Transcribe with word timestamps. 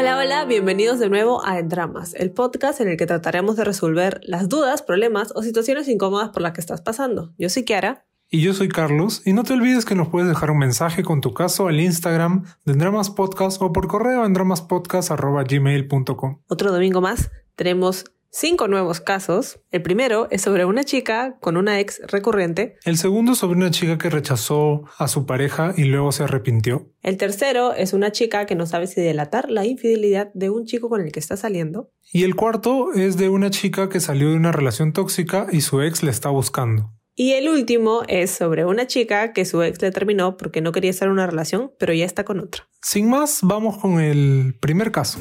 Hola, 0.00 0.16
hola, 0.16 0.44
bienvenidos 0.44 1.00
de 1.00 1.10
nuevo 1.10 1.44
a 1.44 1.60
Dramas, 1.60 2.14
el 2.14 2.30
podcast 2.30 2.80
en 2.80 2.86
el 2.86 2.96
que 2.96 3.04
trataremos 3.04 3.56
de 3.56 3.64
resolver 3.64 4.20
las 4.22 4.48
dudas, 4.48 4.80
problemas 4.80 5.32
o 5.34 5.42
situaciones 5.42 5.88
incómodas 5.88 6.28
por 6.28 6.40
las 6.40 6.52
que 6.52 6.60
estás 6.60 6.82
pasando. 6.82 7.34
Yo 7.36 7.48
soy 7.48 7.64
Kiara. 7.64 8.06
Y 8.30 8.40
yo 8.40 8.54
soy 8.54 8.68
Carlos, 8.68 9.22
y 9.24 9.32
no 9.32 9.42
te 9.42 9.54
olvides 9.54 9.84
que 9.84 9.96
nos 9.96 10.06
puedes 10.06 10.28
dejar 10.28 10.52
un 10.52 10.58
mensaje 10.58 11.02
con 11.02 11.20
tu 11.20 11.34
caso 11.34 11.66
al 11.66 11.80
Instagram 11.80 12.44
de 12.64 12.74
Dramas 12.74 13.10
Podcast 13.10 13.60
o 13.60 13.72
por 13.72 13.88
correo 13.88 14.24
en 14.24 14.34
dramaspodcast.gmail.com. 14.34 16.42
Otro 16.46 16.70
domingo 16.70 17.00
más 17.00 17.32
tenemos 17.56 18.04
cinco 18.30 18.68
nuevos 18.68 19.00
casos. 19.00 19.60
El 19.70 19.82
primero 19.82 20.28
es 20.30 20.42
sobre 20.42 20.64
una 20.64 20.84
chica 20.84 21.36
con 21.40 21.56
una 21.56 21.80
ex 21.80 22.00
recurrente. 22.06 22.76
El 22.84 22.98
segundo 22.98 23.34
sobre 23.34 23.56
una 23.56 23.70
chica 23.70 23.98
que 23.98 24.10
rechazó 24.10 24.84
a 24.98 25.08
su 25.08 25.26
pareja 25.26 25.74
y 25.76 25.84
luego 25.84 26.12
se 26.12 26.24
arrepintió. 26.24 26.92
El 27.02 27.16
tercero 27.16 27.74
es 27.74 27.92
una 27.92 28.12
chica 28.12 28.46
que 28.46 28.54
no 28.54 28.66
sabe 28.66 28.86
si 28.86 29.00
delatar 29.00 29.50
la 29.50 29.64
infidelidad 29.66 30.30
de 30.34 30.50
un 30.50 30.64
chico 30.64 30.88
con 30.88 31.00
el 31.00 31.12
que 31.12 31.20
está 31.20 31.36
saliendo. 31.36 31.90
Y 32.12 32.24
el 32.24 32.34
cuarto 32.34 32.92
es 32.94 33.16
de 33.16 33.28
una 33.28 33.50
chica 33.50 33.88
que 33.88 34.00
salió 34.00 34.30
de 34.30 34.36
una 34.36 34.52
relación 34.52 34.92
tóxica 34.92 35.46
y 35.50 35.60
su 35.60 35.82
ex 35.82 36.02
le 36.02 36.10
está 36.10 36.30
buscando. 36.30 36.92
Y 37.20 37.32
el 37.32 37.48
último 37.48 38.02
es 38.06 38.30
sobre 38.30 38.64
una 38.64 38.86
chica 38.86 39.32
que 39.32 39.44
su 39.44 39.60
ex 39.62 39.82
le 39.82 39.90
terminó 39.90 40.36
porque 40.36 40.60
no 40.60 40.70
quería 40.70 40.90
estar 40.90 41.06
en 41.06 41.12
una 41.14 41.26
relación, 41.26 41.72
pero 41.76 41.92
ya 41.92 42.04
está 42.04 42.24
con 42.24 42.38
otra. 42.38 42.68
Sin 42.80 43.10
más, 43.10 43.40
vamos 43.42 43.78
con 43.78 44.00
el 44.00 44.56
primer 44.60 44.92
caso. 44.92 45.18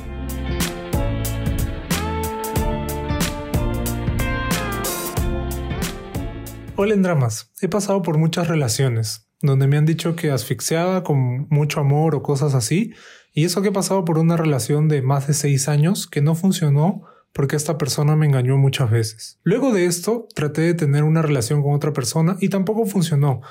Hola 6.79 6.93
en 6.93 7.01
dramas, 7.01 7.51
he 7.59 7.67
pasado 7.67 8.03
por 8.03 8.19
muchas 8.19 8.47
relaciones, 8.47 9.31
donde 9.41 9.65
me 9.65 9.77
han 9.77 9.87
dicho 9.87 10.15
que 10.15 10.29
asfixiada 10.29 11.01
con 11.01 11.47
mucho 11.49 11.79
amor 11.79 12.13
o 12.13 12.21
cosas 12.21 12.53
así, 12.53 12.93
y 13.33 13.45
eso 13.45 13.63
que 13.63 13.69
he 13.69 13.71
pasado 13.71 14.05
por 14.05 14.19
una 14.19 14.37
relación 14.37 14.87
de 14.87 15.01
más 15.01 15.25
de 15.25 15.33
seis 15.33 15.69
años 15.69 16.05
que 16.05 16.21
no 16.21 16.35
funcionó 16.35 17.01
porque 17.33 17.55
esta 17.55 17.79
persona 17.79 18.15
me 18.15 18.27
engañó 18.27 18.57
muchas 18.57 18.91
veces. 18.91 19.39
Luego 19.41 19.73
de 19.73 19.87
esto, 19.87 20.27
traté 20.35 20.61
de 20.61 20.75
tener 20.75 21.03
una 21.03 21.23
relación 21.23 21.63
con 21.63 21.73
otra 21.73 21.93
persona 21.93 22.37
y 22.41 22.49
tampoco 22.49 22.85
funcionó, 22.85 23.41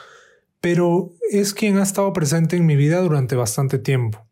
pero 0.61 1.12
es 1.33 1.53
quien 1.53 1.79
ha 1.79 1.83
estado 1.83 2.12
presente 2.12 2.56
en 2.56 2.64
mi 2.64 2.77
vida 2.77 3.01
durante 3.01 3.34
bastante 3.34 3.81
tiempo. 3.81 4.25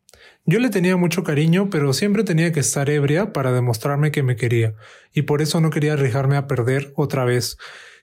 Yo 0.46 0.60
le 0.60 0.70
tenía 0.70 0.96
mucho 0.96 1.24
cariño, 1.24 1.68
pero 1.68 1.92
siempre 1.94 2.22
tenía 2.22 2.52
que 2.52 2.60
estar 2.60 2.88
ebria 2.88 3.32
para 3.32 3.50
demostrarme 3.50 4.12
que 4.12 4.22
me 4.22 4.36
quería, 4.36 4.76
y 5.12 5.22
por 5.22 5.42
eso 5.42 5.60
no 5.60 5.70
quería 5.70 5.94
arriesgarme 5.94 6.36
a 6.36 6.46
perder 6.46 6.92
otra 6.94 7.24
vez. 7.24 7.56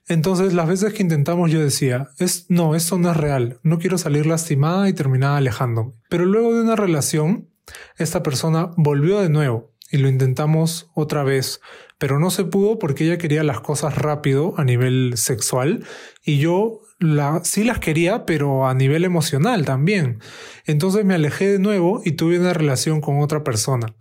Entonces, 0.08 0.52
las 0.52 0.68
veces 0.68 0.92
que 0.92 1.02
intentamos 1.02 1.50
yo 1.50 1.60
decía, 1.60 2.08
es, 2.18 2.46
no, 2.48 2.74
esto 2.74 2.98
no 2.98 3.10
es 3.10 3.16
real, 3.16 3.58
no 3.62 3.78
quiero 3.78 3.98
salir 3.98 4.26
lastimada 4.26 4.88
y 4.88 4.92
terminar 4.92 5.36
alejándome. 5.36 5.92
Pero 6.08 6.26
luego 6.26 6.54
de 6.54 6.62
una 6.62 6.76
relación, 6.76 7.48
esta 7.96 8.22
persona 8.22 8.70
volvió 8.76 9.20
de 9.20 9.28
nuevo 9.28 9.72
y 9.90 9.98
lo 9.98 10.08
intentamos 10.08 10.90
otra 10.94 11.22
vez, 11.22 11.60
pero 11.98 12.18
no 12.18 12.30
se 12.30 12.44
pudo 12.44 12.78
porque 12.78 13.04
ella 13.04 13.18
quería 13.18 13.44
las 13.44 13.60
cosas 13.60 13.96
rápido 13.96 14.54
a 14.56 14.64
nivel 14.64 15.12
sexual 15.16 15.84
y 16.24 16.38
yo 16.38 16.80
sí 17.42 17.64
las 17.64 17.78
quería, 17.78 18.24
pero 18.26 18.66
a 18.66 18.74
nivel 18.74 19.04
emocional 19.04 19.64
también. 19.64 20.20
Entonces 20.66 21.04
me 21.04 21.14
alejé 21.14 21.52
de 21.52 21.58
nuevo 21.58 22.00
y 22.04 22.12
tuve 22.12 22.38
una 22.38 22.54
relación 22.54 23.00
con 23.00 23.20
otra 23.20 23.44
persona 23.44 23.94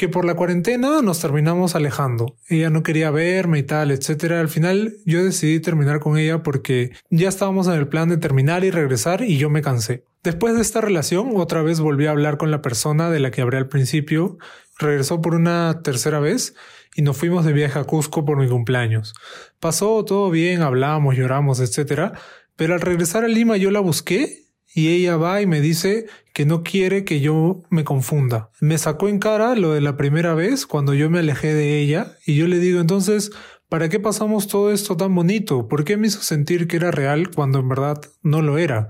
que 0.00 0.08
por 0.08 0.24
la 0.24 0.32
cuarentena 0.32 1.02
nos 1.02 1.20
terminamos 1.20 1.74
alejando. 1.74 2.34
Ella 2.48 2.70
no 2.70 2.82
quería 2.82 3.10
verme 3.10 3.58
y 3.58 3.64
tal, 3.64 3.90
etcétera. 3.90 4.40
Al 4.40 4.48
final 4.48 4.94
yo 5.04 5.22
decidí 5.22 5.60
terminar 5.60 6.00
con 6.00 6.16
ella 6.16 6.42
porque 6.42 6.92
ya 7.10 7.28
estábamos 7.28 7.66
en 7.66 7.74
el 7.74 7.86
plan 7.86 8.08
de 8.08 8.16
terminar 8.16 8.64
y 8.64 8.70
regresar 8.70 9.20
y 9.20 9.36
yo 9.36 9.50
me 9.50 9.60
cansé. 9.60 10.06
Después 10.22 10.54
de 10.54 10.62
esta 10.62 10.80
relación, 10.80 11.32
otra 11.36 11.60
vez 11.60 11.80
volví 11.80 12.06
a 12.06 12.12
hablar 12.12 12.38
con 12.38 12.50
la 12.50 12.62
persona 12.62 13.10
de 13.10 13.20
la 13.20 13.30
que 13.30 13.42
hablé 13.42 13.58
al 13.58 13.68
principio. 13.68 14.38
Regresó 14.78 15.20
por 15.20 15.34
una 15.34 15.82
tercera 15.82 16.18
vez 16.18 16.54
y 16.96 17.02
nos 17.02 17.18
fuimos 17.18 17.44
de 17.44 17.52
viaje 17.52 17.78
a 17.78 17.84
Cusco 17.84 18.24
por 18.24 18.38
mi 18.38 18.48
cumpleaños. 18.48 19.12
Pasó 19.58 20.02
todo 20.06 20.30
bien, 20.30 20.62
hablamos, 20.62 21.14
lloramos, 21.14 21.60
etcétera. 21.60 22.14
Pero 22.56 22.72
al 22.72 22.80
regresar 22.80 23.22
a 23.22 23.28
Lima 23.28 23.58
yo 23.58 23.70
la 23.70 23.80
busqué 23.80 24.44
y 24.74 24.88
ella 24.88 25.16
va 25.16 25.42
y 25.42 25.46
me 25.46 25.60
dice 25.60 26.06
que 26.32 26.46
no 26.46 26.62
quiere 26.62 27.04
que 27.04 27.20
yo 27.20 27.62
me 27.70 27.84
confunda. 27.84 28.50
Me 28.60 28.78
sacó 28.78 29.08
en 29.08 29.18
cara 29.18 29.54
lo 29.54 29.72
de 29.72 29.80
la 29.80 29.96
primera 29.96 30.34
vez 30.34 30.66
cuando 30.66 30.94
yo 30.94 31.10
me 31.10 31.18
alejé 31.18 31.54
de 31.54 31.80
ella 31.80 32.16
y 32.24 32.36
yo 32.36 32.46
le 32.46 32.58
digo 32.58 32.80
entonces, 32.80 33.30
¿para 33.68 33.88
qué 33.88 33.98
pasamos 33.98 34.46
todo 34.46 34.72
esto 34.72 34.96
tan 34.96 35.14
bonito? 35.14 35.68
¿Por 35.68 35.84
qué 35.84 35.96
me 35.96 36.06
hizo 36.06 36.22
sentir 36.22 36.68
que 36.68 36.76
era 36.76 36.90
real 36.90 37.30
cuando 37.30 37.58
en 37.58 37.68
verdad 37.68 38.00
no 38.22 38.42
lo 38.42 38.58
era? 38.58 38.88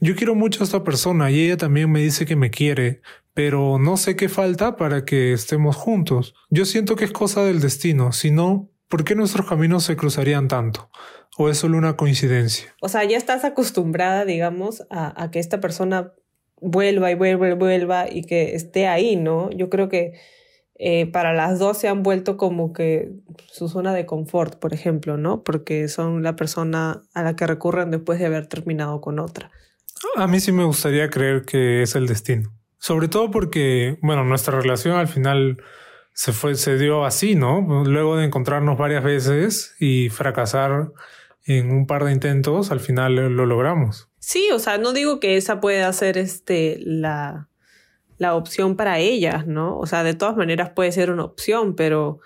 Yo 0.00 0.16
quiero 0.16 0.34
mucho 0.34 0.62
a 0.62 0.64
esta 0.64 0.84
persona 0.84 1.30
y 1.30 1.40
ella 1.40 1.56
también 1.56 1.90
me 1.90 2.02
dice 2.02 2.26
que 2.26 2.34
me 2.36 2.50
quiere, 2.50 3.02
pero 3.34 3.78
no 3.78 3.96
sé 3.96 4.16
qué 4.16 4.28
falta 4.28 4.76
para 4.76 5.04
que 5.04 5.32
estemos 5.32 5.76
juntos. 5.76 6.34
Yo 6.50 6.64
siento 6.64 6.96
que 6.96 7.04
es 7.04 7.12
cosa 7.12 7.44
del 7.44 7.60
destino, 7.60 8.12
si 8.12 8.30
no, 8.30 8.70
¿por 8.88 9.04
qué 9.04 9.14
nuestros 9.14 9.46
caminos 9.46 9.84
se 9.84 9.96
cruzarían 9.96 10.48
tanto? 10.48 10.90
¿O 11.38 11.48
es 11.48 11.58
solo 11.58 11.78
una 11.78 11.96
coincidencia? 11.96 12.74
O 12.80 12.88
sea, 12.88 13.04
ya 13.04 13.16
estás 13.16 13.44
acostumbrada, 13.44 14.24
digamos, 14.24 14.84
a, 14.90 15.30
que 15.30 15.38
esta 15.38 15.60
persona 15.60 16.12
vuelva 16.60 17.10
y 17.10 17.14
vuelva 17.14 17.48
y 17.48 17.54
vuelva 17.54 18.06
y 18.10 18.22
que 18.22 18.54
esté 18.54 18.86
ahí, 18.86 19.16
¿no? 19.16 19.50
Yo 19.50 19.70
creo 19.70 19.88
que 19.88 20.12
eh, 20.78 21.06
para 21.06 21.32
las 21.32 21.58
dos 21.58 21.78
se 21.78 21.88
han 21.88 22.02
vuelto 22.02 22.36
como 22.36 22.72
que 22.72 23.12
su 23.46 23.68
zona 23.68 23.94
de 23.94 24.04
confort, 24.04 24.58
por 24.58 24.74
ejemplo, 24.74 25.16
¿no? 25.16 25.42
Porque 25.42 25.88
son 25.88 26.22
la 26.22 26.36
persona 26.36 27.02
a 27.14 27.22
la 27.22 27.34
que 27.34 27.46
recurren 27.46 27.90
después 27.90 28.18
de 28.18 28.26
haber 28.26 28.46
terminado 28.46 29.00
con 29.00 29.18
otra. 29.18 29.50
A 30.16 30.26
mí 30.26 30.40
sí 30.40 30.52
me 30.52 30.64
gustaría 30.64 31.08
creer 31.08 31.42
que 31.42 31.82
es 31.82 31.94
el 31.94 32.06
destino. 32.06 32.52
Sobre 32.78 33.08
todo 33.08 33.30
porque, 33.30 33.96
bueno, 34.02 34.24
nuestra 34.24 34.60
relación 34.60 34.96
al 34.96 35.08
final 35.08 35.62
se 36.14 36.32
fue, 36.32 36.56
se 36.56 36.76
dio 36.78 37.04
así, 37.04 37.34
¿no? 37.34 37.84
Luego 37.84 38.16
de 38.16 38.26
encontrarnos 38.26 38.76
varias 38.76 39.04
veces 39.04 39.74
y 39.78 40.08
fracasar 40.10 40.90
en 41.44 41.70
un 41.70 41.86
par 41.86 42.04
de 42.04 42.12
intentos, 42.12 42.70
al 42.70 42.80
final 42.80 43.14
lo 43.14 43.46
logramos. 43.46 44.08
Sí, 44.18 44.50
o 44.52 44.58
sea, 44.58 44.78
no 44.78 44.92
digo 44.92 45.18
que 45.18 45.36
esa 45.36 45.60
pueda 45.60 45.92
ser 45.92 46.16
este, 46.16 46.78
la, 46.80 47.48
la 48.18 48.36
opción 48.36 48.76
para 48.76 48.98
ellas, 48.98 49.46
¿no? 49.46 49.76
O 49.78 49.86
sea, 49.86 50.04
de 50.04 50.14
todas 50.14 50.36
maneras 50.36 50.70
puede 50.70 50.92
ser 50.92 51.10
una 51.10 51.24
opción, 51.24 51.74
pero, 51.74 52.20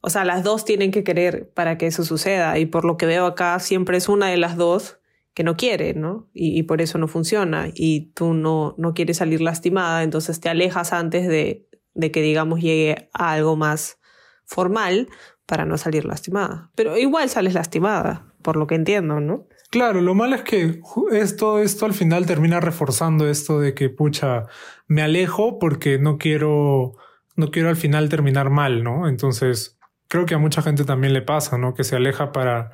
o 0.00 0.08
sea, 0.08 0.24
las 0.24 0.42
dos 0.42 0.64
tienen 0.64 0.90
que 0.90 1.04
querer 1.04 1.50
para 1.52 1.76
que 1.76 1.86
eso 1.86 2.04
suceda. 2.04 2.58
Y 2.58 2.66
por 2.66 2.86
lo 2.86 2.96
que 2.96 3.06
veo 3.06 3.26
acá, 3.26 3.58
siempre 3.60 3.98
es 3.98 4.08
una 4.08 4.28
de 4.28 4.38
las 4.38 4.56
dos 4.56 4.98
que 5.34 5.44
no 5.44 5.56
quiere, 5.56 5.92
¿no? 5.92 6.28
Y, 6.32 6.58
y 6.58 6.62
por 6.62 6.80
eso 6.80 6.96
no 6.96 7.06
funciona. 7.06 7.68
Y 7.74 8.12
tú 8.14 8.32
no, 8.32 8.74
no 8.78 8.94
quieres 8.94 9.18
salir 9.18 9.42
lastimada, 9.42 10.02
entonces 10.02 10.40
te 10.40 10.48
alejas 10.48 10.94
antes 10.94 11.28
de, 11.28 11.68
de 11.92 12.10
que, 12.10 12.22
digamos, 12.22 12.60
llegue 12.60 13.10
a 13.12 13.32
algo 13.32 13.56
más 13.56 13.98
formal 14.46 15.08
para 15.50 15.64
no 15.64 15.76
salir 15.76 16.04
lastimada. 16.04 16.70
Pero 16.76 16.96
igual 16.96 17.28
sales 17.28 17.54
lastimada 17.54 18.32
por 18.40 18.54
lo 18.54 18.68
que 18.68 18.76
entiendo, 18.76 19.18
¿no? 19.18 19.48
Claro, 19.72 20.00
lo 20.00 20.14
malo 20.14 20.36
es 20.36 20.42
que 20.42 20.80
esto, 21.10 21.58
esto 21.58 21.86
al 21.86 21.92
final 21.92 22.24
termina 22.24 22.60
reforzando 22.60 23.28
esto 23.28 23.58
de 23.58 23.74
que, 23.74 23.90
pucha, 23.90 24.46
me 24.86 25.02
alejo 25.02 25.58
porque 25.58 25.98
no 25.98 26.18
quiero, 26.18 26.92
no 27.34 27.50
quiero 27.50 27.68
al 27.68 27.74
final 27.74 28.08
terminar 28.08 28.48
mal, 28.48 28.84
¿no? 28.84 29.08
Entonces, 29.08 29.76
creo 30.06 30.24
que 30.24 30.34
a 30.34 30.38
mucha 30.38 30.62
gente 30.62 30.84
también 30.84 31.14
le 31.14 31.22
pasa, 31.22 31.58
¿no? 31.58 31.74
Que 31.74 31.82
se 31.82 31.96
aleja 31.96 32.30
para, 32.30 32.70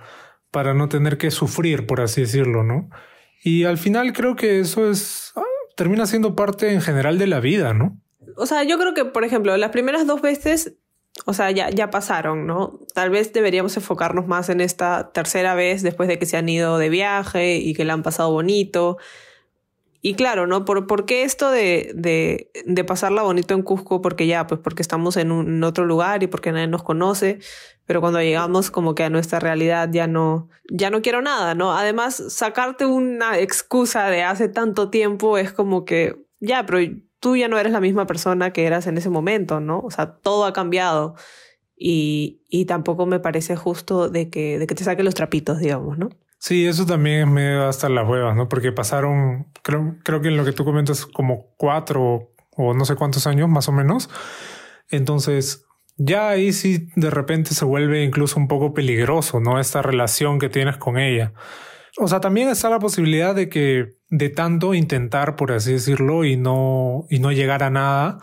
para 0.51 0.75
no 0.75 0.91
tener 0.91 1.17
que 1.17 1.31
sufrir, 1.31 1.87
por 1.87 2.03
así 2.03 2.21
decirlo, 2.21 2.63
¿no? 2.63 2.91
Y 3.43 3.65
al 3.65 3.79
final 3.79 4.13
creo 4.13 4.37
que 4.37 4.61
eso 4.61 4.91
es, 4.91 5.33
ah, 5.35 5.43
termina 5.77 6.05
siendo 6.05 6.37
parte 6.37 6.75
en 6.75 6.83
general 6.83 7.19
de 7.19 7.27
la 7.27 7.41
vida, 7.41 7.73
¿no? 7.73 7.99
O 8.37 8.45
sea, 8.45 8.65
yo 8.65 8.79
creo 8.79 8.93
que, 8.93 9.07
por 9.07 9.25
ejemplo, 9.25 9.57
las 9.57 9.71
primeras 9.71 10.07
dos 10.07 10.21
veces 10.21 10.77
o 11.25 11.33
sea, 11.33 11.51
ya, 11.51 11.71
ya 11.71 11.91
pasaron, 11.91 12.47
¿no? 12.47 12.81
Tal 12.95 13.11
vez 13.11 13.33
deberíamos 13.33 13.77
enfocarnos 13.77 14.27
más 14.27 14.49
en 14.49 14.61
esta 14.61 15.13
tercera 15.13 15.55
vez 15.55 15.83
después 15.83 16.09
de 16.09 16.19
que 16.19 16.27
se 16.27 16.37
han 16.37 16.49
ido 16.49 16.79
de 16.79 16.89
viaje 16.91 17.57
y 17.57 17.75
que 17.75 17.85
la 17.85 17.95
han 17.95 18.03
pasado 18.03 18.31
bonito. 18.31 18.99
Y 20.03 20.15
claro, 20.15 20.47
¿no? 20.47 20.65
¿Por, 20.65 20.87
por 20.87 21.05
qué 21.05 21.25
esto 21.25 21.51
de, 21.51 21.91
de, 21.95 22.51
de, 22.65 22.85
pasarla 22.85 23.23
bonito 23.23 23.55
en 23.55 23.63
Cusco? 23.63 24.03
Porque 24.03 24.29
ya, 24.29 24.47
pues 24.47 24.61
porque 24.61 24.83
estamos 24.83 25.17
en, 25.17 25.33
un, 25.33 25.65
otro 25.65 25.85
lugar 25.85 26.23
y 26.23 26.29
porque 26.29 26.53
nadie 26.53 26.69
nos 26.69 26.85
conoce, 26.85 27.41
pero 27.87 28.01
cuando 28.01 28.21
llegamos 28.21 28.71
como 28.71 28.95
que 28.95 29.03
a 29.03 29.11
nuestra 29.11 29.41
realidad 29.41 29.89
ya 29.91 30.07
no, 30.07 30.49
ya 30.71 30.91
no 30.91 31.03
quiero 31.03 31.23
nada, 31.23 31.57
¿no? 31.57 31.77
Además, 31.77 32.23
sacarte 32.29 32.87
una 32.87 33.39
excusa 33.41 34.09
de 34.09 34.23
hace 34.23 34.49
tanto 34.49 34.91
tiempo 34.91 35.39
es 35.39 35.53
como 35.53 35.85
que, 35.85 36.25
ya, 36.39 36.65
pero 36.67 36.79
tú 37.27 37.35
ya 37.35 37.49
no 37.49 37.59
eres 37.59 37.73
la 37.73 37.81
misma 37.81 38.07
persona 38.07 38.53
que 38.53 38.67
eras 38.67 38.87
en 38.87 38.99
ese 38.99 39.11
momento, 39.11 39.59
¿no? 39.59 39.81
O 39.81 39.91
sea, 39.91 40.13
todo 40.13 40.45
ha 40.45 40.53
cambiado 40.53 41.17
y, 41.77 42.45
y 42.49 42.67
tampoco 42.67 43.05
me 43.05 43.19
parece 43.19 43.57
justo 43.57 44.09
de 44.09 44.31
que, 44.31 44.61
de 44.61 44.69
que 44.69 44.77
te 44.77 44.85
saque 44.85 45.03
los 45.03 45.17
trapitos, 45.17 45.59
digamos, 45.59 45.99
¿no? 45.99 46.11
Sí, 46.39 46.65
eso 46.69 46.87
también 46.87 47.23
es 47.23 47.27
medio 47.27 47.67
hasta 47.67 47.89
las 47.89 48.09
huevas, 48.09 48.37
¿no? 48.37 48.49
Porque 48.49 48.71
pasaron, 48.71 49.49
creo, 49.63 49.97
creo 50.05 50.21
que 50.21 50.29
en 50.29 50.37
lo 50.37 50.45
que 50.45 50.53
tú 50.53 50.65
comentas, 50.65 51.05
como 51.05 51.49
cuatro 51.57 52.31
o 52.53 52.75
no 52.75 52.85
sé 52.85 52.95
cuántos 52.95 53.27
años 53.27 53.49
más 53.49 53.69
o 53.69 53.73
menos. 53.73 54.09
Entonces, 54.89 55.67
ya 55.97 56.29
ahí 56.29 56.53
sí 56.53 56.91
de 56.95 57.11
repente 57.11 57.55
se 57.55 57.65
vuelve 57.65 58.05
incluso 58.05 58.39
un 58.39 58.47
poco 58.47 58.73
peligroso, 58.73 59.41
¿no? 59.41 59.59
Esta 59.59 59.83
relación 59.83 60.39
que 60.39 60.49
tienes 60.49 60.77
con 60.77 60.97
ella. 60.97 61.33
O 61.99 62.07
sea, 62.07 62.21
también 62.21 62.51
está 62.51 62.71
la 62.71 62.79
posibilidad 62.79 63.35
de 63.35 63.49
que 63.49 63.96
de 64.09 64.29
tanto 64.29 64.75
intentar, 64.75 65.37
por 65.37 65.53
así 65.53 65.73
decirlo, 65.73 66.25
y 66.25 66.37
no, 66.37 67.07
y 67.11 67.19
no 67.19 67.33
llegar 67.33 67.63
a 67.63 67.71
nada, 67.71 68.19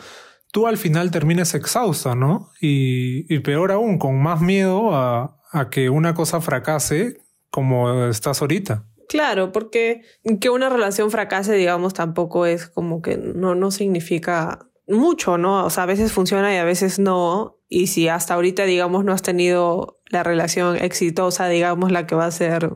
tú 0.51 0.68
al 0.68 0.77
final 0.77 1.12
termines 1.12 1.53
exhausta, 1.53 2.15
¿no? 2.15 2.51
Y, 2.62 3.33
y 3.33 3.39
peor 3.39 3.71
aún, 3.71 3.97
con 3.97 4.21
más 4.21 4.41
miedo 4.41 4.95
a, 4.95 5.39
a 5.51 5.69
que 5.69 5.89
una 5.89 6.13
cosa 6.13 6.41
fracase 6.41 7.18
como 7.50 8.06
estás 8.06 8.41
ahorita. 8.41 8.85
Claro, 9.07 9.51
porque 9.51 10.01
que 10.41 10.50
una 10.50 10.69
relación 10.69 11.12
fracase, 11.12 11.53
digamos, 11.53 11.94
tampoco 11.94 12.45
es 12.45 12.68
como 12.68 13.01
que 13.01 13.18
no, 13.18 13.53
no 13.53 13.69
significa 13.69 14.68
mucho, 14.88 15.38
¿no? 15.38 15.65
O 15.65 15.69
sea, 15.69 15.83
a 15.83 15.88
veces 15.88 16.12
funciona 16.12 16.53
y 16.53 16.57
a 16.57 16.63
veces 16.63 17.00
no. 17.00 17.59
Y 17.68 17.88
si 17.88 18.07
hasta 18.07 18.33
ahorita, 18.33 18.63
digamos, 18.63 19.06
no 19.06 19.13
has 19.13 19.21
tenido 19.21 20.01
la 20.09 20.24
relación 20.24 20.77
exitosa, 20.77 21.47
digamos, 21.47 21.91
la 21.91 22.07
que 22.07 22.15
va 22.15 22.25
a 22.25 22.31
ser 22.31 22.71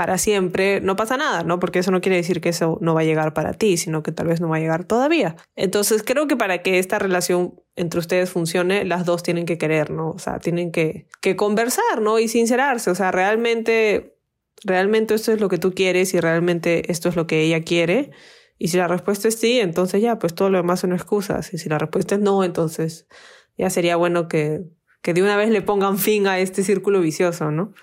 para 0.00 0.16
siempre, 0.16 0.80
no 0.80 0.96
pasa 0.96 1.18
nada, 1.18 1.42
¿no? 1.42 1.60
Porque 1.60 1.80
eso 1.80 1.90
no 1.90 2.00
quiere 2.00 2.16
decir 2.16 2.40
que 2.40 2.48
eso 2.48 2.78
no 2.80 2.94
va 2.94 3.02
a 3.02 3.04
llegar 3.04 3.34
para 3.34 3.52
ti, 3.52 3.76
sino 3.76 4.02
que 4.02 4.12
tal 4.12 4.28
vez 4.28 4.40
no 4.40 4.48
va 4.48 4.56
a 4.56 4.58
llegar 4.58 4.84
todavía. 4.84 5.36
Entonces, 5.56 6.02
creo 6.02 6.26
que 6.26 6.38
para 6.38 6.62
que 6.62 6.78
esta 6.78 6.98
relación 6.98 7.60
entre 7.76 8.00
ustedes 8.00 8.30
funcione, 8.30 8.86
las 8.86 9.04
dos 9.04 9.22
tienen 9.22 9.44
que 9.44 9.58
querer, 9.58 9.90
¿no? 9.90 10.12
O 10.12 10.18
sea, 10.18 10.38
tienen 10.38 10.72
que, 10.72 11.06
que 11.20 11.36
conversar, 11.36 12.00
¿no? 12.00 12.18
Y 12.18 12.28
sincerarse, 12.28 12.90
o 12.90 12.94
sea, 12.94 13.10
realmente, 13.12 14.16
realmente 14.64 15.12
esto 15.12 15.32
es 15.32 15.40
lo 15.42 15.50
que 15.50 15.58
tú 15.58 15.74
quieres 15.74 16.14
y 16.14 16.20
realmente 16.20 16.90
esto 16.90 17.10
es 17.10 17.14
lo 17.14 17.26
que 17.26 17.42
ella 17.42 17.60
quiere. 17.60 18.10
Y 18.56 18.68
si 18.68 18.78
la 18.78 18.88
respuesta 18.88 19.28
es 19.28 19.34
sí, 19.34 19.60
entonces 19.60 20.00
ya, 20.00 20.18
pues 20.18 20.34
todo 20.34 20.48
lo 20.48 20.56
demás 20.56 20.80
son 20.80 20.94
excusas. 20.94 21.52
Y 21.52 21.58
si 21.58 21.68
la 21.68 21.76
respuesta 21.76 22.14
es 22.14 22.22
no, 22.22 22.42
entonces 22.42 23.06
ya 23.58 23.68
sería 23.68 23.96
bueno 23.96 24.28
que, 24.28 24.62
que 25.02 25.12
de 25.12 25.22
una 25.22 25.36
vez 25.36 25.50
le 25.50 25.60
pongan 25.60 25.98
fin 25.98 26.26
a 26.26 26.38
este 26.38 26.64
círculo 26.64 27.02
vicioso, 27.02 27.50
¿no? 27.50 27.74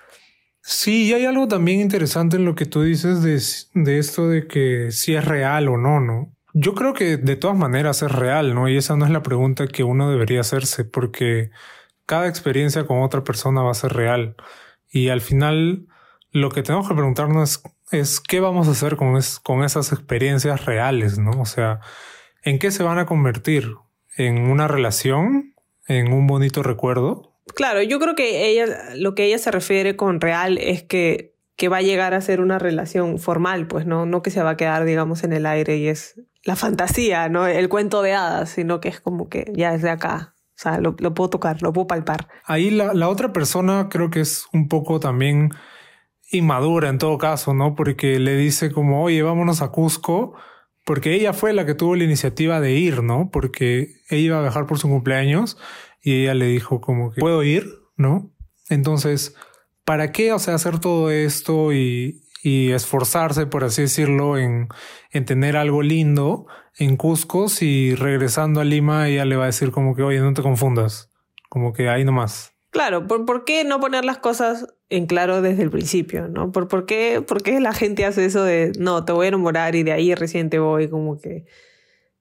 Sí, 0.61 1.05
y 1.05 1.13
hay 1.13 1.25
algo 1.25 1.47
también 1.47 1.79
interesante 1.79 2.37
en 2.37 2.45
lo 2.45 2.55
que 2.55 2.65
tú 2.65 2.81
dices 2.81 3.21
de, 3.21 3.41
de 3.81 3.99
esto 3.99 4.27
de 4.27 4.47
que 4.47 4.91
si 4.91 5.15
es 5.15 5.23
real 5.23 5.69
o 5.69 5.77
no, 5.77 5.99
¿no? 5.99 6.33
Yo 6.53 6.73
creo 6.73 6.93
que 6.93 7.17
de 7.17 7.35
todas 7.35 7.55
maneras 7.55 8.01
es 8.01 8.11
real, 8.11 8.53
¿no? 8.55 8.67
Y 8.67 8.77
esa 8.77 8.95
no 8.95 9.05
es 9.05 9.11
la 9.11 9.23
pregunta 9.23 9.67
que 9.67 9.83
uno 9.83 10.09
debería 10.09 10.41
hacerse, 10.41 10.85
porque 10.85 11.51
cada 12.05 12.27
experiencia 12.27 12.85
con 12.85 13.03
otra 13.03 13.23
persona 13.23 13.61
va 13.61 13.71
a 13.71 13.75
ser 13.75 13.93
real. 13.93 14.35
Y 14.89 15.09
al 15.09 15.21
final, 15.21 15.87
lo 16.31 16.49
que 16.49 16.63
tenemos 16.63 16.87
que 16.87 16.95
preguntarnos 16.95 17.63
es, 17.91 17.99
es 17.99 18.19
qué 18.19 18.39
vamos 18.39 18.67
a 18.67 18.71
hacer 18.71 18.95
con, 18.95 19.17
es, 19.17 19.39
con 19.39 19.63
esas 19.63 19.91
experiencias 19.91 20.65
reales, 20.65 21.19
¿no? 21.19 21.31
O 21.39 21.45
sea, 21.45 21.79
¿en 22.43 22.59
qué 22.59 22.71
se 22.71 22.83
van 22.83 22.97
a 22.97 23.05
convertir? 23.05 23.75
¿En 24.15 24.49
una 24.49 24.67
relación? 24.67 25.53
¿En 25.87 26.11
un 26.11 26.27
bonito 26.27 26.63
recuerdo? 26.63 27.36
Claro, 27.55 27.81
yo 27.81 27.99
creo 27.99 28.15
que 28.15 28.47
ella, 28.47 28.65
lo 28.95 29.15
que 29.15 29.25
ella 29.25 29.37
se 29.37 29.51
refiere 29.51 29.95
con 29.95 30.21
real 30.21 30.57
es 30.57 30.83
que, 30.83 31.33
que 31.55 31.69
va 31.69 31.77
a 31.77 31.81
llegar 31.81 32.13
a 32.13 32.21
ser 32.21 32.41
una 32.41 32.59
relación 32.59 33.19
formal, 33.19 33.67
pues 33.67 33.85
no, 33.85 34.05
no 34.05 34.21
que 34.21 34.31
se 34.31 34.43
va 34.43 34.51
a 34.51 34.57
quedar, 34.57 34.85
digamos, 34.85 35.23
en 35.23 35.33
el 35.33 35.45
aire 35.45 35.77
y 35.77 35.87
es 35.87 36.21
la 36.43 36.55
fantasía, 36.55 37.29
¿no? 37.29 37.47
El 37.47 37.69
cuento 37.69 38.01
de 38.01 38.13
hadas, 38.13 38.49
sino 38.49 38.79
que 38.79 38.89
es 38.89 39.01
como 39.01 39.29
que 39.29 39.51
ya 39.55 39.73
es 39.73 39.81
de 39.81 39.89
acá. 39.89 40.33
O 40.57 40.59
sea, 40.59 40.79
lo, 40.79 40.95
lo 40.99 41.13
puedo 41.13 41.29
tocar, 41.29 41.61
lo 41.61 41.73
puedo 41.73 41.87
palpar. 41.87 42.27
Ahí 42.45 42.71
la, 42.71 42.93
la 42.93 43.09
otra 43.09 43.31
persona 43.31 43.89
creo 43.89 44.09
que 44.09 44.21
es 44.21 44.47
un 44.53 44.67
poco 44.67 44.99
también 44.99 45.51
inmadura 46.31 46.89
en 46.89 46.97
todo 46.97 47.17
caso, 47.17 47.53
¿no? 47.53 47.75
Porque 47.75 48.19
le 48.19 48.35
dice 48.35 48.71
como, 48.71 49.03
oye, 49.03 49.21
vámonos 49.21 49.61
a 49.61 49.69
Cusco, 49.69 50.33
porque 50.85 51.13
ella 51.13 51.33
fue 51.33 51.53
la 51.53 51.65
que 51.65 51.73
tuvo 51.73 51.95
la 51.95 52.05
iniciativa 52.05 52.59
de 52.59 52.73
ir, 52.73 53.03
¿no? 53.03 53.29
Porque 53.31 53.95
ella 54.09 54.21
iba 54.21 54.39
a 54.39 54.41
viajar 54.41 54.65
por 54.65 54.79
su 54.79 54.87
cumpleaños 54.87 55.57
y 56.07 56.21
ella 56.21 56.35
le 56.35 56.45
dijo 56.45 56.79
como 56.79 57.11
que 57.11 57.19
puedo 57.19 57.43
ir, 57.43 57.67
¿no? 57.97 58.31
Entonces, 58.69 59.35
¿para 59.83 60.13
qué, 60.13 60.31
o 60.31 60.39
sea, 60.39 60.55
hacer 60.55 60.79
todo 60.79 61.11
esto 61.11 61.73
y, 61.73 62.23
y 62.41 62.71
esforzarse, 62.71 63.45
por 63.45 63.65
así 63.65 63.81
decirlo, 63.81 64.37
en, 64.37 64.69
en 65.11 65.25
tener 65.25 65.57
algo 65.57 65.81
lindo 65.81 66.47
en 66.77 66.95
Cusco 66.95 67.49
si 67.49 67.93
regresando 67.93 68.61
a 68.61 68.63
Lima 68.63 69.09
ella 69.09 69.25
le 69.25 69.35
va 69.35 69.43
a 69.43 69.47
decir 69.47 69.71
como 69.71 69.97
que, 69.97 70.03
oye, 70.03 70.19
no 70.21 70.33
te 70.33 70.41
confundas, 70.41 71.11
como 71.49 71.73
que 71.73 71.89
ahí 71.89 72.05
nomás. 72.05 72.53
Claro, 72.69 73.05
¿por, 73.05 73.25
¿por 73.25 73.43
qué 73.43 73.65
no 73.65 73.81
poner 73.81 74.05
las 74.05 74.19
cosas 74.19 74.65
en 74.87 75.07
claro 75.07 75.41
desde 75.41 75.63
el 75.63 75.71
principio, 75.71 76.29
no? 76.29 76.53
¿Por, 76.53 76.69
por, 76.69 76.85
qué, 76.85 77.21
¿Por 77.21 77.43
qué 77.43 77.59
la 77.59 77.73
gente 77.73 78.05
hace 78.05 78.23
eso 78.23 78.45
de, 78.45 78.71
no, 78.79 79.03
te 79.03 79.11
voy 79.11 79.25
a 79.25 79.29
enamorar 79.29 79.75
y 79.75 79.83
de 79.83 79.91
ahí 79.91 80.15
recién 80.15 80.49
te 80.49 80.59
voy 80.59 80.87
como 80.87 81.19
que 81.19 81.43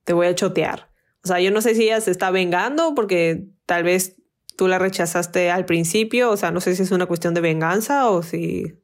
te 0.03 0.13
voy 0.13 0.27
a 0.27 0.35
chotear? 0.35 0.91
O 1.27 1.29
sea, 1.29 1.41
yo 1.41 1.51
no 1.51 1.61
sé 1.61 1.75
si 1.75 1.83
ella 1.83 2.01
se 2.01 2.13
está 2.13 2.31
vengando 2.31 2.95
porque 2.95 3.49
tal 3.67 3.83
vez 3.83 4.15
tú 4.57 4.69
la 4.69 4.79
rechazaste 4.79 5.51
al 5.51 5.65
principio, 5.65 6.31
o 6.31 6.37
sea, 6.37 6.53
no 6.53 6.61
sé 6.61 6.77
si 6.77 6.85
es 6.85 6.93
una 6.93 7.07
cuestión 7.07 7.35
de 7.35 7.41
venganza 7.41 8.09
o 8.11 8.23
si 8.23 8.77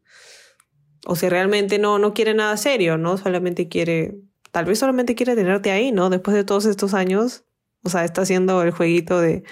o 1.07 1.15
si 1.15 1.29
realmente 1.29 1.79
no 1.79 2.01
no 2.01 2.15
quiere 2.15 2.35
nada 2.35 2.57
serio, 2.57 2.99
¿no? 2.99 3.17
Solamente 3.17 3.69
quiere 3.69 4.17
tal 4.51 4.65
vez 4.65 4.81
solamente 4.81 5.15
quiere 5.15 5.37
tenerte 5.37 5.71
ahí, 5.71 5.93
¿no? 5.93 6.11
Después 6.11 6.35
de 6.37 6.43
todos 6.43 6.67
estos 6.67 6.95
años, 6.95 7.45
o 7.85 7.91
sea, 7.91 8.05
está 8.05 8.23
haciendo 8.23 8.61
el 8.65 8.73
jueguito 8.73 9.21
de 9.21 9.45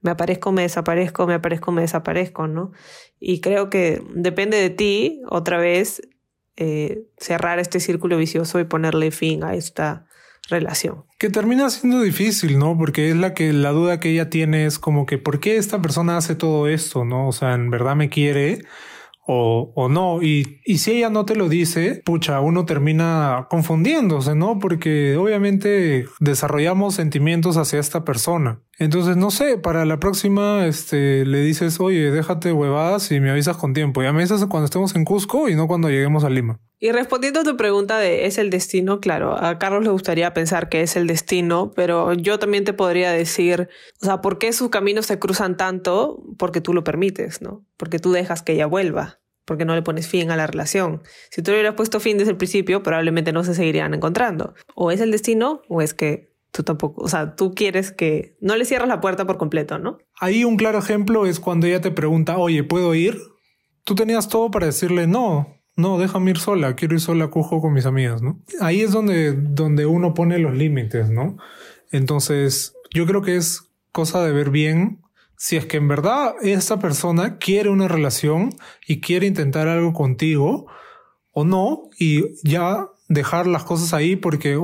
me 0.00 0.12
aparezco, 0.12 0.52
me 0.52 0.62
desaparezco, 0.62 1.26
me 1.26 1.34
aparezco, 1.34 1.72
me 1.72 1.82
desaparezco, 1.82 2.46
¿no? 2.46 2.70
Y 3.18 3.40
creo 3.40 3.68
que 3.68 4.00
depende 4.14 4.58
de 4.58 4.70
ti, 4.70 5.22
otra 5.28 5.58
vez, 5.58 6.02
eh, 6.56 7.02
cerrar 7.16 7.58
este 7.58 7.80
círculo 7.80 8.16
vicioso 8.16 8.60
y 8.60 8.64
ponerle 8.64 9.10
fin 9.10 9.42
a 9.42 9.54
esta 9.54 10.07
relación. 10.48 11.04
Que 11.18 11.30
termina 11.30 11.70
siendo 11.70 12.00
difícil, 12.00 12.58
¿no? 12.58 12.76
Porque 12.76 13.10
es 13.10 13.16
la 13.16 13.34
que 13.34 13.52
la 13.52 13.70
duda 13.70 14.00
que 14.00 14.10
ella 14.10 14.30
tiene 14.30 14.66
es 14.66 14.78
como 14.78 15.06
que 15.06 15.18
¿por 15.18 15.40
qué 15.40 15.56
esta 15.56 15.80
persona 15.80 16.16
hace 16.16 16.34
todo 16.34 16.68
esto, 16.68 17.04
no? 17.04 17.28
O 17.28 17.32
sea, 17.32 17.54
en 17.54 17.70
verdad 17.70 17.96
me 17.96 18.08
quiere 18.08 18.62
o, 19.30 19.72
o 19.74 19.88
no. 19.88 20.22
Y, 20.22 20.60
y 20.64 20.78
si 20.78 20.92
ella 20.92 21.10
no 21.10 21.26
te 21.26 21.36
lo 21.36 21.48
dice, 21.48 22.02
pucha, 22.04 22.40
uno 22.40 22.64
termina 22.64 23.46
confundiéndose, 23.50 24.34
¿no? 24.34 24.58
Porque 24.58 25.16
obviamente 25.16 26.06
desarrollamos 26.18 26.94
sentimientos 26.94 27.58
hacia 27.58 27.78
esta 27.78 28.04
persona. 28.04 28.62
Entonces, 28.78 29.18
no 29.18 29.30
sé, 29.30 29.58
para 29.58 29.84
la 29.84 30.00
próxima, 30.00 30.66
este, 30.66 31.26
le 31.26 31.42
dices, 31.42 31.78
oye, 31.78 32.10
déjate 32.10 32.52
huevadas 32.52 33.12
y 33.12 33.20
me 33.20 33.30
avisas 33.30 33.58
con 33.58 33.74
tiempo. 33.74 34.02
Ya 34.02 34.12
me 34.12 34.20
avisas 34.20 34.44
cuando 34.46 34.64
estemos 34.64 34.96
en 34.96 35.04
Cusco 35.04 35.48
y 35.50 35.54
no 35.54 35.68
cuando 35.68 35.90
lleguemos 35.90 36.24
a 36.24 36.30
Lima. 36.30 36.58
Y 36.80 36.92
respondiendo 36.92 37.40
a 37.40 37.44
tu 37.44 37.56
pregunta 37.56 37.98
de 37.98 38.26
¿es 38.26 38.38
el 38.38 38.50
destino? 38.50 39.00
Claro, 39.00 39.36
a 39.42 39.58
Carlos 39.58 39.82
le 39.82 39.90
gustaría 39.90 40.32
pensar 40.32 40.68
que 40.68 40.82
es 40.82 40.94
el 40.94 41.08
destino, 41.08 41.72
pero 41.74 42.12
yo 42.12 42.38
también 42.38 42.64
te 42.64 42.72
podría 42.72 43.10
decir, 43.10 43.68
o 44.00 44.04
sea, 44.04 44.20
¿por 44.20 44.38
qué 44.38 44.52
sus 44.52 44.68
caminos 44.68 45.06
se 45.06 45.18
cruzan 45.18 45.56
tanto? 45.56 46.22
Porque 46.38 46.60
tú 46.60 46.72
lo 46.74 46.84
permites, 46.84 47.42
¿no? 47.42 47.66
Porque 47.76 47.98
tú 47.98 48.12
dejas 48.12 48.42
que 48.42 48.52
ella 48.52 48.66
vuelva, 48.66 49.18
porque 49.44 49.64
no 49.64 49.74
le 49.74 49.82
pones 49.82 50.06
fin 50.06 50.30
a 50.30 50.36
la 50.36 50.46
relación. 50.46 51.02
Si 51.30 51.42
tú 51.42 51.50
le 51.50 51.56
hubieras 51.56 51.74
puesto 51.74 51.98
fin 51.98 52.16
desde 52.16 52.30
el 52.30 52.36
principio, 52.36 52.84
probablemente 52.84 53.32
no 53.32 53.42
se 53.42 53.54
seguirían 53.54 53.92
encontrando. 53.92 54.54
O 54.76 54.92
es 54.92 55.00
el 55.00 55.10
destino 55.10 55.62
o 55.68 55.82
es 55.82 55.94
que 55.94 56.32
tú 56.52 56.62
tampoco, 56.62 57.02
o 57.02 57.08
sea, 57.08 57.34
tú 57.34 57.54
quieres 57.54 57.90
que 57.90 58.36
no 58.40 58.54
le 58.54 58.64
cierras 58.64 58.88
la 58.88 59.00
puerta 59.00 59.26
por 59.26 59.36
completo, 59.36 59.80
¿no? 59.80 59.98
Ahí 60.20 60.44
un 60.44 60.56
claro 60.56 60.78
ejemplo 60.78 61.26
es 61.26 61.40
cuando 61.40 61.66
ella 61.66 61.80
te 61.80 61.90
pregunta, 61.90 62.38
oye, 62.38 62.62
¿puedo 62.62 62.94
ir? 62.94 63.18
Tú 63.82 63.96
tenías 63.96 64.28
todo 64.28 64.50
para 64.50 64.66
decirle 64.66 65.08
no, 65.08 65.57
no, 65.78 65.96
déjame 65.96 66.32
ir 66.32 66.38
sola, 66.38 66.74
quiero 66.74 66.94
ir 66.94 67.00
sola 67.00 67.30
con 67.30 67.72
mis 67.72 67.86
amigas, 67.86 68.20
¿no? 68.20 68.40
Ahí 68.60 68.80
es 68.80 68.90
donde, 68.90 69.32
donde 69.32 69.86
uno 69.86 70.12
pone 70.12 70.36
los 70.40 70.52
límites, 70.52 71.08
¿no? 71.08 71.36
Entonces, 71.92 72.74
yo 72.92 73.06
creo 73.06 73.22
que 73.22 73.36
es 73.36 73.68
cosa 73.92 74.24
de 74.24 74.32
ver 74.32 74.50
bien 74.50 75.00
si 75.36 75.56
es 75.56 75.66
que 75.66 75.76
en 75.76 75.86
verdad 75.86 76.34
esta 76.42 76.80
persona 76.80 77.38
quiere 77.38 77.70
una 77.70 77.86
relación 77.86 78.50
y 78.88 79.00
quiere 79.00 79.28
intentar 79.28 79.68
algo 79.68 79.92
contigo 79.92 80.66
o 81.30 81.44
no, 81.44 81.88
y 81.96 82.24
ya 82.42 82.88
dejar 83.08 83.46
las 83.46 83.62
cosas 83.62 83.94
ahí 83.94 84.16
porque 84.16 84.58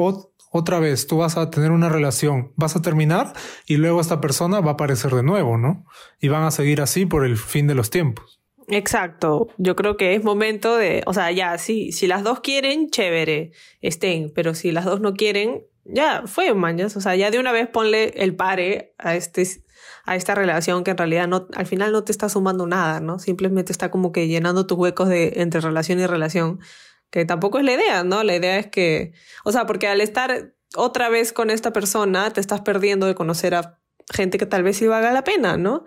otra 0.51 0.81
vez 0.81 1.07
tú 1.07 1.19
vas 1.19 1.37
a 1.37 1.49
tener 1.49 1.71
una 1.71 1.91
relación, 1.91 2.51
vas 2.57 2.75
a 2.75 2.83
terminar 2.83 3.35
y 3.69 3.77
luego 3.77 4.01
esta 4.01 4.21
persona 4.21 4.59
va 4.61 4.73
a 4.73 4.75
aparecer 4.75 5.15
de 5.15 5.23
nuevo, 5.23 5.59
¿no? 5.59 5.87
Y 6.21 6.27
van 6.27 6.43
a 6.43 6.51
seguir 6.51 6.81
así 6.81 7.07
por 7.07 7.25
el 7.25 7.37
fin 7.37 7.69
de 7.69 7.77
los 7.77 7.91
tiempos. 7.91 8.41
Exacto, 8.69 9.49
yo 9.59 9.77
creo 9.77 9.97
que 9.97 10.15
es 10.15 10.25
momento 10.25 10.77
de, 10.77 11.03
o 11.07 11.13
sea, 11.13 11.31
ya, 11.31 11.59
sí, 11.59 11.93
si 11.93 12.07
las 12.07 12.23
dos 12.23 12.41
quieren, 12.41 12.89
chévere, 12.89 13.53
estén, 13.81 14.33
pero 14.35 14.55
si 14.55 14.73
las 14.73 14.85
dos 14.85 15.01
no 15.01 15.15
quieren, 15.15 15.67
ya 15.85 16.23
fue, 16.27 16.55
mañas, 16.55 16.97
o 16.97 17.01
sea, 17.01 17.15
ya 17.15 17.31
de 17.31 17.39
una 17.39 17.53
vez 17.53 17.69
ponle 17.69 18.15
el 18.17 18.35
pare 18.35 18.95
a 18.99 19.15
este 19.17 19.47
a 20.07 20.17
esta 20.17 20.35
relación 20.35 20.85
que 20.85 20.91
en 20.91 20.99
realidad 20.99 21.27
no 21.29 21.49
al 21.55 21.67
final 21.67 21.93
no 21.93 22.05
te 22.05 22.13
está 22.13 22.29
sumando 22.29 22.67
nada, 22.67 23.01
¿no? 23.01 23.19
Simplemente 23.19 23.73
está 23.73 23.91
como 23.91 24.13
que 24.13 24.29
llenando 24.29 24.67
tus 24.67 24.79
huecos 24.79 25.09
de 25.09 25.35
entre 25.37 25.61
relación 25.61 25.99
y 26.01 26.07
relación, 26.07 26.61
que 27.11 27.25
tampoco 27.25 27.59
es 27.59 27.65
la 27.65 27.73
idea, 27.73 28.05
¿no? 28.05 28.23
La 28.23 28.37
idea 28.37 28.59
es 28.59 28.67
que, 28.67 29.13
o 29.45 29.53
sea, 29.53 29.67
porque 29.67 29.89
al 29.89 30.01
estar 30.01 30.55
otra 30.77 31.09
vez 31.09 31.33
con 31.33 31.51
esta 31.51 31.73
persona, 31.73 32.31
te 32.31 32.41
estás 32.41 32.61
perdiendo 32.63 33.07
de 33.07 33.15
conocer 33.15 33.55
a 33.55 33.81
gente 34.13 34.39
que 34.39 34.47
tal 34.47 34.63
vez 34.63 34.77
sí 34.77 34.87
valga 34.87 35.13
la 35.13 35.25
pena, 35.25 35.57
¿no? 35.57 35.85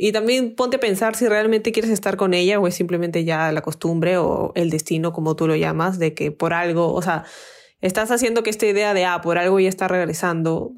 Y 0.00 0.12
también 0.12 0.54
ponte 0.54 0.76
a 0.76 0.80
pensar 0.80 1.16
si 1.16 1.26
realmente 1.26 1.72
quieres 1.72 1.90
estar 1.90 2.16
con 2.16 2.32
ella 2.32 2.60
o 2.60 2.68
es 2.68 2.74
simplemente 2.76 3.24
ya 3.24 3.50
la 3.50 3.62
costumbre 3.62 4.16
o 4.16 4.52
el 4.54 4.70
destino, 4.70 5.12
como 5.12 5.34
tú 5.34 5.48
lo 5.48 5.56
llamas, 5.56 5.98
de 5.98 6.14
que 6.14 6.30
por 6.30 6.54
algo, 6.54 6.94
o 6.94 7.02
sea, 7.02 7.24
estás 7.80 8.12
haciendo 8.12 8.44
que 8.44 8.50
esta 8.50 8.66
idea 8.66 8.94
de, 8.94 9.04
ah, 9.04 9.20
por 9.20 9.38
algo 9.38 9.58
ya 9.58 9.68
está 9.68 9.88
regresando, 9.88 10.72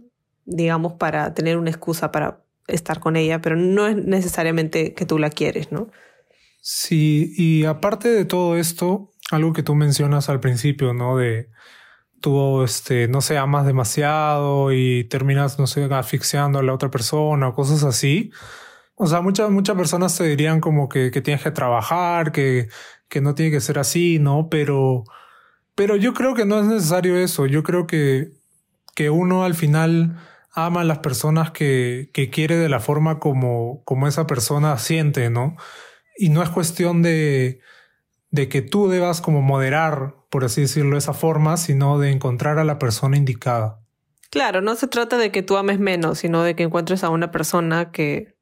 digamos, 0.46 0.94
para 0.94 1.34
tener 1.34 1.58
una 1.58 1.68
excusa 1.68 2.10
para 2.10 2.42
estar 2.66 2.98
con 2.98 3.16
ella, 3.16 3.42
pero 3.42 3.56
no 3.56 3.86
es 3.86 3.96
necesariamente 3.96 4.94
que 4.94 5.04
tú 5.04 5.18
la 5.18 5.28
quieres, 5.28 5.70
¿no? 5.70 5.90
Sí, 6.62 7.32
y 7.36 7.66
aparte 7.66 8.08
de 8.08 8.24
todo 8.24 8.56
esto, 8.56 9.10
algo 9.30 9.52
que 9.52 9.62
tú 9.62 9.74
mencionas 9.74 10.30
al 10.30 10.40
principio, 10.40 10.94
¿no? 10.94 11.18
De, 11.18 11.50
tú, 12.20 12.62
este, 12.62 13.08
no 13.08 13.20
sé, 13.20 13.36
amas 13.36 13.66
demasiado 13.66 14.72
y 14.72 15.04
terminas, 15.04 15.58
no 15.58 15.66
sé, 15.66 15.84
asfixiando 15.84 16.58
a 16.58 16.62
la 16.62 16.72
otra 16.72 16.90
persona 16.90 17.48
o 17.48 17.54
cosas 17.54 17.82
así. 17.82 18.30
O 19.02 19.06
sea, 19.06 19.22
muchas, 19.22 19.50
muchas 19.50 19.78
personas 19.78 20.14
te 20.14 20.24
dirían 20.24 20.60
como 20.60 20.90
que, 20.90 21.10
que 21.10 21.22
tienes 21.22 21.42
que 21.42 21.50
trabajar, 21.50 22.32
que, 22.32 22.68
que 23.08 23.22
no 23.22 23.34
tiene 23.34 23.50
que 23.50 23.62
ser 23.62 23.78
así, 23.78 24.18
¿no? 24.18 24.50
Pero, 24.50 25.04
pero 25.74 25.96
yo 25.96 26.12
creo 26.12 26.34
que 26.34 26.44
no 26.44 26.60
es 26.60 26.66
necesario 26.66 27.16
eso. 27.16 27.46
Yo 27.46 27.62
creo 27.62 27.86
que, 27.86 28.32
que 28.94 29.08
uno 29.08 29.44
al 29.44 29.54
final 29.54 30.18
ama 30.52 30.82
a 30.82 30.84
las 30.84 30.98
personas 30.98 31.50
que, 31.50 32.10
que 32.12 32.28
quiere 32.28 32.58
de 32.58 32.68
la 32.68 32.78
forma 32.78 33.20
como, 33.20 33.82
como 33.84 34.06
esa 34.06 34.26
persona 34.26 34.76
siente, 34.76 35.30
¿no? 35.30 35.56
Y 36.18 36.28
no 36.28 36.42
es 36.42 36.50
cuestión 36.50 37.00
de, 37.00 37.60
de 38.30 38.50
que 38.50 38.60
tú 38.60 38.90
debas 38.90 39.22
como 39.22 39.40
moderar, 39.40 40.16
por 40.28 40.44
así 40.44 40.60
decirlo, 40.60 40.98
esa 40.98 41.14
forma, 41.14 41.56
sino 41.56 41.98
de 41.98 42.10
encontrar 42.10 42.58
a 42.58 42.64
la 42.64 42.78
persona 42.78 43.16
indicada. 43.16 43.80
Claro, 44.28 44.60
no 44.60 44.74
se 44.74 44.88
trata 44.88 45.16
de 45.16 45.32
que 45.32 45.42
tú 45.42 45.56
ames 45.56 45.78
menos, 45.78 46.18
sino 46.18 46.42
de 46.42 46.54
que 46.54 46.64
encuentres 46.64 47.02
a 47.02 47.08
una 47.08 47.30
persona 47.30 47.92
que, 47.92 48.38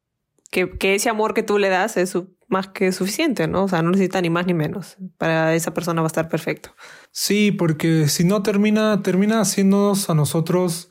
que, 0.50 0.94
ese 0.94 1.08
amor 1.08 1.34
que 1.34 1.42
tú 1.42 1.58
le 1.58 1.68
das 1.68 1.96
es 1.96 2.16
más 2.48 2.68
que 2.68 2.92
suficiente, 2.92 3.46
¿no? 3.46 3.64
O 3.64 3.68
sea, 3.68 3.82
no 3.82 3.90
necesita 3.90 4.20
ni 4.20 4.30
más 4.30 4.46
ni 4.46 4.54
menos. 4.54 4.96
Para 5.18 5.54
esa 5.54 5.74
persona 5.74 6.00
va 6.00 6.06
a 6.06 6.08
estar 6.08 6.28
perfecto. 6.28 6.74
Sí, 7.10 7.52
porque 7.52 8.08
si 8.08 8.24
no 8.24 8.42
termina, 8.42 9.02
termina 9.02 9.40
haciéndonos 9.40 10.08
a 10.08 10.14
nosotros, 10.14 10.90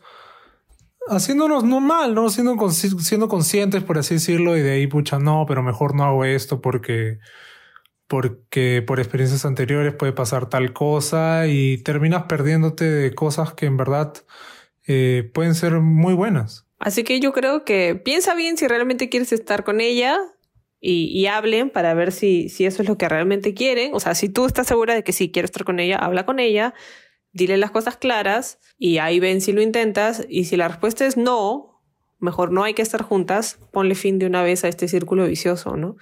haciéndonos 1.08 1.64
no 1.64 1.80
mal, 1.80 2.14
¿no? 2.14 2.30
Siendo, 2.30 2.70
siendo 2.70 3.28
conscientes, 3.28 3.84
por 3.84 3.98
así 3.98 4.16
decirlo, 4.16 4.56
y 4.56 4.62
de 4.62 4.72
ahí, 4.72 4.88
pucha, 4.88 5.18
no, 5.18 5.46
pero 5.48 5.64
mejor 5.64 5.96
no 5.96 6.04
hago 6.04 6.26
esto 6.26 6.62
porque 6.62 7.20
porque 8.08 8.82
por 8.86 9.00
experiencias 9.00 9.46
anteriores 9.46 9.94
puede 9.94 10.14
pasar 10.14 10.48
tal 10.50 10.74
cosa 10.74 11.48
y 11.48 11.78
terminas 11.80 12.24
perdiéndote 12.24 12.86
de 12.86 13.14
cosas 13.14 13.54
que 13.54 13.66
en 13.66 13.78
verdad 13.78 14.14
eh, 14.88 15.30
pueden 15.34 15.56
ser 15.56 15.82
muy 15.82 16.14
buenas. 16.14 16.67
Así 16.80 17.04
que 17.04 17.20
yo 17.20 17.34
creo 17.34 17.66
que 17.66 17.96
piensa 17.96 18.36
bien 18.36 18.58
si 18.58 18.68
realmente 18.68 19.10
quieres 19.10 19.32
estar 19.32 19.64
con 19.64 19.82
ella 19.82 20.20
y, 20.80 21.06
y, 21.06 21.26
hablen 21.26 21.72
para 21.72 21.94
ver 21.96 22.12
si, 22.12 22.50
si 22.50 22.66
eso 22.66 22.84
es 22.84 22.88
lo 22.88 22.98
que 22.98 23.10
realmente 23.10 23.54
quieren. 23.56 23.94
O 23.96 24.00
sea, 24.00 24.14
si 24.14 24.30
tú 24.30 24.46
estás 24.46 24.68
segura 24.68 24.94
de 24.94 25.04
que 25.04 25.12
sí 25.12 25.32
quiero 25.32 25.46
estar 25.46 25.64
con 25.64 25.80
ella, 25.80 25.98
habla 25.98 26.26
con 26.26 26.40
ella, 26.40 26.76
dile 27.34 27.58
las 27.58 27.72
cosas 27.72 27.98
claras 27.98 28.60
y 28.78 29.00
ahí 29.00 29.20
ven 29.20 29.42
si 29.42 29.54
lo 29.54 29.62
intentas. 29.62 30.26
Y 30.30 30.46
si 30.46 30.56
la 30.56 30.68
respuesta 30.68 31.06
es 31.06 31.18
no, 31.18 31.82
mejor 32.20 32.52
no 32.52 32.64
hay 32.64 32.74
que 32.74 32.84
estar 32.84 33.02
juntas, 33.02 33.60
ponle 33.72 33.96
fin 33.96 34.20
de 34.20 34.28
una 34.28 34.44
vez 34.44 34.64
a 34.64 34.68
este 34.68 34.88
círculo 34.88 35.26
vicioso, 35.26 35.78
¿no? 35.78 35.98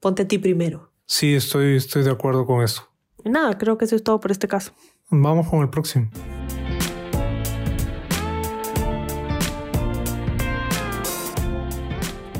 Ponte 0.00 0.22
a 0.22 0.28
ti 0.28 0.38
primero. 0.38 0.92
Sí, 1.06 1.34
estoy, 1.34 1.76
estoy 1.76 2.04
de 2.04 2.10
acuerdo 2.10 2.46
con 2.46 2.62
eso. 2.62 2.88
Nada, 3.24 3.56
creo 3.58 3.78
que 3.78 3.86
eso 3.86 3.96
es 3.96 4.04
todo 4.04 4.20
por 4.20 4.30
este 4.30 4.48
caso. 4.48 4.72
Vamos 5.10 5.48
con 5.48 5.60
el 5.60 5.70
próximo. 5.70 6.10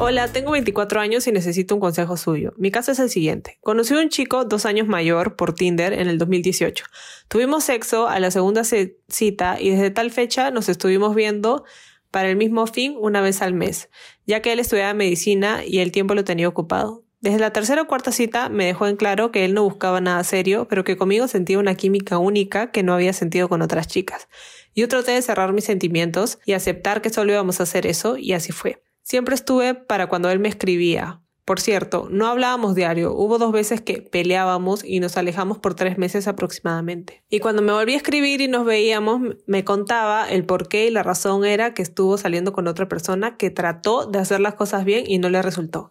Hola, 0.06 0.28
tengo 0.28 0.50
24 0.50 1.00
años 1.00 1.26
y 1.26 1.32
necesito 1.32 1.74
un 1.74 1.80
consejo 1.80 2.18
suyo. 2.18 2.52
Mi 2.58 2.70
caso 2.70 2.92
es 2.92 2.98
el 2.98 3.08
siguiente. 3.08 3.56
Conocí 3.62 3.94
a 3.94 4.00
un 4.00 4.10
chico 4.10 4.44
dos 4.44 4.66
años 4.66 4.86
mayor 4.86 5.34
por 5.34 5.54
Tinder 5.54 5.94
en 5.94 6.08
el 6.08 6.18
2018. 6.18 6.84
Tuvimos 7.28 7.64
sexo 7.64 8.06
a 8.06 8.20
la 8.20 8.30
segunda 8.30 8.64
cita 8.64 9.56
y 9.58 9.70
desde 9.70 9.90
tal 9.90 10.10
fecha 10.10 10.50
nos 10.50 10.68
estuvimos 10.68 11.14
viendo 11.14 11.64
para 12.10 12.28
el 12.28 12.36
mismo 12.36 12.66
fin 12.66 12.94
una 13.00 13.22
vez 13.22 13.40
al 13.40 13.54
mes, 13.54 13.88
ya 14.26 14.42
que 14.42 14.52
él 14.52 14.58
estudiaba 14.58 14.92
medicina 14.92 15.64
y 15.64 15.78
el 15.78 15.90
tiempo 15.90 16.14
lo 16.14 16.22
tenía 16.22 16.48
ocupado. 16.48 17.02
Desde 17.22 17.38
la 17.38 17.54
tercera 17.54 17.80
o 17.80 17.86
cuarta 17.86 18.12
cita 18.12 18.50
me 18.50 18.66
dejó 18.66 18.86
en 18.86 18.96
claro 18.96 19.32
que 19.32 19.46
él 19.46 19.54
no 19.54 19.62
buscaba 19.62 20.02
nada 20.02 20.22
serio, 20.22 20.66
pero 20.68 20.84
que 20.84 20.98
conmigo 20.98 21.28
sentía 21.28 21.58
una 21.58 21.76
química 21.76 22.18
única 22.18 22.72
que 22.72 22.82
no 22.82 22.92
había 22.92 23.14
sentido 23.14 23.48
con 23.48 23.62
otras 23.62 23.88
chicas. 23.88 24.28
Yo 24.76 24.86
traté 24.86 25.12
de 25.12 25.22
cerrar 25.22 25.54
mis 25.54 25.64
sentimientos 25.64 26.40
y 26.44 26.52
aceptar 26.52 27.00
que 27.00 27.08
solo 27.08 27.32
íbamos 27.32 27.60
a 27.60 27.62
hacer 27.62 27.86
eso, 27.86 28.18
y 28.18 28.34
así 28.34 28.52
fue. 28.52 28.83
Siempre 29.04 29.34
estuve 29.34 29.74
para 29.74 30.08
cuando 30.08 30.30
él 30.30 30.38
me 30.38 30.48
escribía. 30.48 31.20
Por 31.44 31.60
cierto, 31.60 32.08
no 32.10 32.26
hablábamos 32.26 32.74
diario, 32.74 33.12
hubo 33.12 33.36
dos 33.36 33.52
veces 33.52 33.82
que 33.82 34.00
peleábamos 34.00 34.82
y 34.82 34.98
nos 34.98 35.18
alejamos 35.18 35.58
por 35.58 35.74
tres 35.74 35.98
meses 35.98 36.26
aproximadamente. 36.26 37.22
Y 37.28 37.40
cuando 37.40 37.60
me 37.60 37.74
volví 37.74 37.92
a 37.92 37.98
escribir 37.98 38.40
y 38.40 38.48
nos 38.48 38.64
veíamos, 38.64 39.20
me 39.46 39.62
contaba 39.62 40.26
el 40.30 40.46
por 40.46 40.68
qué 40.68 40.86
y 40.86 40.90
la 40.90 41.02
razón 41.02 41.44
era 41.44 41.74
que 41.74 41.82
estuvo 41.82 42.16
saliendo 42.16 42.54
con 42.54 42.66
otra 42.66 42.88
persona 42.88 43.36
que 43.36 43.50
trató 43.50 44.06
de 44.06 44.20
hacer 44.20 44.40
las 44.40 44.54
cosas 44.54 44.86
bien 44.86 45.04
y 45.06 45.18
no 45.18 45.28
le 45.28 45.42
resultó. 45.42 45.90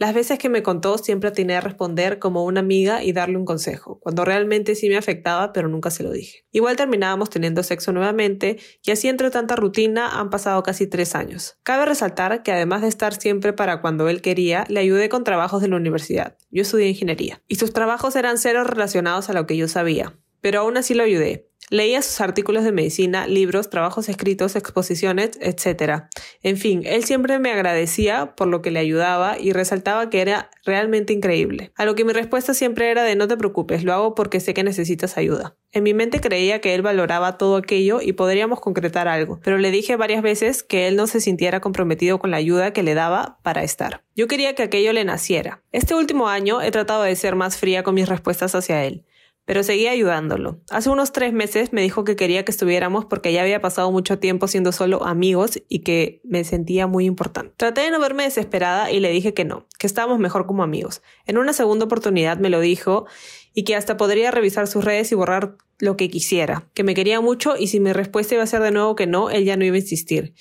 Las 0.00 0.14
veces 0.14 0.38
que 0.38 0.48
me 0.48 0.62
contó 0.62 0.96
siempre 0.96 1.30
tenía 1.30 1.58
a 1.58 1.60
responder 1.60 2.18
como 2.18 2.46
una 2.46 2.60
amiga 2.60 3.04
y 3.04 3.12
darle 3.12 3.36
un 3.36 3.44
consejo, 3.44 4.00
cuando 4.00 4.24
realmente 4.24 4.74
sí 4.74 4.88
me 4.88 4.96
afectaba, 4.96 5.52
pero 5.52 5.68
nunca 5.68 5.90
se 5.90 6.02
lo 6.02 6.10
dije. 6.10 6.46
Igual 6.52 6.76
terminábamos 6.76 7.28
teniendo 7.28 7.62
sexo 7.62 7.92
nuevamente 7.92 8.58
y 8.82 8.92
así 8.92 9.08
entre 9.08 9.30
tanta 9.30 9.56
rutina 9.56 10.18
han 10.18 10.30
pasado 10.30 10.62
casi 10.62 10.86
tres 10.86 11.14
años. 11.14 11.58
Cabe 11.64 11.84
resaltar 11.84 12.42
que 12.42 12.50
además 12.50 12.80
de 12.80 12.88
estar 12.88 13.12
siempre 13.20 13.52
para 13.52 13.82
cuando 13.82 14.08
él 14.08 14.22
quería, 14.22 14.64
le 14.68 14.80
ayudé 14.80 15.10
con 15.10 15.22
trabajos 15.22 15.60
de 15.60 15.68
la 15.68 15.76
universidad. 15.76 16.38
Yo 16.50 16.62
estudié 16.62 16.88
ingeniería 16.88 17.42
y 17.46 17.56
sus 17.56 17.74
trabajos 17.74 18.16
eran 18.16 18.38
cero 18.38 18.64
relacionados 18.64 19.28
a 19.28 19.34
lo 19.34 19.46
que 19.46 19.58
yo 19.58 19.68
sabía, 19.68 20.18
pero 20.40 20.60
aún 20.60 20.78
así 20.78 20.94
lo 20.94 21.02
ayudé. 21.02 21.49
Leía 21.72 22.02
sus 22.02 22.20
artículos 22.20 22.64
de 22.64 22.72
medicina, 22.72 23.28
libros, 23.28 23.70
trabajos 23.70 24.08
escritos, 24.08 24.56
exposiciones, 24.56 25.38
etc. 25.40 26.06
En 26.42 26.56
fin, 26.56 26.82
él 26.84 27.04
siempre 27.04 27.38
me 27.38 27.52
agradecía 27.52 28.34
por 28.34 28.48
lo 28.48 28.60
que 28.60 28.72
le 28.72 28.80
ayudaba 28.80 29.38
y 29.38 29.52
resaltaba 29.52 30.10
que 30.10 30.20
era 30.20 30.50
realmente 30.64 31.12
increíble. 31.12 31.70
A 31.76 31.84
lo 31.84 31.94
que 31.94 32.04
mi 32.04 32.12
respuesta 32.12 32.54
siempre 32.54 32.90
era 32.90 33.04
de 33.04 33.14
no 33.14 33.28
te 33.28 33.36
preocupes, 33.36 33.84
lo 33.84 33.92
hago 33.92 34.16
porque 34.16 34.40
sé 34.40 34.52
que 34.52 34.64
necesitas 34.64 35.16
ayuda. 35.16 35.56
En 35.70 35.84
mi 35.84 35.94
mente 35.94 36.20
creía 36.20 36.60
que 36.60 36.74
él 36.74 36.82
valoraba 36.82 37.38
todo 37.38 37.56
aquello 37.56 38.00
y 38.02 38.14
podríamos 38.14 38.60
concretar 38.60 39.06
algo, 39.06 39.38
pero 39.44 39.56
le 39.56 39.70
dije 39.70 39.94
varias 39.94 40.22
veces 40.22 40.64
que 40.64 40.88
él 40.88 40.96
no 40.96 41.06
se 41.06 41.20
sintiera 41.20 41.60
comprometido 41.60 42.18
con 42.18 42.32
la 42.32 42.38
ayuda 42.38 42.72
que 42.72 42.82
le 42.82 42.94
daba 42.94 43.38
para 43.44 43.62
estar. 43.62 44.02
Yo 44.16 44.26
quería 44.26 44.56
que 44.56 44.64
aquello 44.64 44.92
le 44.92 45.04
naciera. 45.04 45.62
Este 45.70 45.94
último 45.94 46.28
año 46.28 46.60
he 46.60 46.72
tratado 46.72 47.04
de 47.04 47.14
ser 47.14 47.36
más 47.36 47.56
fría 47.56 47.84
con 47.84 47.94
mis 47.94 48.08
respuestas 48.08 48.56
hacia 48.56 48.84
él 48.84 49.04
pero 49.50 49.64
seguía 49.64 49.90
ayudándolo. 49.90 50.60
Hace 50.70 50.90
unos 50.90 51.10
tres 51.10 51.32
meses 51.32 51.72
me 51.72 51.82
dijo 51.82 52.04
que 52.04 52.14
quería 52.14 52.44
que 52.44 52.52
estuviéramos 52.52 53.06
porque 53.06 53.32
ya 53.32 53.42
había 53.42 53.60
pasado 53.60 53.90
mucho 53.90 54.20
tiempo 54.20 54.46
siendo 54.46 54.70
solo 54.70 55.04
amigos 55.04 55.60
y 55.68 55.80
que 55.80 56.20
me 56.22 56.44
sentía 56.44 56.86
muy 56.86 57.04
importante. 57.04 57.52
Traté 57.56 57.80
de 57.80 57.90
no 57.90 57.98
verme 57.98 58.22
desesperada 58.22 58.92
y 58.92 59.00
le 59.00 59.10
dije 59.10 59.34
que 59.34 59.44
no, 59.44 59.66
que 59.76 59.88
estábamos 59.88 60.20
mejor 60.20 60.46
como 60.46 60.62
amigos. 60.62 61.02
En 61.26 61.36
una 61.36 61.52
segunda 61.52 61.86
oportunidad 61.86 62.38
me 62.38 62.48
lo 62.48 62.60
dijo 62.60 63.06
y 63.52 63.64
que 63.64 63.74
hasta 63.74 63.96
podría 63.96 64.30
revisar 64.30 64.68
sus 64.68 64.84
redes 64.84 65.10
y 65.10 65.16
borrar 65.16 65.56
lo 65.80 65.96
que 65.96 66.08
quisiera, 66.10 66.68
que 66.72 66.84
me 66.84 66.94
quería 66.94 67.20
mucho 67.20 67.56
y 67.56 67.66
si 67.66 67.80
mi 67.80 67.92
respuesta 67.92 68.36
iba 68.36 68.44
a 68.44 68.46
ser 68.46 68.62
de 68.62 68.70
nuevo 68.70 68.94
que 68.94 69.08
no, 69.08 69.30
él 69.30 69.44
ya 69.44 69.56
no 69.56 69.64
iba 69.64 69.74
a 69.74 69.80
insistir. 69.80 70.32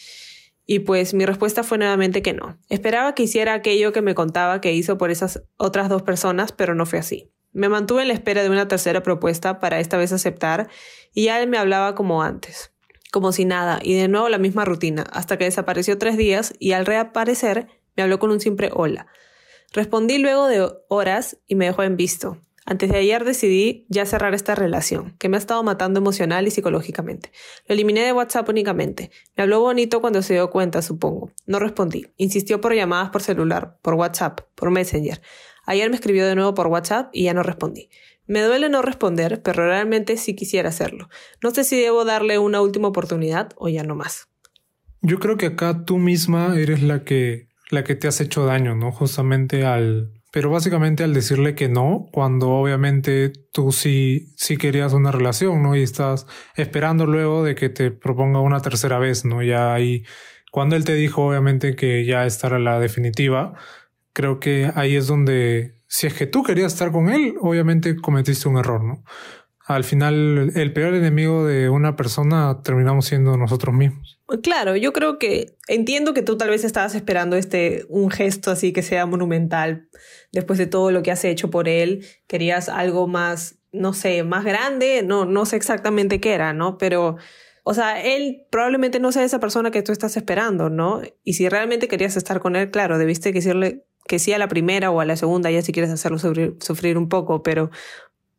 Y 0.68 0.82
pues 0.82 1.16
mi 1.16 1.26
respuesta 1.26 1.64
fue 1.64 1.80
nuevamente 1.80 2.22
que 2.22 2.34
no. 2.34 2.60
Esperaba 2.70 3.16
que 3.16 3.24
hiciera 3.24 3.56
aquello 3.56 3.92
que 3.92 4.04
me 4.04 4.14
contaba 4.14 4.62
que 4.62 4.72
hizo 4.72 5.00
por 5.00 5.10
esas 5.10 5.42
otras 5.58 5.90
dos 5.90 6.04
personas, 6.04 6.52
pero 6.52 6.76
no 6.76 6.86
fue 6.86 7.00
así. 7.00 7.32
Me 7.52 7.70
mantuve 7.70 8.04
en 8.04 8.10
la 8.10 8.14
espera 8.14 8.44
de 8.44 8.50
una 8.50 8.68
tercera 8.68 9.04
propuesta 9.04 9.60
para 9.60 9.80
esta 9.80 9.98
vez 9.98 10.12
aceptar 10.12 10.70
y 11.14 11.26
ya 11.26 11.42
él 11.42 11.50
me 11.50 11.58
hablaba 11.58 11.96
como 11.96 12.22
antes, 12.22 12.72
como 13.12 13.32
si 13.32 13.46
nada, 13.46 13.80
y 13.82 13.96
de 13.96 14.08
nuevo 14.08 14.30
la 14.30 14.38
misma 14.38 14.66
rutina, 14.66 15.04
hasta 15.12 15.38
que 15.38 15.46
desapareció 15.46 15.98
tres 15.98 16.18
días 16.18 16.54
y 16.60 16.74
al 16.74 16.86
reaparecer 16.86 17.68
me 17.96 18.04
habló 18.04 18.20
con 18.20 18.32
un 18.32 18.40
simple 18.40 18.70
hola. 18.74 19.08
Respondí 19.74 20.18
luego 20.18 20.48
de 20.48 20.68
horas 20.88 21.38
y 21.48 21.56
me 21.56 21.66
dejó 21.66 21.84
en 21.84 21.98
visto. 21.98 22.38
Antes 22.70 22.92
de 22.92 23.00
ayer 23.00 23.26
decidí 23.26 23.88
ya 23.90 24.06
cerrar 24.06 24.36
esta 24.36 24.54
relación, 24.54 25.16
que 25.18 25.28
me 25.28 25.38
ha 25.38 25.40
estado 25.40 25.64
matando 25.64 26.00
emocional 26.00 26.48
y 26.48 26.52
psicológicamente. 26.52 27.32
Lo 27.68 27.74
eliminé 27.74 28.02
de 28.02 28.14
WhatsApp 28.14 28.48
únicamente. 28.48 29.10
Me 29.36 29.42
habló 29.42 29.60
bonito 29.60 30.02
cuando 30.02 30.22
se 30.22 30.36
dio 30.36 30.52
cuenta, 30.52 30.84
supongo. 30.84 31.32
No 31.48 31.58
respondí. 31.58 32.06
Insistió 32.18 32.62
por 32.62 32.76
llamadas 32.76 33.10
por 33.10 33.24
celular, 33.24 33.80
por 33.82 33.96
WhatsApp, 33.96 34.42
por 34.54 34.70
Messenger. 34.70 35.20
Ayer 35.70 35.88
me 35.92 35.98
escribió 35.98 36.26
de 36.26 36.34
nuevo 36.34 36.56
por 36.56 36.66
WhatsApp 36.66 37.12
y 37.14 37.26
ya 37.26 37.36
no 37.36 37.44
respondí. 37.44 37.92
Me 38.26 38.42
duele 38.42 38.70
no 38.70 38.82
responder, 38.82 39.44
pero 39.44 39.68
realmente 39.68 40.18
sí 40.18 40.36
quisiera 40.36 40.70
hacerlo. 40.70 41.10
No 41.44 41.52
sé 41.52 41.64
si 41.64 41.80
debo 41.80 42.06
darle 42.06 42.40
una 42.40 42.60
última 42.60 42.88
oportunidad 42.88 43.52
o 43.56 43.70
ya 43.70 43.84
no 43.84 43.94
más. 43.94 44.30
Yo 45.04 45.20
creo 45.20 45.38
que 45.38 45.46
acá 45.46 45.86
tú 45.86 46.00
misma 46.00 46.58
eres 46.58 46.82
la 46.82 47.04
que 47.04 47.50
la 47.70 47.84
que 47.84 47.94
te 47.94 48.08
has 48.08 48.20
hecho 48.20 48.48
daño, 48.48 48.74
¿no? 48.74 48.92
Justamente 48.92 49.64
al 49.64 50.12
pero 50.32 50.50
básicamente 50.50 51.04
al 51.04 51.14
decirle 51.14 51.54
que 51.54 51.70
no, 51.70 52.08
cuando 52.12 52.50
obviamente 52.50 53.32
tú 53.52 53.72
sí, 53.72 54.34
sí 54.38 54.58
querías 54.58 54.94
una 54.94 55.12
relación, 55.12 55.62
¿no? 55.62 55.76
Y 55.76 55.84
estás 55.84 56.26
esperando 56.56 57.06
luego 57.06 57.44
de 57.44 57.54
que 57.54 57.70
te 57.70 57.92
proponga 57.92 58.40
una 58.40 58.60
tercera 58.60 58.98
vez, 58.98 59.24
¿no? 59.24 59.44
Ya 59.44 59.72
ahí, 59.72 60.04
cuando 60.52 60.76
él 60.76 60.84
te 60.84 60.96
dijo 60.96 61.28
obviamente 61.28 61.76
que 61.76 62.06
ya 62.06 62.26
estará 62.26 62.58
la 62.58 62.80
definitiva, 62.80 63.54
creo 64.14 64.40
que 64.40 64.72
ahí 64.76 64.96
es 64.96 65.08
donde, 65.08 65.76
si 65.88 66.08
es 66.08 66.14
que 66.14 66.28
tú 66.28 66.44
querías 66.44 66.74
estar 66.74 66.92
con 66.92 67.10
él, 67.10 67.36
obviamente 67.42 67.96
cometiste 67.96 68.48
un 68.50 68.58
error, 68.58 68.84
¿no? 68.84 69.04
Al 69.66 69.84
final, 69.84 70.52
el 70.56 70.74
peor 70.74 70.96
enemigo 70.96 71.46
de 71.46 71.70
una 71.70 71.96
persona 71.96 72.62
terminamos 72.64 73.06
siendo 73.06 73.38
nosotros 73.38 73.76
mismos. 73.76 74.20
Claro, 74.42 74.76
yo 74.76 74.94
creo 74.94 75.20
que 75.20 75.58
entiendo 75.68 76.16
que 76.16 76.24
tú 76.24 76.38
tal 76.38 76.50
vez 76.50 76.64
estabas 76.64 76.96
esperando 76.96 77.36
este 77.36 77.86
un 77.88 78.10
gesto 78.10 78.50
así 78.50 78.74
que 78.74 78.82
sea 78.82 79.06
monumental 79.06 79.88
después 80.32 80.58
de 80.58 80.66
todo 80.66 80.90
lo 80.90 81.04
que 81.04 81.12
has 81.12 81.24
hecho 81.24 81.52
por 81.52 81.68
él, 81.70 82.04
querías 82.26 82.68
algo 82.68 83.08
más 83.08 83.60
no 83.72 83.94
sé, 83.94 84.24
más 84.24 84.44
grande, 84.44 85.04
no, 85.04 85.26
no 85.26 85.46
sé 85.46 85.56
exactamente 85.56 86.20
qué 86.20 86.34
era, 86.34 86.54
¿no? 86.54 86.78
Pero, 86.78 87.18
o 87.64 87.74
sea, 87.74 88.02
él 88.02 88.46
probablemente 88.50 89.00
no 89.00 89.12
sea 89.12 89.24
esa 89.24 89.40
persona 89.40 89.72
que 89.72 89.84
tú 89.84 89.92
estás 89.92 90.18
esperando, 90.18 90.70
¿no? 90.70 91.02
Y 91.24 91.34
si 91.34 91.48
realmente 91.50 91.88
querías 91.88 92.18
estar 92.18 92.40
con 92.40 92.56
él, 92.56 92.72
claro, 92.72 92.98
debiste 92.98 93.32
decirle 93.32 93.86
que 94.10 94.18
sí 94.18 94.34
a 94.34 94.40
la 94.40 94.48
primera 94.48 94.90
o 94.90 95.02
a 95.02 95.06
la 95.06 95.16
segunda, 95.16 95.52
ya 95.52 95.62
si 95.62 95.72
quieres 95.72 95.92
hacerlo 95.92 96.18
sufrir, 96.18 96.98
un 96.98 97.10
poco, 97.10 97.44
pero 97.44 97.70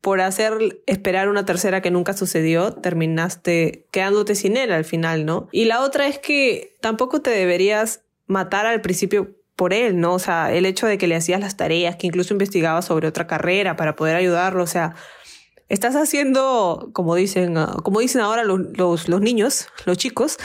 por 0.01 0.21
hacer 0.21 0.83
esperar 0.87 1.29
una 1.29 1.45
tercera 1.45 1.81
que 1.81 1.93
nunca 1.93 2.13
sucedió, 2.13 2.73
terminaste 2.73 3.87
quedándote 3.93 4.35
sin 4.35 4.57
él 4.57 4.73
al 4.73 4.85
final, 4.85 5.25
¿no? 5.25 5.49
Y 5.53 5.67
la 5.67 5.83
otra 5.83 6.09
es 6.09 6.19
que 6.19 6.75
tampoco 6.81 7.23
te 7.23 7.31
deberías 7.31 8.01
matar 8.27 8.67
al 8.67 8.81
principio 8.81 9.37
por 9.55 9.73
él, 9.73 10.01
¿no? 10.01 10.15
O 10.15 10.19
sea, 10.19 10.53
el 10.53 10.67
hecho 10.67 10.89
de 10.89 10.99
que 10.99 11.07
le 11.07 11.15
hacías 11.15 11.39
las 11.39 11.57
tareas, 11.57 11.95
que 11.95 12.09
incluso 12.09 12.35
investigaba 12.35 12.83
sobre 12.83 13.07
otra 13.07 13.29
carrera 13.29 13.77
para 13.77 13.95
poder 13.95 14.17
ayudarlo, 14.17 14.65
o 14.65 14.67
sea, 14.67 14.97
estás 15.69 15.95
haciendo, 15.95 16.91
como 16.93 17.15
dicen, 17.15 17.55
como 17.85 18.01
dicen 18.01 18.23
ahora 18.23 18.43
los, 18.43 19.09
los 19.09 19.21
niños, 19.21 19.69
los 19.87 19.99
chicos, 19.99 20.37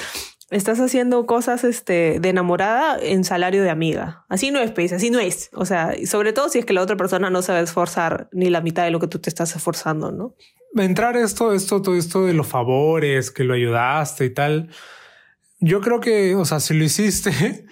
estás 0.49 0.79
haciendo 0.79 1.25
cosas 1.25 1.63
este, 1.63 2.19
de 2.19 2.29
enamorada 2.29 2.97
en 3.01 3.23
salario 3.23 3.63
de 3.63 3.69
amiga. 3.69 4.25
Así 4.29 4.51
no 4.51 4.59
es, 4.59 4.71
pues, 4.71 4.93
así 4.93 5.09
no 5.09 5.19
es. 5.19 5.49
O 5.53 5.65
sea, 5.65 5.93
sobre 6.05 6.33
todo 6.33 6.49
si 6.49 6.59
es 6.59 6.65
que 6.65 6.73
la 6.73 6.81
otra 6.81 6.97
persona 6.97 7.29
no 7.29 7.41
sabe 7.41 7.61
esforzar 7.61 8.29
ni 8.31 8.49
la 8.49 8.61
mitad 8.61 8.83
de 8.83 8.91
lo 8.91 8.99
que 8.99 9.07
tú 9.07 9.19
te 9.19 9.29
estás 9.29 9.55
esforzando, 9.55 10.11
¿no? 10.11 10.35
Entrar 10.75 11.17
esto, 11.17 11.53
esto, 11.53 11.81
todo 11.81 11.95
esto 11.95 12.25
de 12.25 12.33
los 12.33 12.47
favores, 12.47 13.31
que 13.31 13.43
lo 13.43 13.53
ayudaste 13.53 14.25
y 14.25 14.29
tal. 14.33 14.69
Yo 15.59 15.81
creo 15.81 15.99
que, 15.99 16.35
o 16.35 16.45
sea, 16.45 16.59
si 16.59 16.73
lo 16.73 16.83
hiciste, 16.83 17.65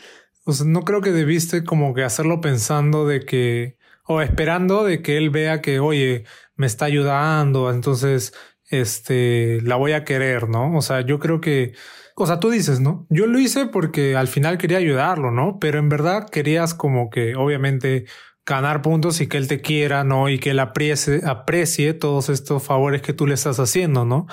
no 0.66 0.84
creo 0.84 1.02
que 1.02 1.12
debiste 1.12 1.64
como 1.64 1.94
que 1.94 2.04
hacerlo 2.04 2.42
pensando 2.42 3.06
de 3.06 3.26
que, 3.26 3.78
o 4.06 4.22
esperando 4.22 4.84
de 4.84 5.02
que 5.02 5.18
él 5.18 5.30
vea 5.30 5.62
que, 5.62 5.80
oye, 5.80 6.24
me 6.56 6.66
está 6.66 6.86
ayudando, 6.86 7.72
entonces, 7.72 8.34
este, 8.70 9.60
la 9.62 9.76
voy 9.76 9.92
a 9.92 10.04
querer, 10.04 10.50
¿no? 10.50 10.76
O 10.76 10.82
sea, 10.82 11.02
yo 11.02 11.20
creo 11.20 11.42
que, 11.42 11.74
o 12.16 12.28
sea, 12.28 12.40
tú 12.40 12.50
dices, 12.50 12.80
¿no? 12.80 13.06
Yo 13.10 13.26
lo 13.26 13.40
hice 13.40 13.66
porque 13.66 14.16
al 14.16 14.28
final 14.28 14.58
quería 14.58 14.78
ayudarlo, 14.78 15.32
¿no? 15.32 15.58
Pero 15.60 15.80
en 15.80 15.90
verdad 15.90 16.30
querías 16.30 16.74
como 16.74 17.10
que, 17.10 17.36
obviamente, 17.36 18.06
ganar 18.46 18.82
puntos 18.82 19.22
y 19.22 19.28
que 19.28 19.38
él 19.38 19.48
te 19.48 19.62
quiera, 19.62 20.04
¿no? 20.04 20.30
Y 20.30 20.40
que 20.40 20.52
él 20.52 20.60
aprecie, 20.60 21.22
aprecie 21.26 21.94
todos 21.94 22.30
estos 22.30 22.64
favores 22.64 23.02
que 23.02 23.14
tú 23.14 23.26
le 23.26 23.34
estás 23.34 23.60
haciendo, 23.60 24.06
¿no? 24.06 24.28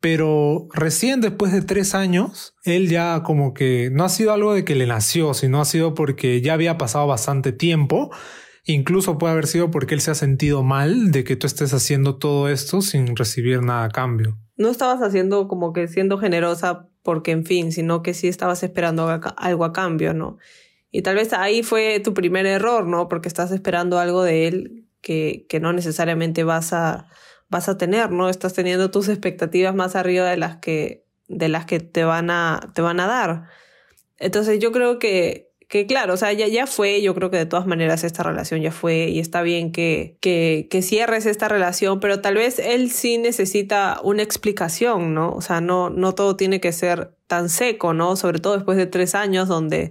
Pero 0.00 0.68
recién 0.74 1.20
después 1.22 1.52
de 1.52 1.62
tres 1.62 1.94
años, 1.94 2.54
él 2.64 2.90
ya 2.90 3.22
como 3.22 3.54
que 3.54 3.88
no 3.90 4.04
ha 4.04 4.10
sido 4.10 4.32
algo 4.32 4.52
de 4.52 4.64
que 4.64 4.74
le 4.74 4.86
nació, 4.86 5.32
sino 5.32 5.60
ha 5.60 5.64
sido 5.64 5.94
porque 5.94 6.42
ya 6.42 6.52
había 6.52 6.76
pasado 6.76 7.06
bastante 7.06 7.52
tiempo. 7.52 8.10
Incluso 8.64 9.18
puede 9.18 9.32
haber 9.34 9.46
sido 9.46 9.70
porque 9.70 9.94
él 9.94 10.00
se 10.00 10.10
ha 10.10 10.14
sentido 10.14 10.62
mal 10.62 11.10
de 11.10 11.24
que 11.24 11.36
tú 11.36 11.46
estés 11.46 11.74
haciendo 11.74 12.16
todo 12.16 12.48
esto 12.48 12.80
sin 12.80 13.14
recibir 13.14 13.62
nada 13.62 13.84
a 13.84 13.90
cambio. 13.90 14.38
No 14.56 14.70
estabas 14.70 15.02
haciendo 15.02 15.48
como 15.48 15.72
que 15.72 15.86
siendo 15.88 16.18
generosa 16.18 16.88
porque 17.02 17.32
en 17.32 17.44
fin, 17.44 17.72
sino 17.72 18.02
que 18.02 18.14
sí 18.14 18.28
estabas 18.28 18.62
esperando 18.62 19.20
algo 19.36 19.64
a 19.64 19.72
cambio, 19.72 20.14
¿no? 20.14 20.38
Y 20.90 21.02
tal 21.02 21.16
vez 21.16 21.32
ahí 21.34 21.62
fue 21.62 22.00
tu 22.00 22.14
primer 22.14 22.46
error, 22.46 22.86
¿no? 22.86 23.08
Porque 23.08 23.28
estás 23.28 23.50
esperando 23.50 23.98
algo 23.98 24.22
de 24.22 24.46
él 24.48 24.86
que, 25.02 25.44
que 25.48 25.60
no 25.60 25.72
necesariamente 25.72 26.44
vas 26.44 26.72
a, 26.72 27.08
vas 27.50 27.68
a 27.68 27.76
tener, 27.76 28.10
¿no? 28.10 28.30
Estás 28.30 28.54
teniendo 28.54 28.90
tus 28.90 29.08
expectativas 29.08 29.74
más 29.74 29.96
arriba 29.96 30.30
de 30.30 30.38
las 30.38 30.56
que, 30.56 31.04
de 31.28 31.48
las 31.48 31.66
que 31.66 31.80
te 31.80 32.04
van 32.04 32.30
a, 32.30 32.72
te 32.74 32.80
van 32.80 33.00
a 33.00 33.06
dar. 33.06 33.48
Entonces 34.18 34.58
yo 34.58 34.72
creo 34.72 34.98
que 34.98 35.52
que 35.74 35.86
claro, 35.86 36.14
o 36.14 36.16
sea, 36.16 36.32
ya, 36.32 36.46
ya 36.46 36.68
fue, 36.68 37.02
yo 37.02 37.16
creo 37.16 37.32
que 37.32 37.36
de 37.36 37.46
todas 37.46 37.66
maneras 37.66 38.04
esta 38.04 38.22
relación 38.22 38.60
ya 38.60 38.70
fue 38.70 39.08
y 39.08 39.18
está 39.18 39.42
bien 39.42 39.72
que, 39.72 40.16
que, 40.20 40.68
que 40.70 40.82
cierres 40.82 41.26
esta 41.26 41.48
relación, 41.48 41.98
pero 41.98 42.20
tal 42.20 42.36
vez 42.36 42.60
él 42.60 42.92
sí 42.92 43.18
necesita 43.18 43.98
una 44.04 44.22
explicación, 44.22 45.14
¿no? 45.14 45.32
O 45.32 45.40
sea, 45.40 45.60
no, 45.60 45.90
no 45.90 46.14
todo 46.14 46.36
tiene 46.36 46.60
que 46.60 46.70
ser 46.70 47.16
tan 47.26 47.48
seco, 47.48 47.92
¿no? 47.92 48.14
Sobre 48.14 48.38
todo 48.38 48.54
después 48.54 48.78
de 48.78 48.86
tres 48.86 49.16
años 49.16 49.48
donde 49.48 49.90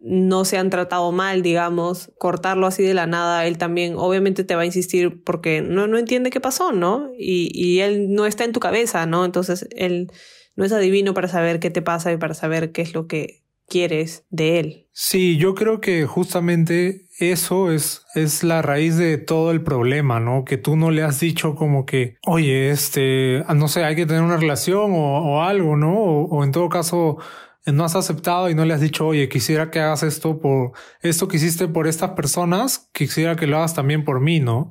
no 0.00 0.44
se 0.44 0.58
han 0.58 0.68
tratado 0.68 1.12
mal, 1.12 1.42
digamos, 1.42 2.10
cortarlo 2.18 2.66
así 2.66 2.82
de 2.82 2.94
la 2.94 3.06
nada, 3.06 3.46
él 3.46 3.56
también 3.56 3.94
obviamente 3.96 4.42
te 4.42 4.56
va 4.56 4.62
a 4.62 4.66
insistir 4.66 5.22
porque 5.22 5.62
no, 5.62 5.86
no 5.86 5.96
entiende 5.96 6.30
qué 6.30 6.40
pasó, 6.40 6.72
¿no? 6.72 7.12
Y, 7.16 7.52
y 7.54 7.82
él 7.82 8.12
no 8.12 8.26
está 8.26 8.42
en 8.42 8.52
tu 8.52 8.58
cabeza, 8.58 9.06
¿no? 9.06 9.24
Entonces 9.24 9.68
él 9.76 10.10
no 10.56 10.64
es 10.64 10.72
adivino 10.72 11.14
para 11.14 11.28
saber 11.28 11.60
qué 11.60 11.70
te 11.70 11.82
pasa 11.82 12.10
y 12.10 12.16
para 12.16 12.34
saber 12.34 12.72
qué 12.72 12.82
es 12.82 12.94
lo 12.94 13.06
que 13.06 13.44
quieres 13.68 14.24
de 14.30 14.58
él. 14.58 14.88
Sí, 14.92 15.36
yo 15.36 15.54
creo 15.54 15.80
que 15.80 16.06
justamente 16.06 17.06
eso 17.18 17.70
es, 17.70 18.04
es 18.14 18.42
la 18.42 18.62
raíz 18.62 18.96
de 18.96 19.18
todo 19.18 19.50
el 19.50 19.62
problema, 19.62 20.20
¿no? 20.20 20.44
Que 20.44 20.56
tú 20.56 20.76
no 20.76 20.90
le 20.90 21.02
has 21.02 21.20
dicho 21.20 21.54
como 21.54 21.86
que, 21.86 22.16
oye, 22.26 22.70
este, 22.70 23.44
no 23.54 23.68
sé, 23.68 23.84
hay 23.84 23.94
que 23.96 24.06
tener 24.06 24.22
una 24.22 24.36
relación 24.36 24.92
o, 24.94 25.42
algo, 25.42 25.76
¿no? 25.76 25.94
O, 25.94 26.24
o, 26.26 26.44
en 26.44 26.52
todo 26.52 26.68
caso, 26.68 27.18
no 27.66 27.84
has 27.84 27.96
aceptado 27.96 28.50
y 28.50 28.54
no 28.54 28.64
le 28.64 28.74
has 28.74 28.80
dicho, 28.80 29.06
oye, 29.06 29.28
quisiera 29.28 29.70
que 29.70 29.80
hagas 29.80 30.02
esto 30.02 30.40
por 30.40 30.72
esto 31.00 31.28
que 31.28 31.36
hiciste 31.36 31.68
por 31.68 31.86
estas 31.86 32.10
personas, 32.12 32.90
quisiera 32.92 33.36
que 33.36 33.46
lo 33.46 33.58
hagas 33.58 33.74
también 33.74 34.04
por 34.04 34.20
mí, 34.20 34.40
¿no? 34.40 34.70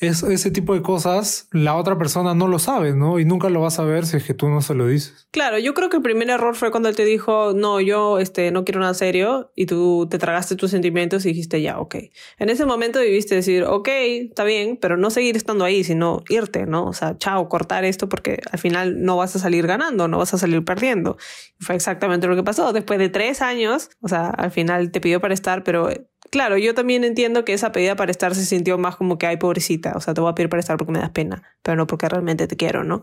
Es, 0.00 0.22
ese 0.22 0.50
tipo 0.50 0.74
de 0.74 0.82
cosas 0.82 1.48
la 1.52 1.74
otra 1.74 1.98
persona 1.98 2.34
no 2.34 2.46
lo 2.46 2.58
sabe, 2.58 2.94
¿no? 2.94 3.18
Y 3.18 3.24
nunca 3.24 3.48
lo 3.48 3.60
vas 3.60 3.78
a 3.78 3.84
ver 3.84 4.06
si 4.06 4.16
es 4.16 4.24
que 4.24 4.34
tú 4.34 4.48
no 4.48 4.62
se 4.62 4.74
lo 4.74 4.86
dices. 4.86 5.26
Claro, 5.30 5.58
yo 5.58 5.74
creo 5.74 5.88
que 5.88 5.96
el 5.96 6.02
primer 6.02 6.30
error 6.30 6.54
fue 6.54 6.70
cuando 6.70 6.88
él 6.88 6.96
te 6.96 7.04
dijo, 7.04 7.52
no, 7.54 7.80
yo 7.80 8.18
este, 8.18 8.50
no 8.50 8.64
quiero 8.64 8.80
nada 8.80 8.94
serio, 8.94 9.50
y 9.56 9.66
tú 9.66 10.06
te 10.08 10.18
tragaste 10.18 10.56
tus 10.56 10.70
sentimientos 10.70 11.24
y 11.24 11.30
dijiste, 11.30 11.60
ya, 11.60 11.80
ok. 11.80 11.96
En 12.38 12.50
ese 12.50 12.64
momento 12.64 12.98
debiste 12.98 13.34
decir, 13.34 13.64
ok, 13.64 13.88
está 13.88 14.44
bien, 14.44 14.78
pero 14.80 14.96
no 14.96 15.10
seguir 15.10 15.36
estando 15.36 15.64
ahí, 15.64 15.82
sino 15.82 16.22
irte, 16.28 16.66
¿no? 16.66 16.84
O 16.84 16.92
sea, 16.92 17.16
chao, 17.18 17.48
cortar 17.48 17.84
esto 17.84 18.08
porque 18.08 18.40
al 18.50 18.58
final 18.58 19.02
no 19.02 19.16
vas 19.16 19.34
a 19.36 19.38
salir 19.38 19.66
ganando, 19.66 20.08
no 20.08 20.18
vas 20.18 20.32
a 20.34 20.38
salir 20.38 20.64
perdiendo. 20.64 21.16
Y 21.60 21.64
fue 21.64 21.74
exactamente 21.74 22.26
lo 22.26 22.36
que 22.36 22.42
pasó. 22.42 22.72
Después 22.72 22.98
de 22.98 23.08
tres 23.08 23.42
años, 23.42 23.90
o 24.00 24.08
sea, 24.08 24.28
al 24.28 24.50
final 24.50 24.90
te 24.92 25.00
pidió 25.00 25.20
para 25.20 25.34
estar, 25.34 25.64
pero 25.64 25.88
Claro, 26.30 26.58
yo 26.58 26.74
también 26.74 27.04
entiendo 27.04 27.44
que 27.44 27.54
esa 27.54 27.72
pedida 27.72 27.96
para 27.96 28.10
estar 28.10 28.34
se 28.34 28.44
sintió 28.44 28.76
más 28.76 28.96
como 28.96 29.18
que, 29.18 29.26
ay, 29.26 29.36
pobrecita, 29.38 29.94
o 29.96 30.00
sea, 30.00 30.14
te 30.14 30.20
voy 30.20 30.30
a 30.30 30.34
pedir 30.34 30.50
para 30.50 30.60
estar 30.60 30.76
porque 30.76 30.92
me 30.92 30.98
das 30.98 31.10
pena, 31.10 31.42
pero 31.62 31.76
no 31.76 31.86
porque 31.86 32.08
realmente 32.08 32.46
te 32.46 32.56
quiero, 32.56 32.84
¿no? 32.84 33.02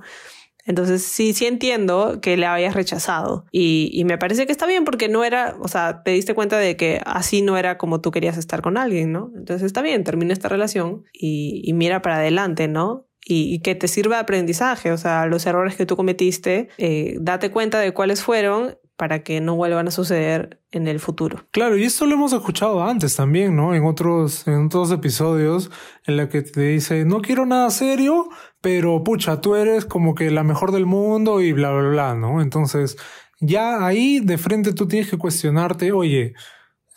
Entonces, 0.65 1.04
sí, 1.04 1.34
sí 1.34 1.45
entiendo 1.45 2.19
que 2.21 2.38
le 2.38 2.47
hayas 2.47 2.73
rechazado. 2.73 3.45
Y, 3.51 3.91
y, 3.93 4.04
me 4.04 4.17
parece 4.17 4.47
que 4.47 4.51
está 4.51 4.65
bien 4.65 4.84
porque 4.84 5.08
no 5.08 5.23
era, 5.23 5.56
o 5.60 5.67
sea, 5.67 6.01
te 6.04 6.12
diste 6.12 6.34
cuenta 6.34 6.58
de 6.58 6.75
que 6.75 7.01
así 7.06 7.43
no 7.43 7.56
era 7.58 7.78
como 7.78 8.01
tú 8.01 8.10
querías 8.10 8.38
estar 8.38 8.63
con 8.63 8.78
alguien, 8.78 9.12
¿no? 9.12 9.32
Entonces 9.36 9.63
está 9.63 9.84
bien, 9.84 10.04
termina 10.04 10.34
esta 10.34 10.49
relación 10.49 11.04
y, 11.13 11.62
y 11.63 11.73
mira 11.73 12.01
para 12.01 12.17
adelante, 12.17 12.67
¿no? 12.67 13.06
Y, 13.23 13.54
y, 13.54 13.60
que 13.60 13.75
te 13.75 13.88
sirva 13.88 14.15
de 14.15 14.21
aprendizaje, 14.23 14.91
o 14.91 14.97
sea, 14.97 15.25
los 15.28 15.45
errores 15.45 15.75
que 15.75 15.86
tú 15.86 15.95
cometiste, 15.95 16.69
eh, 16.78 17.17
date 17.19 17.51
cuenta 17.51 17.80
de 17.80 17.91
cuáles 17.91 18.23
fueron 18.23 18.78
para 18.97 19.23
que 19.23 19.41
no 19.41 19.55
vuelvan 19.55 19.88
a 19.88 19.91
suceder 19.91 20.62
en 20.71 20.88
el 20.88 20.99
futuro. 20.99 21.45
Claro, 21.51 21.77
y 21.77 21.84
esto 21.84 22.05
lo 22.05 22.15
hemos 22.15 22.34
escuchado 22.34 22.84
antes 22.84 23.15
también, 23.15 23.55
¿no? 23.55 23.75
En 23.75 23.84
otros, 23.86 24.47
en 24.47 24.67
otros 24.67 24.91
episodios 24.91 25.69
en 26.05 26.17
la 26.17 26.29
que 26.29 26.41
te 26.41 26.62
dice, 26.62 27.05
no 27.05 27.21
quiero 27.21 27.45
nada 27.45 27.69
serio, 27.71 28.29
pero 28.62 29.03
pucha, 29.03 29.41
tú 29.41 29.55
eres 29.55 29.86
como 29.86 30.15
que 30.15 30.31
la 30.31 30.43
mejor 30.43 30.71
del 30.71 30.86
mundo 30.86 31.41
y 31.41 31.51
bla, 31.51 31.71
bla, 31.71 31.89
bla, 31.89 32.15
¿no? 32.15 32.41
Entonces, 32.41 32.97
ya 33.39 33.86
ahí 33.86 34.21
de 34.21 34.38
frente 34.38 34.73
tú 34.73 34.88
tienes 34.88 35.10
que 35.10 35.17
cuestionarte, 35.17 35.91
oye, 35.91 36.34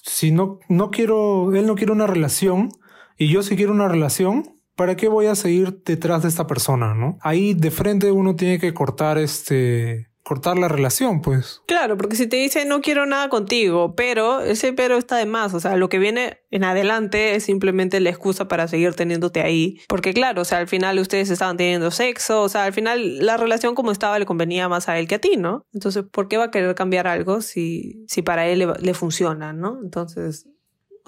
si 0.03 0.31
no, 0.31 0.61
no 0.69 0.91
quiero, 0.91 1.55
él 1.55 1.67
no 1.67 1.75
quiere 1.75 1.93
una 1.93 2.07
relación 2.07 2.71
y 3.17 3.29
yo 3.29 3.43
sí 3.43 3.57
quiero 3.57 3.73
una 3.73 3.89
relación, 3.89 4.61
¿para 4.77 4.95
qué 4.95 5.09
voy 5.09 5.27
a 5.27 5.35
seguir 5.35 5.83
detrás 5.85 6.23
de 6.23 6.29
esta 6.29 6.47
persona, 6.47 6.95
no? 6.95 7.19
Ahí 7.21 7.55
de 7.55 7.73
frente 7.73 8.13
uno 8.13 8.37
tiene 8.37 8.61
que 8.61 8.73
cortar 8.73 9.19
este, 9.19 10.08
cortar 10.29 10.59
la 10.59 10.69
relación, 10.69 11.23
pues. 11.23 11.63
Claro, 11.67 11.97
porque 11.97 12.15
si 12.15 12.27
te 12.27 12.37
dice 12.37 12.67
no 12.67 12.83
quiero 12.83 13.07
nada 13.07 13.31
contigo, 13.31 13.95
pero 13.97 14.41
ese 14.43 14.75
pero 14.75 14.99
está 14.99 15.17
de 15.17 15.25
más, 15.25 15.55
o 15.55 15.61
sea, 15.61 15.77
lo 15.77 15.89
que 15.89 15.99
viene 15.99 16.43
en 16.51 16.65
adelante 16.65 17.35
es 17.35 17.45
simplemente 17.45 17.99
la 18.01 18.11
excusa 18.11 18.47
para 18.47 18.69
seguir 18.69 18.93
teniéndote 18.95 19.41
ahí, 19.41 19.81
porque 19.89 20.13
claro, 20.13 20.43
o 20.43 20.45
sea, 20.45 20.59
al 20.59 20.69
final 20.69 20.99
ustedes 20.99 21.31
estaban 21.31 21.57
teniendo 21.57 21.91
sexo, 21.91 22.43
o 22.43 22.49
sea, 22.51 22.65
al 22.65 22.75
final 22.75 23.25
la 23.25 23.39
relación 23.39 23.75
como 23.75 23.91
estaba 23.91 24.19
le 24.19 24.27
convenía 24.27 24.69
más 24.69 24.91
a 24.91 24.99
él 24.99 25.09
que 25.09 25.15
a 25.15 25.19
ti, 25.19 25.39
¿no? 25.39 25.65
Entonces, 25.73 26.05
¿por 26.11 26.29
qué 26.29 26.37
va 26.37 26.45
a 26.45 26.51
querer 26.51 26.75
cambiar 26.75 27.07
algo 27.07 27.41
si, 27.41 28.05
si 28.07 28.21
para 28.21 28.47
él 28.49 28.59
le, 28.59 28.67
le 28.81 28.93
funciona, 28.93 29.55
¿no? 29.55 29.79
Entonces, 29.83 30.47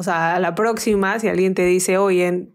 o 0.01 0.03
sea, 0.03 0.35
a 0.37 0.41
la 0.41 0.55
próxima, 0.55 1.19
si 1.19 1.29
alguien 1.29 1.55
te 1.55 1.63
dice, 1.67 1.99
oye, 1.99 2.49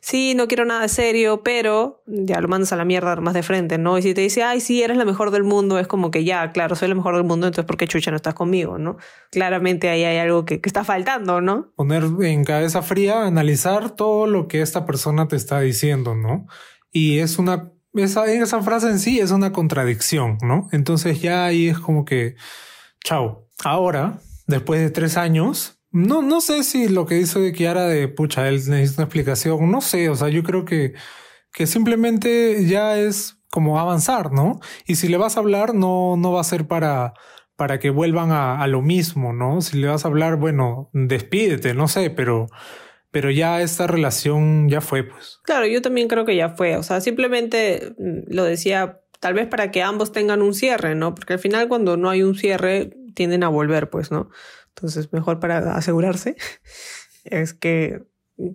sí, 0.00 0.34
no 0.34 0.48
quiero 0.48 0.64
nada 0.64 0.88
serio, 0.88 1.44
pero 1.44 2.02
ya 2.06 2.40
lo 2.40 2.48
mandas 2.48 2.72
a 2.72 2.76
la 2.76 2.84
mierda 2.84 3.14
más 3.16 3.34
de 3.34 3.44
frente, 3.44 3.78
¿no? 3.78 3.96
Y 3.98 4.02
si 4.02 4.14
te 4.14 4.20
dice, 4.20 4.42
ay, 4.42 4.60
sí, 4.60 4.82
eres 4.82 4.96
la 4.96 5.04
mejor 5.04 5.30
del 5.30 5.44
mundo, 5.44 5.78
es 5.78 5.86
como 5.86 6.10
que 6.10 6.24
ya, 6.24 6.50
claro, 6.50 6.74
soy 6.74 6.88
la 6.88 6.96
mejor 6.96 7.14
del 7.14 7.22
mundo, 7.22 7.46
entonces 7.46 7.66
¿por 7.66 7.76
qué 7.76 7.86
chucha 7.86 8.10
no 8.10 8.16
estás 8.16 8.34
conmigo, 8.34 8.78
no? 8.78 8.96
Claramente 9.30 9.88
ahí 9.88 10.02
hay 10.02 10.18
algo 10.18 10.44
que, 10.44 10.60
que 10.60 10.68
está 10.68 10.82
faltando, 10.82 11.40
¿no? 11.40 11.72
Poner 11.76 12.02
en 12.22 12.42
cabeza 12.42 12.82
fría, 12.82 13.22
analizar 13.22 13.90
todo 13.90 14.26
lo 14.26 14.48
que 14.48 14.60
esta 14.60 14.84
persona 14.84 15.28
te 15.28 15.36
está 15.36 15.60
diciendo, 15.60 16.16
¿no? 16.16 16.46
Y 16.90 17.20
es 17.20 17.38
una, 17.38 17.70
esa, 17.94 18.26
esa 18.26 18.60
frase 18.60 18.88
en 18.88 18.98
sí 18.98 19.20
es 19.20 19.30
una 19.30 19.52
contradicción, 19.52 20.38
¿no? 20.42 20.68
Entonces 20.72 21.22
ya 21.22 21.44
ahí 21.44 21.68
es 21.68 21.78
como 21.78 22.04
que, 22.04 22.34
chao. 23.04 23.46
Ahora, 23.62 24.18
después 24.48 24.80
de 24.80 24.90
tres 24.90 25.16
años, 25.16 25.77
no, 25.90 26.22
no 26.22 26.40
sé 26.40 26.62
si 26.64 26.88
lo 26.88 27.06
que 27.06 27.16
dice 27.16 27.52
Kiara 27.52 27.86
de 27.86 28.08
pucha, 28.08 28.48
él 28.48 28.56
necesita 28.56 29.02
una 29.02 29.06
explicación. 29.06 29.70
No 29.70 29.80
sé, 29.80 30.08
o 30.08 30.14
sea, 30.14 30.28
yo 30.28 30.42
creo 30.42 30.64
que 30.64 30.94
que 31.52 31.66
simplemente 31.66 32.66
ya 32.66 32.98
es 32.98 33.38
como 33.50 33.80
avanzar, 33.80 34.32
¿no? 34.32 34.60
Y 34.86 34.96
si 34.96 35.08
le 35.08 35.16
vas 35.16 35.36
a 35.36 35.40
hablar, 35.40 35.74
no, 35.74 36.16
no 36.16 36.32
va 36.32 36.40
a 36.40 36.44
ser 36.44 36.66
para, 36.66 37.14
para 37.56 37.78
que 37.78 37.90
vuelvan 37.90 38.30
a, 38.30 38.62
a 38.62 38.66
lo 38.66 38.82
mismo, 38.82 39.32
¿no? 39.32 39.60
Si 39.62 39.78
le 39.78 39.88
vas 39.88 40.04
a 40.04 40.08
hablar, 40.08 40.36
bueno, 40.36 40.90
despídete, 40.92 41.74
no 41.74 41.88
sé, 41.88 42.10
pero 42.10 42.46
pero 43.10 43.30
ya 43.30 43.62
esta 43.62 43.86
relación 43.86 44.68
ya 44.68 44.80
fue, 44.80 45.02
pues. 45.02 45.40
Claro, 45.42 45.66
yo 45.66 45.80
también 45.80 46.08
creo 46.08 46.26
que 46.26 46.36
ya 46.36 46.50
fue. 46.50 46.76
O 46.76 46.82
sea, 46.82 47.00
simplemente 47.00 47.94
mm, 47.98 48.34
lo 48.34 48.44
decía 48.44 49.00
tal 49.20 49.34
vez 49.34 49.46
para 49.46 49.70
que 49.70 49.82
ambos 49.82 50.12
tengan 50.12 50.42
un 50.42 50.54
cierre, 50.54 50.94
¿no? 50.94 51.14
Porque 51.14 51.32
al 51.32 51.38
final 51.38 51.68
cuando 51.68 51.96
no 51.96 52.10
hay 52.10 52.22
un 52.22 52.34
cierre 52.36 52.90
tienden 53.14 53.42
a 53.42 53.48
volver, 53.48 53.90
pues, 53.90 54.12
¿no? 54.12 54.30
Entonces, 54.78 55.12
mejor 55.12 55.40
para 55.40 55.74
asegurarse 55.74 56.36
es 57.24 57.52
que, 57.52 58.04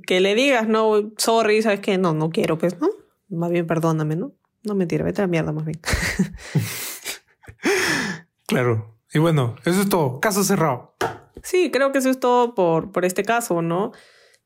que 0.07 0.21
le 0.21 0.35
digas, 0.35 0.67
no, 0.67 1.11
sorry, 1.17 1.61
sabes 1.61 1.81
que 1.81 1.97
no, 1.97 2.13
no 2.13 2.29
quiero, 2.29 2.57
pues, 2.57 2.79
¿no? 2.79 2.89
Más 3.27 3.51
bien 3.51 3.67
perdóname, 3.67 4.15
¿no? 4.15 4.33
No 4.63 4.75
mentira, 4.75 5.03
vete 5.03 5.21
a 5.21 5.25
la 5.25 5.27
mierda 5.27 5.51
más 5.51 5.65
bien. 5.65 5.81
claro. 8.47 8.95
Y 9.13 9.19
bueno, 9.19 9.55
eso 9.65 9.81
es 9.81 9.89
todo. 9.89 10.21
Caso 10.21 10.43
cerrado. 10.43 10.95
Sí, 11.43 11.69
creo 11.71 11.91
que 11.91 11.97
eso 11.97 12.09
es 12.09 12.19
todo 12.19 12.55
por, 12.55 12.93
por 12.93 13.03
este 13.03 13.23
caso, 13.23 13.61
¿no? 13.61 13.91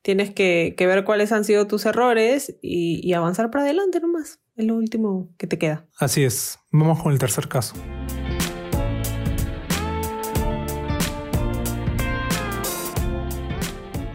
Tienes 0.02 0.32
que, 0.32 0.74
que 0.76 0.86
ver 0.86 1.04
cuáles 1.04 1.30
han 1.30 1.44
sido 1.44 1.68
tus 1.68 1.86
errores 1.86 2.56
y, 2.60 3.00
y 3.06 3.12
avanzar 3.12 3.50
para 3.50 3.64
adelante 3.64 4.00
nomás. 4.00 4.40
Es 4.56 4.66
lo 4.66 4.74
último 4.74 5.28
que 5.38 5.46
te 5.46 5.58
queda. 5.58 5.86
Así 5.98 6.24
es. 6.24 6.58
Vamos 6.72 7.00
con 7.00 7.12
el 7.12 7.18
tercer 7.20 7.46
caso. 7.46 7.74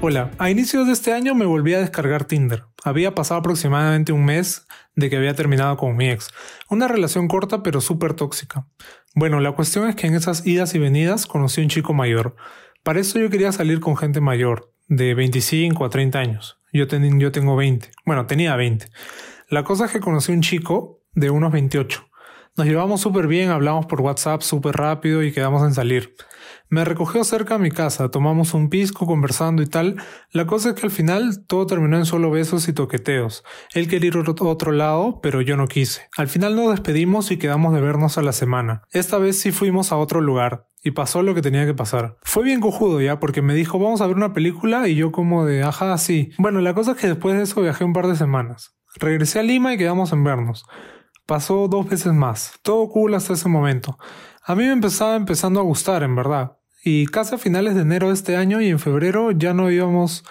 Hola, 0.05 0.31
a 0.37 0.49
inicios 0.49 0.85
de 0.85 0.91
este 0.91 1.13
año 1.13 1.33
me 1.33 1.45
volví 1.45 1.73
a 1.73 1.79
descargar 1.79 2.25
Tinder. 2.25 2.65
Había 2.83 3.15
pasado 3.15 3.39
aproximadamente 3.39 4.11
un 4.11 4.25
mes 4.25 4.67
de 4.97 5.09
que 5.09 5.15
había 5.15 5.33
terminado 5.33 5.77
con 5.77 5.95
mi 5.95 6.09
ex. 6.09 6.29
Una 6.69 6.89
relación 6.89 7.29
corta 7.29 7.63
pero 7.63 7.79
súper 7.79 8.13
tóxica. 8.13 8.67
Bueno, 9.15 9.39
la 9.39 9.53
cuestión 9.53 9.87
es 9.87 9.95
que 9.95 10.07
en 10.07 10.15
esas 10.15 10.45
idas 10.45 10.75
y 10.75 10.79
venidas 10.79 11.25
conocí 11.25 11.61
a 11.61 11.63
un 11.63 11.69
chico 11.69 11.93
mayor. 11.93 12.35
Para 12.83 12.99
eso 12.99 13.17
yo 13.17 13.29
quería 13.29 13.53
salir 13.53 13.79
con 13.79 13.95
gente 13.95 14.19
mayor, 14.19 14.73
de 14.89 15.13
25 15.13 15.85
a 15.85 15.89
30 15.89 16.19
años. 16.19 16.59
Yo, 16.73 16.85
yo 16.85 17.31
tengo 17.31 17.55
20. 17.55 17.89
Bueno, 18.05 18.25
tenía 18.25 18.57
20. 18.57 18.87
La 19.47 19.63
cosa 19.63 19.85
es 19.85 19.93
que 19.93 20.01
conocí 20.01 20.33
a 20.33 20.35
un 20.35 20.41
chico 20.41 21.01
de 21.13 21.29
unos 21.29 21.53
28. 21.53 22.05
Nos 22.57 22.67
llevamos 22.67 22.99
súper 22.99 23.27
bien, 23.27 23.51
hablamos 23.51 23.85
por 23.85 24.01
WhatsApp 24.01 24.41
súper 24.41 24.75
rápido 24.75 25.23
y 25.23 25.31
quedamos 25.31 25.63
en 25.63 25.73
salir. 25.73 26.13
Me 26.73 26.85
recogió 26.85 27.23
cerca 27.23 27.53
a 27.53 27.59
mi 27.59 27.69
casa, 27.69 28.09
tomamos 28.09 28.55
un 28.55 28.67
pisco 28.67 29.05
conversando 29.05 29.61
y 29.61 29.67
tal. 29.67 29.97
La 30.31 30.47
cosa 30.47 30.69
es 30.69 30.75
que 30.75 30.87
al 30.87 30.91
final 30.91 31.45
todo 31.45 31.67
terminó 31.67 31.97
en 31.97 32.07
solo 32.07 32.31
besos 32.31 32.67
y 32.67 32.73
toqueteos. 32.73 33.43
Él 33.75 33.87
quería 33.87 34.07
ir 34.07 34.17
a 34.17 34.43
otro 34.45 34.71
lado, 34.71 35.19
pero 35.21 35.41
yo 35.41 35.55
no 35.55 35.67
quise. 35.67 36.09
Al 36.17 36.29
final 36.29 36.55
nos 36.55 36.71
despedimos 36.71 37.29
y 37.29 37.37
quedamos 37.37 37.75
de 37.75 37.81
vernos 37.81 38.17
a 38.17 38.23
la 38.23 38.31
semana. 38.31 38.81
Esta 38.89 39.19
vez 39.19 39.39
sí 39.39 39.51
fuimos 39.51 39.91
a 39.91 39.97
otro 39.97 40.19
lugar. 40.19 40.65
Y 40.83 40.91
pasó 40.91 41.21
lo 41.21 41.35
que 41.35 41.43
tenía 41.43 41.67
que 41.67 41.75
pasar. 41.75 42.17
Fue 42.23 42.43
bien 42.43 42.59
cojudo 42.59 42.99
ya, 43.01 43.19
porque 43.19 43.43
me 43.43 43.53
dijo 43.53 43.77
vamos 43.77 44.01
a 44.01 44.07
ver 44.07 44.15
una 44.15 44.33
película 44.33 44.87
y 44.87 44.95
yo 44.95 45.11
como 45.11 45.45
de 45.45 45.61
ajá, 45.61 45.95
sí. 45.99 46.31
Bueno, 46.39 46.59
la 46.59 46.73
cosa 46.73 46.93
es 46.93 46.97
que 46.97 47.07
después 47.07 47.37
de 47.37 47.43
eso 47.43 47.61
viajé 47.61 47.83
un 47.83 47.93
par 47.93 48.07
de 48.07 48.15
semanas. 48.15 48.75
Regresé 48.95 49.37
a 49.37 49.43
Lima 49.43 49.75
y 49.75 49.77
quedamos 49.77 50.11
en 50.11 50.23
vernos. 50.23 50.65
Pasó 51.27 51.67
dos 51.67 51.87
veces 51.87 52.13
más. 52.13 52.53
Todo 52.63 52.89
cool 52.89 53.13
hasta 53.13 53.33
ese 53.33 53.47
momento. 53.47 53.99
A 54.43 54.55
mí 54.55 54.63
me 54.63 54.71
empezaba 54.71 55.15
empezando 55.15 55.59
a 55.59 55.63
gustar, 55.63 56.01
en 56.01 56.15
verdad. 56.15 56.57
Y 56.83 57.05
casi 57.07 57.35
a 57.35 57.37
finales 57.37 57.75
de 57.75 57.81
enero 57.81 58.09
de 58.09 58.13
este 58.13 58.35
año 58.35 58.61
y 58.61 58.67
en 58.67 58.79
febrero 58.79 59.31
ya 59.31 59.53
no 59.53 59.71
íbamos 59.71 60.25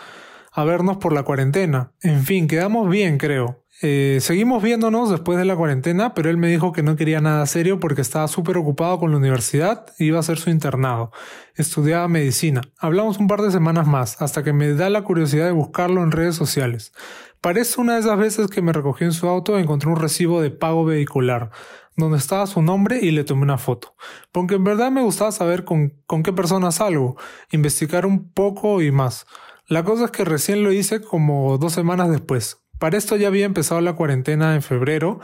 a 0.53 0.65
vernos 0.65 0.99
por 0.99 1.13
la 1.13 1.23
cuarentena. 1.23 1.93
En 2.03 2.25
fin, 2.25 2.47
quedamos 2.47 2.91
bien, 2.91 3.17
creo. 3.17 3.63
Eh, 3.85 4.19
seguimos 4.21 4.63
viéndonos 4.63 5.11
después 5.11 5.39
de 5.39 5.45
la 5.45 5.57
cuarentena, 5.57 6.15
pero 6.15 6.31
él 6.31 6.37
me 6.37 6.47
dijo 6.49 6.73
que 6.73 6.85
no 6.85 6.95
quería 6.95 7.21
nada 7.21 7.45
serio 7.47 7.81
porque 7.81 8.01
estaba 8.01 8.29
súper 8.29 8.57
ocupado 8.57 8.99
con 9.01 9.11
la 9.11 9.17
universidad 9.17 9.87
y 9.99 10.05
iba 10.05 10.19
a 10.19 10.21
hacer 10.21 10.39
su 10.39 10.51
internado. 10.51 11.11
Estudiaba 11.57 12.07
medicina. 12.07 12.61
Hablamos 12.79 13.19
un 13.19 13.27
par 13.27 13.41
de 13.41 13.51
semanas 13.51 13.89
más, 13.89 14.23
hasta 14.23 14.45
que 14.45 14.53
me 14.53 14.73
da 14.75 14.89
la 14.89 15.03
curiosidad 15.03 15.47
de 15.47 15.53
buscarlo 15.53 16.05
en 16.05 16.13
redes 16.13 16.37
sociales. 16.37 16.93
Parece 17.41 17.81
una 17.81 17.95
de 17.95 18.01
esas 18.01 18.19
veces 18.19 18.47
que 18.47 18.63
me 18.63 18.73
recogió 18.73 19.05
en 19.05 19.13
su 19.13 19.27
auto 19.27 19.59
y 19.59 19.63
encontré 19.63 19.91
un 19.91 19.97
recibo 19.97 20.41
de 20.41 20.53
pago 20.53 20.85
vehicular 20.85 21.51
donde 21.97 22.19
estaba 22.19 22.47
su 22.47 22.63
nombre 22.63 22.99
y 23.03 23.11
le 23.11 23.25
tomé 23.25 23.43
una 23.43 23.59
foto. 23.59 23.95
Porque 24.33 24.57
en 24.57 24.65
verdad 24.65 24.91
me 24.91 25.03
gustaba 25.03 25.33
saber 25.33 25.65
con, 25.65 25.93
qué 26.25 26.33
persona 26.33 26.73
salgo, 26.73 27.17
investigar 27.51 28.07
un 28.07 28.31
poco 28.33 28.83
y 28.83 28.91
más. 28.91 29.27
La 29.67 29.85
cosa 29.85 30.07
es 30.07 30.11
que 30.11 30.25
recién 30.25 30.63
lo 30.63 30.73
hice 30.73 31.01
como 31.01 31.59
dos 31.59 31.73
semanas 31.73 32.11
después. 32.11 32.59
Para 32.79 32.99
esto 32.99 33.17
ya 33.17 33.29
había 33.29 33.45
empezado 33.45 33.81
la 33.81 33.95
cuarentena 33.95 34.55
en 34.55 34.63
febrero 34.63 35.21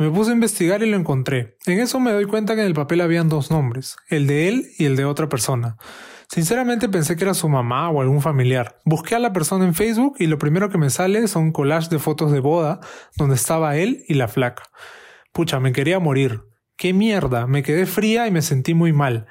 me 0.00 0.10
puse 0.10 0.30
a 0.30 0.34
investigar 0.34 0.82
y 0.82 0.90
lo 0.90 0.96
encontré. 0.96 1.58
En 1.66 1.78
eso 1.78 2.00
me 2.00 2.10
doy 2.10 2.24
cuenta 2.24 2.54
que 2.54 2.62
en 2.62 2.66
el 2.66 2.72
papel 2.72 3.02
habían 3.02 3.28
dos 3.28 3.50
nombres, 3.50 3.98
el 4.08 4.26
de 4.26 4.48
él 4.48 4.70
y 4.78 4.86
el 4.86 4.96
de 4.96 5.04
otra 5.04 5.28
persona. 5.28 5.76
Sinceramente 6.26 6.88
pensé 6.88 7.16
que 7.16 7.24
era 7.24 7.34
su 7.34 7.50
mamá 7.50 7.90
o 7.90 8.00
algún 8.00 8.22
familiar. 8.22 8.78
Busqué 8.86 9.16
a 9.16 9.18
la 9.18 9.34
persona 9.34 9.66
en 9.66 9.74
Facebook 9.74 10.16
y 10.18 10.26
lo 10.26 10.38
primero 10.38 10.70
que 10.70 10.78
me 10.78 10.88
sale 10.88 11.28
son 11.28 11.52
collages 11.52 11.90
de 11.90 11.98
fotos 11.98 12.32
de 12.32 12.40
boda 12.40 12.80
donde 13.16 13.34
estaba 13.34 13.76
él 13.76 14.02
y 14.08 14.14
la 14.14 14.26
flaca. 14.26 14.62
Pucha, 15.32 15.60
me 15.60 15.72
quería 15.72 16.00
morir. 16.00 16.42
¡Qué 16.76 16.92
mierda! 16.92 17.46
Me 17.46 17.62
quedé 17.62 17.86
fría 17.86 18.26
y 18.26 18.30
me 18.30 18.42
sentí 18.42 18.74
muy 18.74 18.92
mal. 18.92 19.26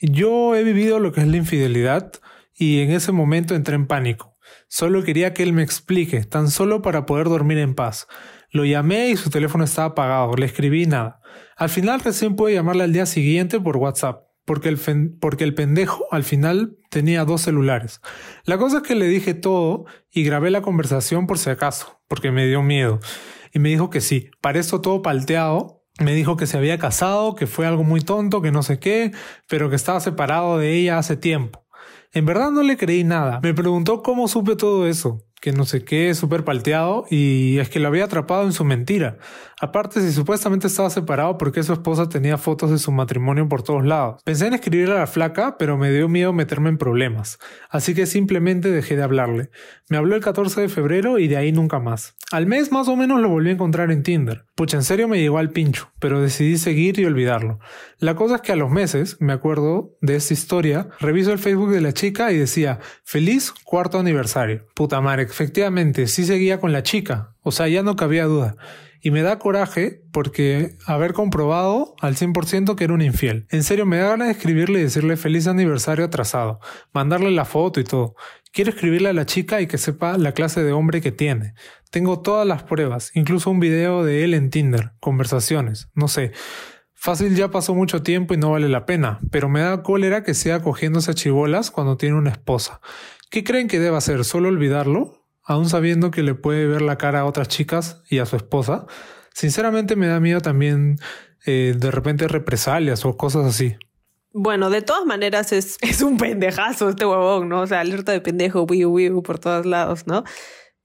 Yo 0.00 0.54
he 0.54 0.62
vivido 0.62 1.00
lo 1.00 1.12
que 1.12 1.20
es 1.20 1.26
la 1.26 1.36
infidelidad 1.36 2.12
y 2.54 2.80
en 2.80 2.92
ese 2.92 3.10
momento 3.10 3.54
entré 3.54 3.74
en 3.74 3.86
pánico. 3.86 4.36
Solo 4.68 5.02
quería 5.02 5.34
que 5.34 5.42
él 5.42 5.52
me 5.52 5.62
explique, 5.62 6.22
tan 6.24 6.50
solo 6.50 6.82
para 6.82 7.06
poder 7.06 7.28
dormir 7.28 7.58
en 7.58 7.74
paz. 7.74 8.06
Lo 8.50 8.64
llamé 8.64 9.08
y 9.08 9.16
su 9.16 9.30
teléfono 9.30 9.64
estaba 9.64 9.88
apagado, 9.88 10.34
le 10.36 10.46
escribí 10.46 10.86
nada. 10.86 11.20
Al 11.56 11.68
final 11.68 12.00
recién 12.00 12.36
pude 12.36 12.54
llamarle 12.54 12.84
al 12.84 12.92
día 12.92 13.06
siguiente 13.06 13.60
por 13.60 13.76
WhatsApp, 13.76 14.24
porque 14.44 14.68
el, 14.68 14.78
porque 15.20 15.44
el 15.44 15.54
pendejo 15.54 16.06
al 16.10 16.24
final 16.24 16.76
tenía 16.90 17.24
dos 17.24 17.42
celulares. 17.42 18.00
La 18.44 18.58
cosa 18.58 18.78
es 18.78 18.82
que 18.82 18.94
le 18.94 19.06
dije 19.06 19.34
todo 19.34 19.84
y 20.10 20.22
grabé 20.22 20.50
la 20.50 20.62
conversación 20.62 21.26
por 21.26 21.38
si 21.38 21.50
acaso, 21.50 22.00
porque 22.08 22.30
me 22.30 22.46
dio 22.46 22.62
miedo 22.62 23.00
y 23.52 23.58
me 23.58 23.68
dijo 23.68 23.90
que 23.90 24.00
sí. 24.00 24.30
Para 24.40 24.58
esto 24.58 24.80
todo 24.80 25.02
palteado, 25.02 25.84
me 25.98 26.14
dijo 26.14 26.36
que 26.36 26.46
se 26.46 26.56
había 26.56 26.78
casado, 26.78 27.34
que 27.34 27.46
fue 27.46 27.66
algo 27.66 27.84
muy 27.84 28.00
tonto, 28.00 28.42
que 28.42 28.52
no 28.52 28.62
sé 28.62 28.78
qué, 28.78 29.12
pero 29.48 29.70
que 29.70 29.76
estaba 29.76 30.00
separado 30.00 30.58
de 30.58 30.74
ella 30.74 30.98
hace 30.98 31.16
tiempo. 31.16 31.66
En 32.12 32.26
verdad 32.26 32.50
no 32.50 32.62
le 32.62 32.76
creí 32.76 33.04
nada. 33.04 33.40
Me 33.42 33.54
preguntó 33.54 34.02
cómo 34.02 34.26
supe 34.26 34.56
todo 34.56 34.88
eso 34.88 35.24
que 35.40 35.52
no 35.52 35.64
sé 35.64 35.84
qué, 35.84 36.14
súper 36.14 36.44
palteado, 36.44 37.06
y 37.08 37.58
es 37.58 37.70
que 37.70 37.80
lo 37.80 37.88
había 37.88 38.04
atrapado 38.04 38.44
en 38.44 38.52
su 38.52 38.64
mentira. 38.64 39.16
Aparte, 39.62 40.00
si 40.00 40.10
supuestamente 40.10 40.68
estaba 40.68 40.88
separado 40.88 41.36
porque 41.36 41.62
su 41.62 41.74
esposa 41.74 42.08
tenía 42.08 42.38
fotos 42.38 42.70
de 42.70 42.78
su 42.78 42.92
matrimonio 42.92 43.46
por 43.46 43.62
todos 43.62 43.84
lados. 43.84 44.22
Pensé 44.24 44.46
en 44.46 44.54
escribirle 44.54 44.94
a 44.94 45.00
la 45.00 45.06
flaca, 45.06 45.58
pero 45.58 45.76
me 45.76 45.90
dio 45.90 46.08
miedo 46.08 46.32
meterme 46.32 46.70
en 46.70 46.78
problemas. 46.78 47.38
Así 47.68 47.94
que 47.94 48.06
simplemente 48.06 48.70
dejé 48.70 48.96
de 48.96 49.02
hablarle. 49.02 49.50
Me 49.90 49.98
habló 49.98 50.16
el 50.16 50.22
14 50.22 50.62
de 50.62 50.68
febrero 50.70 51.18
y 51.18 51.28
de 51.28 51.36
ahí 51.36 51.52
nunca 51.52 51.78
más. 51.78 52.16
Al 52.32 52.46
mes 52.46 52.72
más 52.72 52.88
o 52.88 52.96
menos 52.96 53.20
lo 53.20 53.28
volví 53.28 53.50
a 53.50 53.52
encontrar 53.52 53.90
en 53.90 54.02
Tinder. 54.02 54.46
Pucha, 54.54 54.78
en 54.78 54.82
serio 54.82 55.08
me 55.08 55.20
llegó 55.20 55.36
al 55.36 55.50
pincho, 55.50 55.92
pero 55.98 56.22
decidí 56.22 56.56
seguir 56.56 56.98
y 56.98 57.04
olvidarlo. 57.04 57.58
La 57.98 58.14
cosa 58.14 58.36
es 58.36 58.40
que 58.40 58.52
a 58.52 58.56
los 58.56 58.70
meses, 58.70 59.18
me 59.20 59.34
acuerdo 59.34 59.96
de 60.00 60.16
esta 60.16 60.32
historia, 60.32 60.88
reviso 61.00 61.32
el 61.32 61.38
Facebook 61.38 61.70
de 61.70 61.82
la 61.82 61.92
chica 61.92 62.32
y 62.32 62.38
decía, 62.38 62.78
feliz 63.04 63.52
cuarto 63.64 63.98
aniversario. 63.98 64.64
Puta 64.74 65.02
madre, 65.02 65.24
efectivamente, 65.24 66.06
sí 66.06 66.24
seguía 66.24 66.60
con 66.60 66.72
la 66.72 66.82
chica, 66.82 67.34
o 67.42 67.52
sea, 67.52 67.68
ya 67.68 67.82
no 67.82 67.96
cabía 67.96 68.24
duda. 68.24 68.56
Y 69.00 69.10
me 69.10 69.22
da 69.22 69.38
coraje 69.38 70.02
porque 70.12 70.76
haber 70.86 71.12
comprobado 71.14 71.94
al 72.00 72.16
100% 72.16 72.74
que 72.74 72.84
era 72.84 72.92
un 72.92 73.02
infiel. 73.02 73.46
En 73.50 73.62
serio, 73.62 73.86
me 73.86 73.96
da 73.96 74.10
ganas 74.10 74.28
de 74.28 74.32
escribirle 74.32 74.80
y 74.80 74.82
decirle 74.82 75.16
feliz 75.16 75.46
aniversario 75.46 76.04
atrasado, 76.04 76.60
mandarle 76.92 77.30
la 77.30 77.44
foto 77.44 77.80
y 77.80 77.84
todo. 77.84 78.14
Quiero 78.52 78.70
escribirle 78.70 79.08
a 79.08 79.12
la 79.12 79.26
chica 79.26 79.60
y 79.60 79.66
que 79.66 79.78
sepa 79.78 80.18
la 80.18 80.32
clase 80.32 80.62
de 80.62 80.72
hombre 80.72 81.00
que 81.00 81.12
tiene. 81.12 81.54
Tengo 81.90 82.20
todas 82.20 82.46
las 82.46 82.62
pruebas, 82.64 83.10
incluso 83.14 83.50
un 83.50 83.60
video 83.60 84.04
de 84.04 84.24
él 84.24 84.34
en 84.34 84.50
Tinder, 84.50 84.92
conversaciones, 85.00 85.88
no 85.94 86.08
sé. 86.08 86.32
Fácil 86.94 87.34
ya 87.34 87.50
pasó 87.50 87.74
mucho 87.74 88.02
tiempo 88.02 88.34
y 88.34 88.36
no 88.36 88.50
vale 88.50 88.68
la 88.68 88.84
pena, 88.84 89.20
pero 89.30 89.48
me 89.48 89.60
da 89.60 89.82
cólera 89.82 90.22
que 90.22 90.34
sea 90.34 90.60
cogiéndose 90.60 91.12
a 91.12 91.14
chibolas 91.14 91.70
cuando 91.70 91.96
tiene 91.96 92.16
una 92.16 92.30
esposa. 92.30 92.80
¿Qué 93.30 93.44
creen 93.44 93.68
que 93.68 93.78
deba 93.78 93.98
hacer? 93.98 94.24
¿Solo 94.24 94.48
olvidarlo? 94.48 95.19
Aún 95.50 95.68
sabiendo 95.68 96.12
que 96.12 96.22
le 96.22 96.36
puede 96.36 96.68
ver 96.68 96.80
la 96.80 96.96
cara 96.96 97.20
a 97.20 97.24
otras 97.24 97.48
chicas 97.48 98.02
y 98.08 98.18
a 98.18 98.26
su 98.26 98.36
esposa, 98.36 98.86
sinceramente 99.34 99.96
me 99.96 100.06
da 100.06 100.20
miedo 100.20 100.40
también 100.40 101.00
eh, 101.44 101.74
de 101.76 101.90
repente 101.90 102.28
represalias 102.28 103.04
o 103.04 103.16
cosas 103.16 103.46
así. 103.46 103.74
Bueno, 104.32 104.70
de 104.70 104.80
todas 104.80 105.04
maneras 105.06 105.50
es, 105.50 105.76
es 105.80 106.02
un 106.02 106.18
pendejazo 106.18 106.90
este 106.90 107.04
huevón, 107.04 107.48
¿no? 107.48 107.62
O 107.62 107.66
sea, 107.66 107.80
alerta 107.80 108.12
de 108.12 108.20
pendejo, 108.20 108.62
wiu, 108.62 108.90
wiu, 108.90 109.24
por 109.24 109.40
todos 109.40 109.66
lados, 109.66 110.06
¿no? 110.06 110.22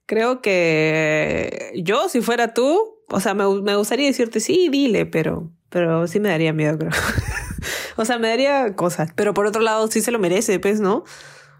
Creo 0.08 0.42
que 0.42 1.72
yo, 1.84 2.10
si 2.10 2.22
fuera 2.22 2.56
tú, 2.56 3.04
o 3.12 3.20
sea, 3.20 3.36
me, 3.36 3.48
me 3.62 3.76
gustaría 3.76 4.08
decirte 4.08 4.40
sí, 4.40 4.70
dile, 4.72 5.06
pero, 5.06 5.52
pero 5.70 6.08
sí 6.08 6.20
me 6.20 6.30
daría 6.30 6.54
miedo, 6.54 6.80
creo. 6.80 6.92
o 7.98 8.06
sea, 8.06 8.18
me 8.18 8.30
daría 8.30 8.76
cosas. 8.76 9.12
Pero 9.16 9.36
por 9.36 9.46
otro 9.46 9.62
lado, 9.62 9.86
sí 9.92 10.02
se 10.02 10.10
lo 10.12 10.18
merece, 10.18 10.60
pues, 10.60 10.80
¿no? 10.80 11.04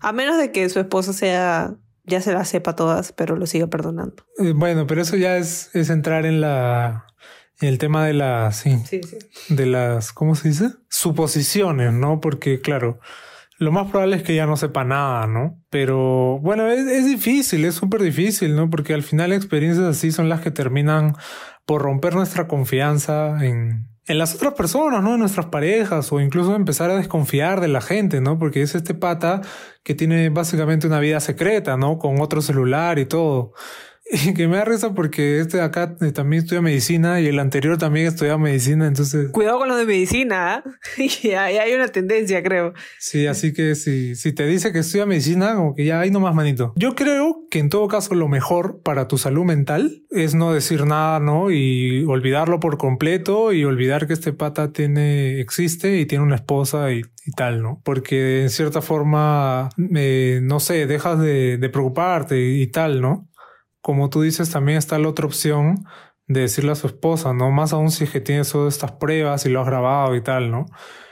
A 0.02 0.12
menos 0.12 0.40
de 0.40 0.52
que 0.52 0.68
su 0.70 0.80
esposa 0.80 1.14
sea 1.14 1.78
ya 2.06 2.22
se 2.22 2.34
las 2.34 2.50
sepa 2.50 2.76
todas, 2.76 3.12
pero 3.12 3.36
lo 3.36 3.46
sigue 3.48 3.68
perdonando. 3.68 4.24
Eh, 4.38 4.54
bueno, 4.56 4.88
pero 4.88 5.02
eso 5.02 5.16
ya 5.18 5.38
es, 5.38 5.70
es 5.74 5.90
entrar 5.90 6.26
en 6.26 6.42
la 6.42 7.06
en 7.62 7.70
el 7.70 7.78
tema 7.78 8.06
de 8.06 8.14
las 8.14 8.58
sí, 8.58 8.78
Sí, 8.86 9.02
sí. 9.04 9.18
de 9.56 9.66
las 9.66 10.12
¿cómo 10.12 10.36
se 10.36 10.50
dice? 10.50 10.72
suposiciones, 10.90 11.94
¿no? 11.94 12.20
Porque 12.20 12.60
claro, 12.60 13.00
lo 13.58 13.72
más 13.72 13.90
probable 13.90 14.18
es 14.18 14.24
que 14.24 14.36
ya 14.36 14.46
no 14.46 14.58
sepa 14.58 14.84
nada, 14.84 15.26
¿no? 15.28 15.64
Pero 15.70 16.40
bueno, 16.40 16.68
es, 16.68 16.86
es 16.86 17.06
difícil, 17.06 17.64
es 17.64 17.76
súper 17.76 18.02
difícil, 18.02 18.56
¿no? 18.56 18.70
Porque 18.70 18.94
al 18.94 19.04
final 19.04 19.32
experiencias 19.32 19.86
así 19.88 20.12
son 20.12 20.28
las 20.28 20.42
que 20.42 20.52
terminan 20.52 21.16
por 21.66 21.82
romper 21.82 22.14
nuestra 22.16 22.48
confianza 22.48 23.38
en, 23.46 23.88
en 24.08 24.18
las 24.20 24.36
otras 24.36 24.54
personas, 24.54 25.02
¿no? 25.02 25.14
En 25.14 25.20
nuestras 25.20 25.48
parejas 25.48 26.12
o 26.12 26.20
incluso 26.20 26.56
empezar 26.56 26.92
a 26.92 26.96
desconfiar 26.96 27.60
de 27.60 27.68
la 27.68 27.82
gente, 27.82 28.22
¿no? 28.22 28.38
Porque 28.38 28.62
es 28.62 28.76
este 28.76 28.94
pata 28.94 29.42
que 29.84 29.96
tiene 29.96 30.30
básicamente 30.30 30.88
una 30.88 31.00
vida 31.00 31.20
secreta, 31.20 31.76
¿no? 31.78 31.98
Con 31.98 32.22
otro 32.22 32.42
celular 32.42 33.00
y 33.00 33.06
todo. 33.06 33.54
Y 34.06 34.34
que 34.36 34.48
me 34.48 34.58
da 34.58 34.66
risa 34.66 34.94
porque 34.94 35.40
este 35.40 35.58
de 35.58 35.64
acá 35.64 35.96
eh, 36.02 36.12
también 36.12 36.44
estudia 36.44 36.62
medicina 36.62 37.20
y 37.22 37.28
el 37.28 37.40
anterior 37.40 37.78
también 37.78 38.08
estudia 38.08 38.38
medicina, 38.38 38.88
entonces... 38.88 39.32
Cuidado 39.32 39.60
con 39.60 39.68
lo 39.68 39.76
de 39.76 39.86
medicina, 39.86 40.64
¿eh? 40.98 41.08
y 41.24 41.30
ahí 41.32 41.58
hay 41.58 41.74
una 41.74 41.88
tendencia, 41.88 42.44
creo. 42.44 42.74
Sí, 43.00 43.26
así 43.26 43.54
que 43.54 43.76
si, 43.76 44.16
si 44.16 44.32
te 44.32 44.46
dice 44.46 44.72
que 44.72 44.80
estudia 44.80 45.06
medicina, 45.06 45.56
como 45.56 45.74
que 45.76 45.86
ya 45.86 46.00
hay 46.00 46.12
nomás 46.12 46.36
manito. 46.36 46.74
Yo 46.76 46.94
creo 46.96 47.46
que 47.50 47.60
en 47.60 47.70
todo 47.70 47.88
caso 47.88 48.14
lo 48.14 48.28
mejor 48.28 48.82
para 48.84 49.08
tu 49.08 49.18
salud 49.18 49.44
mental 49.44 50.04
es 50.12 50.36
no 50.36 50.54
decir 50.54 50.86
nada, 50.86 51.20
¿no? 51.20 51.50
Y 51.50 52.06
olvidarlo 52.06 52.60
por 52.60 52.78
completo 52.78 53.54
y 53.54 53.66
olvidar 53.66 54.08
que 54.08 54.14
este 54.14 54.34
pata 54.34 54.72
tiene, 54.72 55.40
existe 55.40 55.98
y 55.98 56.06
tiene 56.06 56.24
una 56.24 56.36
esposa 56.36 56.92
y, 56.92 57.02
y 57.26 57.32
tal, 57.32 57.64
¿no? 57.64 57.82
Porque 57.84 58.44
en 58.44 58.50
cierta 58.50 58.82
forma, 58.82 59.70
eh, 59.96 60.40
no 60.44 60.60
sé, 60.60 60.86
dejas 60.86 61.20
de, 61.20 61.58
de 61.58 61.70
preocuparte 61.70 62.40
y, 62.40 62.62
y 62.62 62.68
tal, 62.68 63.02
¿no? 63.02 63.28
Como 63.86 64.10
tú 64.10 64.24
dices, 64.24 64.50
también 64.50 64.80
está 64.80 64.98
la 64.98 65.10
otra 65.10 65.28
opción 65.28 65.86
de 66.26 66.40
decirle 66.40 66.72
a 66.72 66.76
su 66.76 66.88
esposa, 66.88 67.36
¿no? 67.36 67.52
Más 67.52 67.72
aún 67.72 67.92
si 67.92 68.06
es 68.06 68.10
que 68.10 68.20
tienes 68.20 68.52
todas 68.52 68.74
estas 68.74 68.94
pruebas 68.94 69.46
y 69.46 69.50
lo 69.50 69.62
has 69.62 69.68
grabado 69.68 70.16
y 70.16 70.24
tal, 70.24 70.50
¿no? 70.50 70.66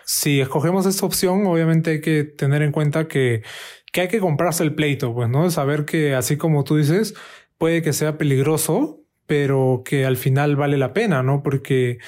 Si 0.05 0.41
escogemos 0.41 0.87
esta 0.87 1.05
opción, 1.05 1.45
obviamente 1.45 1.91
hay 1.91 2.01
que 2.01 2.23
tener 2.23 2.63
en 2.63 2.71
cuenta 2.71 3.07
que, 3.07 3.43
que 3.91 4.01
hay 4.01 4.07
que 4.07 4.19
comprarse 4.19 4.63
el 4.63 4.73
pleito, 4.73 5.13
pues, 5.13 5.29
¿no? 5.29 5.51
Saber 5.51 5.85
que 5.85 6.15
así 6.15 6.35
como 6.35 6.63
tú 6.63 6.77
dices, 6.77 7.13
puede 7.59 7.83
que 7.83 7.93
sea 7.93 8.17
peligroso, 8.17 9.01
pero 9.27 9.83
que 9.85 10.07
al 10.07 10.17
final 10.17 10.55
vale 10.55 10.79
la 10.79 10.93
pena, 10.93 11.21
¿no? 11.21 11.43
Porque 11.43 11.99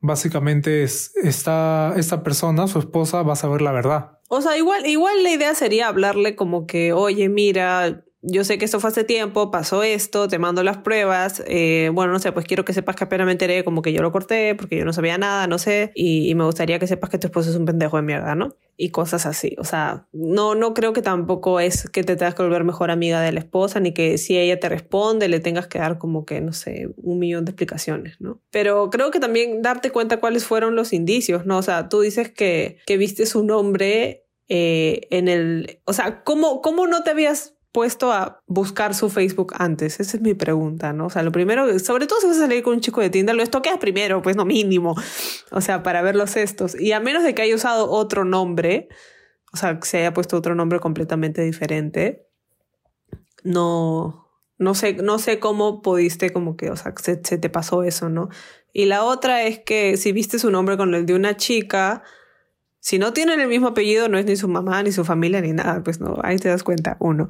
básicamente 0.00 0.82
es, 0.82 1.16
esta, 1.22 1.94
esta 1.96 2.22
persona, 2.22 2.66
su 2.66 2.78
esposa, 2.78 3.22
va 3.22 3.32
a 3.32 3.36
saber 3.36 3.62
la 3.62 3.72
verdad. 3.72 4.18
O 4.28 4.42
sea, 4.42 4.58
igual, 4.58 4.84
igual 4.84 5.22
la 5.22 5.30
idea 5.30 5.54
sería 5.54 5.88
hablarle 5.88 6.36
como 6.36 6.66
que, 6.66 6.92
oye, 6.92 7.30
mira, 7.30 8.04
yo 8.22 8.44
sé 8.44 8.58
que 8.58 8.66
esto 8.66 8.80
fue 8.80 8.90
hace 8.90 9.04
tiempo, 9.04 9.50
pasó 9.50 9.82
esto, 9.82 10.28
te 10.28 10.38
mando 10.38 10.62
las 10.62 10.78
pruebas, 10.78 11.42
eh, 11.46 11.90
bueno, 11.92 12.12
no 12.12 12.18
sé, 12.18 12.32
pues 12.32 12.44
quiero 12.44 12.64
que 12.64 12.74
sepas 12.74 12.94
que 12.96 13.04
apenas 13.04 13.24
me 13.24 13.32
enteré 13.32 13.64
como 13.64 13.80
que 13.80 13.92
yo 13.92 14.02
lo 14.02 14.12
corté 14.12 14.54
porque 14.54 14.76
yo 14.76 14.84
no 14.84 14.92
sabía 14.92 15.16
nada, 15.16 15.46
no 15.46 15.58
sé, 15.58 15.92
y, 15.94 16.34
me 16.34 16.44
gustaría 16.44 16.78
que 16.78 16.86
sepas 16.86 17.10
que 17.10 17.18
tu 17.18 17.26
esposo 17.26 17.50
es 17.50 17.56
un 17.56 17.64
pendejo 17.64 17.96
de 17.96 18.02
mierda, 18.02 18.34
¿no? 18.34 18.56
Y 18.76 18.90
cosas 18.90 19.26
así, 19.26 19.56
o 19.58 19.64
sea, 19.64 20.06
no, 20.12 20.54
no 20.54 20.74
creo 20.74 20.92
que 20.92 21.02
tampoco 21.02 21.60
es 21.60 21.88
que 21.90 22.02
te 22.02 22.16
tengas 22.16 22.34
que 22.34 22.42
volver 22.42 22.64
mejor 22.64 22.90
amiga 22.90 23.20
de 23.20 23.32
la 23.32 23.40
esposa, 23.40 23.80
ni 23.80 23.92
que 23.92 24.18
si 24.18 24.38
ella 24.38 24.60
te 24.60 24.68
responde 24.68 25.28
le 25.28 25.40
tengas 25.40 25.66
que 25.66 25.78
dar 25.78 25.98
como 25.98 26.24
que, 26.24 26.40
no 26.40 26.52
sé, 26.52 26.88
un 26.96 27.18
millón 27.18 27.44
de 27.44 27.52
explicaciones, 27.52 28.20
¿no? 28.20 28.40
Pero 28.50 28.90
creo 28.90 29.10
que 29.10 29.20
también 29.20 29.62
darte 29.62 29.90
cuenta 29.90 30.20
cuáles 30.20 30.44
fueron 30.44 30.76
los 30.76 30.92
indicios, 30.92 31.46
¿no? 31.46 31.58
O 31.58 31.62
sea, 31.62 31.88
tú 31.88 32.00
dices 32.00 32.30
que, 32.30 32.78
que 32.86 32.96
viste 32.96 33.26
su 33.26 33.44
nombre 33.44 34.26
eh, 34.48 35.06
en 35.10 35.28
el, 35.28 35.80
o 35.84 35.92
sea, 35.92 36.22
¿cómo, 36.24 36.60
¿cómo 36.60 36.86
no 36.86 37.02
te 37.02 37.10
habías 37.10 37.54
puesto 37.72 38.12
a 38.12 38.42
buscar 38.46 38.94
su 38.94 39.08
Facebook 39.08 39.54
antes? 39.58 40.00
Esa 40.00 40.16
es 40.16 40.22
mi 40.22 40.34
pregunta, 40.34 40.92
¿no? 40.92 41.06
O 41.06 41.10
sea, 41.10 41.22
lo 41.22 41.32
primero, 41.32 41.78
sobre 41.78 42.06
todo 42.06 42.20
si 42.20 42.26
vas 42.26 42.36
a 42.36 42.40
salir 42.40 42.62
con 42.62 42.74
un 42.74 42.80
chico 42.80 43.00
de 43.00 43.10
Tinder, 43.10 43.34
lo 43.34 43.42
estoqueas 43.42 43.78
primero, 43.78 44.22
pues 44.22 44.36
no 44.36 44.44
mínimo. 44.44 44.94
O 45.50 45.60
sea, 45.60 45.82
para 45.82 46.02
ver 46.02 46.16
los 46.16 46.36
estos. 46.36 46.78
Y 46.78 46.92
a 46.92 47.00
menos 47.00 47.22
de 47.22 47.34
que 47.34 47.42
haya 47.42 47.54
usado 47.54 47.90
otro 47.90 48.24
nombre, 48.24 48.88
o 49.52 49.56
sea, 49.56 49.78
que 49.78 49.86
se 49.86 49.98
haya 49.98 50.12
puesto 50.12 50.36
otro 50.36 50.54
nombre 50.54 50.80
completamente 50.80 51.42
diferente, 51.42 52.26
no, 53.42 54.28
no 54.58 54.74
sé, 54.74 54.94
no 54.94 55.18
sé 55.18 55.38
cómo 55.38 55.82
pudiste 55.82 56.30
como 56.32 56.56
que, 56.56 56.70
o 56.70 56.76
sea, 56.76 56.94
se, 57.00 57.20
se 57.24 57.38
te 57.38 57.48
pasó 57.48 57.82
eso, 57.82 58.08
¿no? 58.08 58.28
Y 58.72 58.84
la 58.84 59.04
otra 59.04 59.42
es 59.44 59.58
que 59.58 59.96
si 59.96 60.12
viste 60.12 60.38
su 60.38 60.50
nombre 60.50 60.76
con 60.76 60.94
el 60.94 61.06
de 61.06 61.14
una 61.14 61.36
chica, 61.36 62.02
si 62.80 62.98
no 62.98 63.12
tienen 63.12 63.40
el 63.40 63.48
mismo 63.48 63.68
apellido, 63.68 64.08
no 64.08 64.18
es 64.18 64.24
ni 64.24 64.36
su 64.36 64.48
mamá, 64.48 64.82
ni 64.82 64.90
su 64.90 65.04
familia, 65.04 65.40
ni 65.40 65.52
nada, 65.52 65.82
pues 65.84 66.00
no, 66.00 66.18
ahí 66.22 66.38
te 66.38 66.48
das 66.48 66.62
cuenta, 66.62 66.96
uno. 66.98 67.28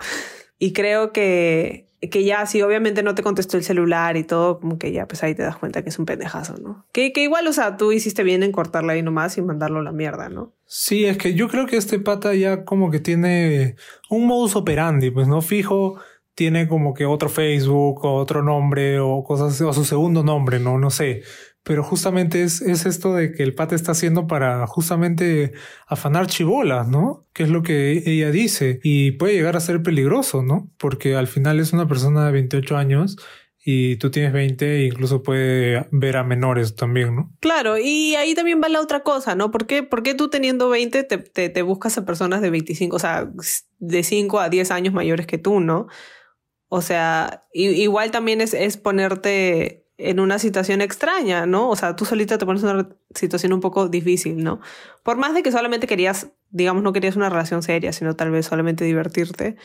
Y 0.58 0.72
creo 0.72 1.12
que, 1.12 1.88
que 2.08 2.24
ya, 2.24 2.46
si 2.46 2.62
obviamente 2.62 3.02
no 3.02 3.14
te 3.14 3.22
contestó 3.22 3.56
el 3.56 3.64
celular 3.64 4.16
y 4.16 4.24
todo, 4.24 4.60
como 4.60 4.78
que 4.78 4.92
ya, 4.92 5.06
pues 5.06 5.22
ahí 5.22 5.34
te 5.34 5.42
das 5.42 5.56
cuenta 5.56 5.82
que 5.82 5.88
es 5.88 5.98
un 5.98 6.06
pendejazo, 6.06 6.56
¿no? 6.58 6.86
Que, 6.92 7.12
que 7.12 7.22
igual, 7.22 7.46
o 7.48 7.52
sea, 7.52 7.76
tú 7.76 7.92
hiciste 7.92 8.22
bien 8.22 8.42
en 8.42 8.52
cortarla 8.52 8.92
ahí 8.92 9.02
nomás 9.02 9.36
y 9.38 9.42
mandarlo 9.42 9.82
la 9.82 9.92
mierda, 9.92 10.28
¿no? 10.28 10.54
Sí, 10.66 11.04
es 11.04 11.18
que 11.18 11.34
yo 11.34 11.48
creo 11.48 11.66
que 11.66 11.76
este 11.76 11.98
pata 11.98 12.34
ya 12.34 12.64
como 12.64 12.90
que 12.90 13.00
tiene 13.00 13.74
un 14.08 14.26
modus 14.26 14.54
operandi, 14.54 15.10
pues 15.10 15.26
no 15.26 15.42
fijo, 15.42 16.00
tiene 16.36 16.68
como 16.68 16.94
que 16.94 17.06
otro 17.06 17.28
Facebook 17.28 18.04
o 18.04 18.14
otro 18.14 18.42
nombre 18.42 19.00
o 19.00 19.24
cosas 19.24 19.60
o 19.60 19.72
su 19.72 19.84
segundo 19.84 20.22
nombre, 20.22 20.60
no, 20.60 20.78
no 20.78 20.90
sé 20.90 21.22
pero 21.62 21.82
justamente 21.82 22.42
es, 22.42 22.62
es 22.62 22.86
esto 22.86 23.14
de 23.14 23.32
que 23.32 23.42
el 23.42 23.54
pata 23.54 23.74
está 23.74 23.92
haciendo 23.92 24.26
para 24.26 24.66
justamente 24.66 25.52
afanar 25.86 26.26
chibolas, 26.26 26.88
¿no? 26.88 27.26
Que 27.32 27.42
es 27.42 27.50
lo 27.50 27.62
que 27.62 28.02
ella 28.06 28.30
dice 28.30 28.80
y 28.82 29.12
puede 29.12 29.34
llegar 29.34 29.56
a 29.56 29.60
ser 29.60 29.82
peligroso, 29.82 30.42
¿no? 30.42 30.70
Porque 30.78 31.16
al 31.16 31.26
final 31.26 31.60
es 31.60 31.72
una 31.72 31.86
persona 31.86 32.26
de 32.26 32.32
28 32.32 32.76
años 32.76 33.16
y 33.62 33.96
tú 33.96 34.10
tienes 34.10 34.32
20 34.32 34.76
e 34.76 34.86
incluso 34.86 35.22
puede 35.22 35.86
ver 35.90 36.16
a 36.16 36.24
menores 36.24 36.74
también, 36.76 37.14
¿no? 37.14 37.30
Claro, 37.40 37.76
y 37.76 38.14
ahí 38.14 38.34
también 38.34 38.60
va 38.62 38.70
la 38.70 38.80
otra 38.80 39.02
cosa, 39.02 39.34
¿no? 39.34 39.50
¿Por 39.50 39.66
qué, 39.66 39.84
tú 40.16 40.30
teniendo 40.30 40.70
20 40.70 41.04
te, 41.04 41.18
te, 41.18 41.50
te 41.50 41.62
buscas 41.62 41.98
a 41.98 42.06
personas 42.06 42.40
de 42.40 42.48
25, 42.50 42.96
o 42.96 42.98
sea, 42.98 43.30
de 43.78 44.02
5 44.02 44.40
a 44.40 44.48
10 44.48 44.70
años 44.70 44.94
mayores 44.94 45.26
que 45.26 45.36
tú, 45.36 45.60
¿no? 45.60 45.88
O 46.68 46.80
sea, 46.80 47.44
igual 47.52 48.12
también 48.12 48.40
es, 48.40 48.54
es 48.54 48.76
ponerte 48.76 49.79
en 50.02 50.20
una 50.20 50.38
situación 50.38 50.80
extraña, 50.80 51.46
¿no? 51.46 51.68
O 51.68 51.76
sea, 51.76 51.96
tú 51.96 52.04
solita 52.04 52.38
te 52.38 52.46
pones 52.46 52.62
en 52.62 52.70
una 52.70 52.88
situación 53.14 53.52
un 53.52 53.60
poco 53.60 53.88
difícil, 53.88 54.42
¿no? 54.42 54.60
Por 55.02 55.16
más 55.16 55.34
de 55.34 55.42
que 55.42 55.52
solamente 55.52 55.86
querías, 55.86 56.28
digamos, 56.50 56.82
no 56.82 56.92
querías 56.92 57.16
una 57.16 57.28
relación 57.28 57.62
seria, 57.62 57.92
sino 57.92 58.16
tal 58.16 58.30
vez 58.30 58.46
solamente 58.46 58.84
divertirte, 58.84 59.56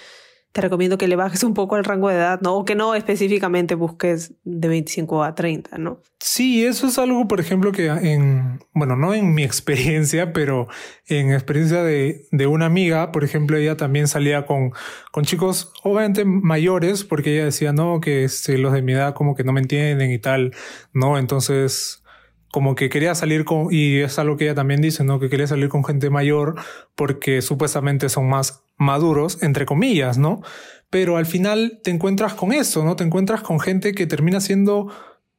te 0.56 0.62
recomiendo 0.62 0.98
que 0.98 1.10
le 1.10 1.18
bajes 1.18 1.44
un 1.44 1.54
poco 1.54 1.76
el 1.76 1.84
rango 1.84 2.08
de 2.08 2.16
edad, 2.16 2.40
¿no? 2.40 2.56
O 2.56 2.64
que 2.64 2.76
no 2.76 2.96
específicamente 2.96 3.76
busques 3.76 4.36
de 4.46 4.70
25 4.70 5.22
a 5.26 5.36
30, 5.36 5.78
¿no? 5.80 6.02
Sí, 6.22 6.66
eso 6.66 6.88
es 6.88 6.98
algo, 6.98 7.28
por 7.28 7.42
ejemplo, 7.42 7.74
que 7.74 7.88
en, 7.88 8.62
bueno, 8.74 8.96
no 8.96 9.14
en 9.14 9.34
mi 9.34 9.44
experiencia, 9.44 10.32
pero 10.32 10.70
en 11.08 11.34
experiencia 11.34 11.84
de, 11.84 12.26
de 12.32 12.48
una 12.48 12.68
amiga, 12.68 13.12
por 13.12 13.26
ejemplo, 13.26 13.58
ella 13.58 13.76
también 13.76 14.08
salía 14.08 14.46
con, 14.46 14.72
con 15.12 15.26
chicos 15.26 15.74
obviamente 15.84 16.24
mayores, 16.24 17.04
porque 17.04 17.34
ella 17.34 17.44
decía, 17.44 17.74
no, 17.74 18.00
que 18.00 18.24
este, 18.24 18.58
los 18.58 18.72
de 18.72 18.82
mi 18.82 18.94
edad 18.94 19.14
como 19.14 19.36
que 19.36 19.44
no 19.44 19.52
me 19.52 19.60
entienden 19.60 20.10
y 20.10 20.20
tal, 20.20 20.54
¿no? 20.94 21.18
Entonces, 21.18 22.02
como 22.50 22.76
que 22.76 22.88
quería 22.88 23.14
salir 23.14 23.44
con, 23.44 23.68
y 23.72 23.98
es 23.98 24.18
algo 24.20 24.38
que 24.38 24.46
ella 24.46 24.56
también 24.56 24.80
dice, 24.80 25.04
¿no? 25.04 25.20
Que 25.20 25.28
quería 25.28 25.48
salir 25.48 25.68
con 25.68 25.84
gente 25.84 26.10
mayor 26.10 26.56
porque 26.96 27.42
supuestamente 27.42 28.08
son 28.08 28.30
más 28.30 28.65
maduros, 28.78 29.42
entre 29.42 29.66
comillas, 29.66 30.18
¿no? 30.18 30.42
Pero 30.90 31.18
al 31.18 31.26
final 31.26 31.80
te 31.84 31.92
encuentras 31.92 32.34
con 32.34 32.54
eso, 32.54 32.84
¿no? 32.84 32.96
Te 32.96 33.04
encuentras 33.04 33.42
con 33.42 33.60
gente 33.60 33.94
que 33.94 34.08
termina 34.08 34.40
siendo 34.40 34.92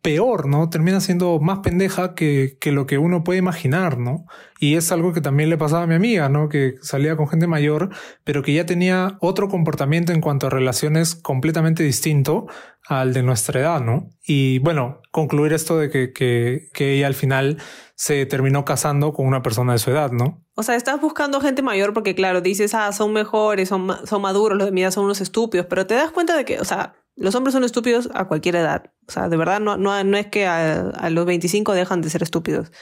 peor, 0.06 0.46
¿no? 0.46 0.70
Termina 0.70 1.00
siendo 1.00 1.40
más 1.40 1.58
pendeja 1.60 2.14
que, 2.14 2.58
que 2.60 2.70
lo 2.70 2.86
que 2.86 2.96
uno 2.96 3.24
puede 3.24 3.40
imaginar, 3.40 3.98
¿no? 3.98 4.26
Y 4.60 4.76
es 4.76 4.92
algo 4.92 5.12
que 5.12 5.20
también 5.20 5.50
le 5.50 5.58
pasaba 5.58 5.82
a 5.82 5.86
mi 5.88 5.96
amiga, 5.96 6.28
¿no? 6.28 6.48
Que 6.48 6.74
salía 6.80 7.16
con 7.16 7.26
gente 7.26 7.48
mayor, 7.48 7.90
pero 8.22 8.42
que 8.42 8.54
ya 8.54 8.66
tenía 8.66 9.18
otro 9.20 9.48
comportamiento 9.48 10.12
en 10.12 10.20
cuanto 10.20 10.46
a 10.46 10.50
relaciones 10.50 11.16
completamente 11.16 11.82
distinto 11.82 12.46
al 12.86 13.12
de 13.14 13.24
nuestra 13.24 13.58
edad, 13.58 13.80
¿no? 13.80 14.10
Y 14.24 14.60
bueno, 14.60 15.00
concluir 15.10 15.52
esto 15.52 15.76
de 15.76 15.90
que, 15.90 16.12
que, 16.12 16.68
que 16.72 16.94
ella 16.94 17.08
al 17.08 17.14
final 17.14 17.58
se 17.96 18.26
terminó 18.26 18.64
casando 18.64 19.12
con 19.12 19.26
una 19.26 19.42
persona 19.42 19.72
de 19.72 19.78
su 19.80 19.90
edad, 19.90 20.12
¿no? 20.12 20.45
O 20.58 20.62
sea, 20.62 20.74
estás 20.74 21.00
buscando 21.00 21.40
gente 21.40 21.62
mayor 21.62 21.92
porque, 21.92 22.14
claro, 22.14 22.40
dices, 22.40 22.74
ah, 22.74 22.90
son 22.92 23.12
mejores, 23.12 23.68
son, 23.68 23.88
son 24.06 24.22
maduros, 24.22 24.56
los 24.56 24.66
de 24.66 24.72
mi 24.72 24.82
edad 24.82 24.90
son 24.90 25.04
unos 25.04 25.20
estúpidos, 25.20 25.66
pero 25.66 25.86
te 25.86 25.94
das 25.94 26.10
cuenta 26.10 26.34
de 26.34 26.46
que, 26.46 26.58
o 26.58 26.64
sea, 26.64 26.94
los 27.14 27.34
hombres 27.34 27.52
son 27.52 27.62
estúpidos 27.62 28.08
a 28.14 28.26
cualquier 28.26 28.56
edad. 28.56 28.90
O 29.06 29.12
sea, 29.12 29.28
de 29.28 29.36
verdad, 29.36 29.60
no, 29.60 29.76
no, 29.76 30.02
no 30.02 30.16
es 30.16 30.26
que 30.28 30.46
a, 30.46 30.88
a 30.88 31.10
los 31.10 31.26
25 31.26 31.74
dejan 31.74 32.00
de 32.00 32.08
ser 32.08 32.22
estúpidos. 32.22 32.72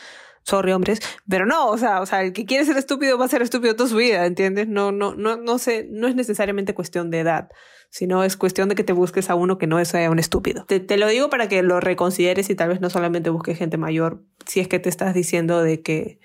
Sorry, 0.44 0.72
hombres. 0.72 1.00
Pero 1.28 1.46
no, 1.46 1.68
o 1.68 1.78
sea, 1.78 2.00
o 2.00 2.06
sea, 2.06 2.22
el 2.22 2.32
que 2.32 2.44
quiere 2.44 2.64
ser 2.64 2.76
estúpido 2.76 3.18
va 3.18 3.24
a 3.24 3.28
ser 3.28 3.42
estúpido 3.42 3.74
toda 3.74 3.88
su 3.88 3.96
vida, 3.96 4.26
¿entiendes? 4.26 4.68
No, 4.68 4.92
no, 4.92 5.14
no, 5.14 5.36
no 5.36 5.58
sé, 5.58 5.88
no 5.90 6.06
es 6.06 6.14
necesariamente 6.14 6.74
cuestión 6.74 7.10
de 7.10 7.20
edad, 7.20 7.48
sino 7.90 8.22
es 8.24 8.36
cuestión 8.36 8.68
de 8.68 8.74
que 8.74 8.84
te 8.84 8.92
busques 8.92 9.30
a 9.30 9.34
uno 9.34 9.56
que 9.56 9.66
no 9.66 9.82
sea 9.84 10.10
un 10.10 10.18
estúpido. 10.18 10.64
Te, 10.66 10.80
te 10.80 10.96
lo 10.98 11.08
digo 11.08 11.30
para 11.30 11.48
que 11.48 11.62
lo 11.62 11.80
reconsideres 11.80 12.50
y 12.50 12.54
tal 12.54 12.68
vez 12.68 12.80
no 12.80 12.90
solamente 12.90 13.30
busques 13.30 13.56
gente 13.56 13.78
mayor, 13.78 14.22
si 14.46 14.60
es 14.60 14.68
que 14.68 14.78
te 14.78 14.90
estás 14.90 15.14
diciendo 15.14 15.62
de 15.62 15.80
que 15.82 16.20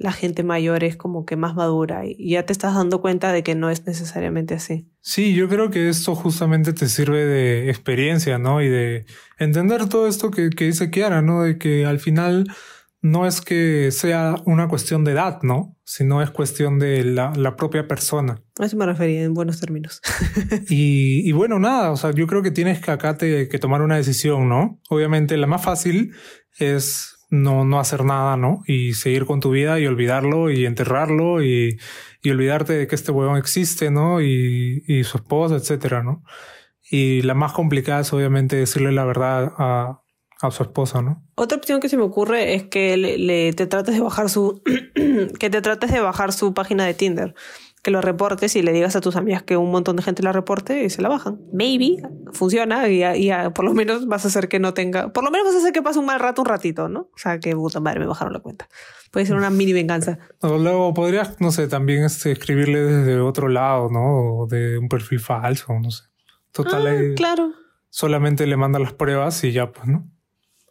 la 0.00 0.12
gente 0.12 0.42
mayor 0.42 0.82
es 0.82 0.96
como 0.96 1.26
que 1.26 1.36
más 1.36 1.54
madura 1.54 2.06
y 2.06 2.30
ya 2.30 2.46
te 2.46 2.54
estás 2.54 2.74
dando 2.74 3.02
cuenta 3.02 3.32
de 3.32 3.42
que 3.42 3.54
no 3.54 3.68
es 3.68 3.86
necesariamente 3.86 4.54
así. 4.54 4.88
Sí, 5.02 5.34
yo 5.34 5.46
creo 5.46 5.70
que 5.70 5.90
esto 5.90 6.14
justamente 6.14 6.72
te 6.72 6.88
sirve 6.88 7.26
de 7.26 7.68
experiencia, 7.68 8.38
¿no? 8.38 8.62
Y 8.62 8.68
de 8.70 9.04
entender 9.38 9.90
todo 9.90 10.08
esto 10.08 10.30
que, 10.30 10.48
que 10.48 10.64
dice 10.64 10.90
Kiara, 10.90 11.20
¿no? 11.20 11.42
De 11.42 11.58
que 11.58 11.84
al 11.84 12.00
final 12.00 12.50
no 13.02 13.26
es 13.26 13.42
que 13.42 13.90
sea 13.92 14.36
una 14.46 14.68
cuestión 14.68 15.04
de 15.04 15.12
edad, 15.12 15.42
¿no? 15.42 15.76
Sino 15.84 16.22
es 16.22 16.30
cuestión 16.30 16.78
de 16.78 17.04
la, 17.04 17.34
la 17.36 17.56
propia 17.56 17.86
persona. 17.86 18.42
A 18.58 18.64
eso 18.64 18.78
me 18.78 18.86
refería 18.86 19.22
en 19.22 19.34
buenos 19.34 19.60
términos. 19.60 20.00
y, 20.70 21.28
y, 21.28 21.32
bueno, 21.32 21.58
nada, 21.58 21.90
o 21.90 21.96
sea, 21.96 22.12
yo 22.12 22.26
creo 22.26 22.42
que 22.42 22.50
tienes 22.50 22.80
que 22.80 22.90
acá 22.90 23.18
te, 23.18 23.48
que 23.48 23.58
tomar 23.58 23.82
una 23.82 23.96
decisión, 23.96 24.48
¿no? 24.48 24.80
Obviamente 24.88 25.36
la 25.36 25.46
más 25.46 25.62
fácil 25.62 26.14
es 26.58 27.19
no, 27.30 27.64
no 27.64 27.80
hacer 27.80 28.04
nada, 28.04 28.36
¿no? 28.36 28.62
Y 28.66 28.94
seguir 28.94 29.24
con 29.24 29.40
tu 29.40 29.50
vida 29.50 29.78
y 29.78 29.86
olvidarlo 29.86 30.50
y 30.50 30.66
enterrarlo 30.66 31.42
y, 31.42 31.78
y 32.22 32.30
olvidarte 32.30 32.74
de 32.74 32.86
que 32.86 32.94
este 32.94 33.12
huevón 33.12 33.38
existe, 33.38 33.90
¿no? 33.90 34.20
Y, 34.20 34.82
y 34.86 35.04
su 35.04 35.18
esposa, 35.18 35.56
etcétera, 35.56 36.02
¿no? 36.02 36.24
Y 36.90 37.22
la 37.22 37.34
más 37.34 37.52
complicada 37.52 38.00
es 38.00 38.12
obviamente 38.12 38.56
decirle 38.56 38.90
la 38.90 39.04
verdad 39.04 39.52
a, 39.56 40.02
a 40.42 40.50
su 40.50 40.62
esposa, 40.62 41.02
¿no? 41.02 41.22
Otra 41.34 41.58
opción 41.58 41.80
que 41.80 41.88
se 41.88 41.96
me 41.96 42.02
ocurre 42.02 42.54
es 42.54 42.64
que 42.64 42.96
le, 42.96 43.52
te 43.52 43.66
trates 43.66 43.94
de 43.94 44.00
bajar 44.00 44.28
su 44.28 44.62
que 45.38 45.50
te 45.50 45.60
trates 45.60 45.92
de 45.92 46.00
bajar 46.00 46.32
su 46.32 46.54
página 46.54 46.84
de 46.86 46.94
Tinder, 46.94 47.34
que 47.82 47.90
lo 47.90 48.00
reportes 48.00 48.56
y 48.56 48.62
le 48.62 48.72
digas 48.72 48.94
a 48.96 49.00
tus 49.00 49.16
amigas 49.16 49.42
que 49.42 49.56
un 49.56 49.70
montón 49.70 49.96
de 49.96 50.02
gente 50.02 50.22
la 50.22 50.32
reporte 50.32 50.84
y 50.84 50.90
se 50.90 51.00
la 51.00 51.08
bajan. 51.08 51.40
Maybe 51.52 52.02
funciona 52.32 52.88
y, 52.88 53.02
y 53.02 53.30
por 53.54 53.64
lo 53.64 53.72
menos 53.72 54.06
vas 54.06 54.24
a 54.24 54.28
hacer 54.28 54.48
que 54.48 54.58
no 54.58 54.74
tenga, 54.74 55.12
por 55.12 55.24
lo 55.24 55.30
menos 55.30 55.46
vas 55.46 55.56
a 55.56 55.58
hacer 55.58 55.72
que 55.72 55.82
pase 55.82 55.98
un 55.98 56.06
mal 56.06 56.20
rato 56.20 56.42
un 56.42 56.46
ratito, 56.46 56.88
¿no? 56.88 57.08
O 57.14 57.18
sea, 57.18 57.40
que 57.40 57.54
puta 57.54 57.80
madre 57.80 58.00
me 58.00 58.06
bajaron 58.06 58.32
la 58.32 58.40
cuenta. 58.40 58.68
Puede 59.10 59.26
ser 59.26 59.36
una 59.36 59.50
mini 59.50 59.72
venganza. 59.72 60.18
O 60.40 60.58
luego 60.58 60.94
podrías, 60.94 61.40
no 61.40 61.50
sé, 61.50 61.68
también 61.68 62.04
este, 62.04 62.32
escribirle 62.32 62.80
desde 62.80 63.20
otro 63.20 63.48
lado, 63.48 63.88
¿no? 63.90 64.42
O 64.42 64.46
de 64.46 64.78
un 64.78 64.88
perfil 64.88 65.20
falso, 65.20 65.72
no 65.80 65.90
sé. 65.90 66.04
Total, 66.52 66.86
ah, 66.86 67.14
claro. 67.16 67.52
solamente 67.88 68.46
le 68.46 68.56
manda 68.56 68.78
las 68.78 68.92
pruebas 68.92 69.42
y 69.44 69.52
ya, 69.52 69.72
pues, 69.72 69.86
¿no? 69.86 70.06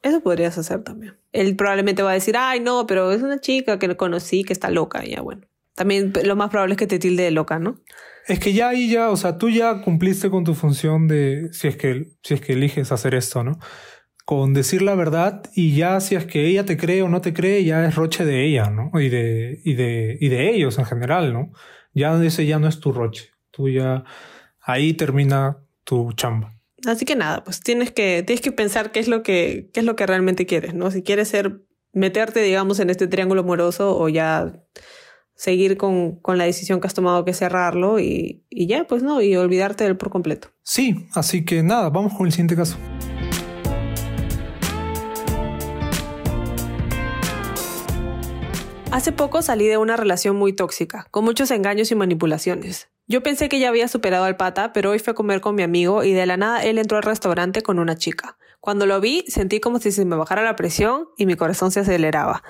Eso 0.02 0.22
podrías 0.22 0.58
hacer 0.58 0.84
también. 0.84 1.18
Él 1.32 1.56
probablemente 1.56 2.04
va 2.04 2.12
a 2.12 2.14
decir, 2.14 2.36
ay, 2.38 2.60
no, 2.60 2.88
pero 2.88 3.12
es 3.12 3.22
una 3.22 3.40
chica 3.40 3.80
que 3.80 3.98
conocí 3.98 4.44
que 4.44 4.54
está 4.54 4.70
loca. 4.70 5.06
Y 5.06 5.12
ya, 5.12 5.22
bueno. 5.22 5.42
También 5.80 6.12
lo 6.26 6.36
más 6.36 6.50
probable 6.50 6.74
es 6.74 6.78
que 6.78 6.88
te 6.88 7.00
tilde 7.00 7.24
de 7.24 7.32
loca, 7.32 7.58
¿no? 7.58 7.80
Es 8.28 8.38
que 8.40 8.52
ya 8.52 8.68
ahí 8.68 8.92
ya, 8.92 9.12
o 9.12 9.16
sea, 9.16 9.38
tú 9.38 9.50
ya 9.50 9.80
cumpliste 9.80 10.30
con 10.30 10.44
tu 10.44 10.54
función 10.54 11.08
de, 11.08 11.48
si 11.54 11.70
es 11.70 11.78
que, 11.78 12.10
si 12.22 12.34
es 12.34 12.42
que 12.42 12.52
eliges 12.52 12.92
hacer 12.92 13.16
esto, 13.16 13.46
¿no? 13.46 13.60
Con 14.26 14.54
decir 14.54 14.82
la 14.82 14.94
verdad 14.96 15.42
y 15.56 15.78
ya 15.78 16.02
si 16.02 16.16
es 16.16 16.26
que 16.26 16.48
ella 16.48 16.66
te 16.66 16.76
cree 16.76 17.02
o 17.02 17.08
no 17.08 17.22
te 17.22 17.34
cree, 17.34 17.64
ya 17.64 17.86
es 17.88 17.96
roche 17.96 18.26
de 18.26 18.46
ella, 18.46 18.70
¿no? 18.70 18.92
Y 19.00 19.08
de, 19.08 19.62
y 19.64 19.76
de, 19.76 20.18
y 20.20 20.28
de 20.28 20.54
ellos 20.54 20.78
en 20.80 20.86
general, 20.86 21.32
¿no? 21.32 21.54
Ya 21.94 22.22
ese 22.22 22.46
ya 22.46 22.60
no 22.60 22.68
es 22.68 22.82
tu 22.82 22.92
roche. 22.92 23.30
Tú 23.50 23.70
ya, 23.70 24.04
ahí 24.60 24.94
termina 24.96 25.60
tu 25.86 26.12
chamba. 26.12 26.52
Así 26.86 27.06
que 27.06 27.16
nada, 27.16 27.42
pues 27.46 27.62
tienes 27.62 27.94
que, 27.94 28.22
tienes 28.28 28.42
que 28.42 28.52
pensar 28.52 28.92
qué 28.92 29.00
es 29.00 29.08
lo 29.08 29.24
que, 29.24 29.70
qué 29.74 29.80
es 29.80 29.86
lo 29.86 29.96
que 29.96 30.06
realmente 30.06 30.46
quieres, 30.46 30.74
¿no? 30.74 30.92
Si 30.92 31.04
quieres 31.04 31.30
ser, 31.30 31.62
meterte, 31.94 32.42
digamos, 32.42 32.82
en 32.82 32.90
este 32.90 33.08
triángulo 33.08 33.42
amoroso 33.42 33.98
o 33.98 34.10
ya 34.10 34.54
seguir 35.40 35.78
con, 35.78 36.18
con 36.18 36.38
la 36.38 36.44
decisión 36.44 36.82
que 36.82 36.88
has 36.88 36.94
tomado 36.94 37.24
que 37.24 37.34
cerrarlo 37.34 37.98
y, 37.98 38.44
y 38.50 38.68
ya, 38.68 38.86
pues 38.86 39.04
no, 39.04 39.22
y 39.22 39.38
olvidarte 39.38 39.86
de 39.86 39.92
él 39.92 39.96
por 39.96 40.10
completo. 40.10 40.50
Sí, 40.64 41.08
así 41.14 41.46
que 41.46 41.64
nada, 41.64 41.90
vamos 41.90 42.14
con 42.14 42.26
el 42.26 42.34
siguiente 42.34 42.58
caso. 42.58 42.78
Hace 48.92 49.14
poco 49.14 49.42
salí 49.42 49.68
de 49.68 49.78
una 49.78 49.96
relación 49.96 50.36
muy 50.36 50.52
tóxica, 50.52 51.08
con 51.10 51.24
muchos 51.24 51.52
engaños 51.52 51.90
y 51.92 51.96
manipulaciones. 51.96 52.90
Yo 53.08 53.24
pensé 53.24 53.48
que 53.48 53.60
ya 53.60 53.70
había 53.70 53.88
superado 53.88 54.26
al 54.26 54.36
pata, 54.36 54.74
pero 54.74 54.90
hoy 54.90 55.00
fui 55.00 55.12
a 55.12 55.16
comer 55.16 55.40
con 55.40 55.56
mi 55.56 55.64
amigo 55.64 56.04
y 56.04 56.12
de 56.12 56.26
la 56.26 56.36
nada 56.36 56.64
él 56.66 56.78
entró 56.78 56.98
al 56.98 57.04
restaurante 57.04 57.62
con 57.62 57.80
una 57.80 57.96
chica. 57.96 58.38
Cuando 58.60 58.86
lo 58.86 59.00
vi, 59.00 59.24
sentí 59.30 59.62
como 59.62 59.80
si 59.80 59.94
se 59.94 60.04
me 60.04 60.18
bajara 60.18 60.44
la 60.44 60.58
presión 60.58 61.08
y 61.18 61.26
mi 61.26 61.36
corazón 61.36 61.72
se 61.72 61.80
aceleraba. 61.80 62.44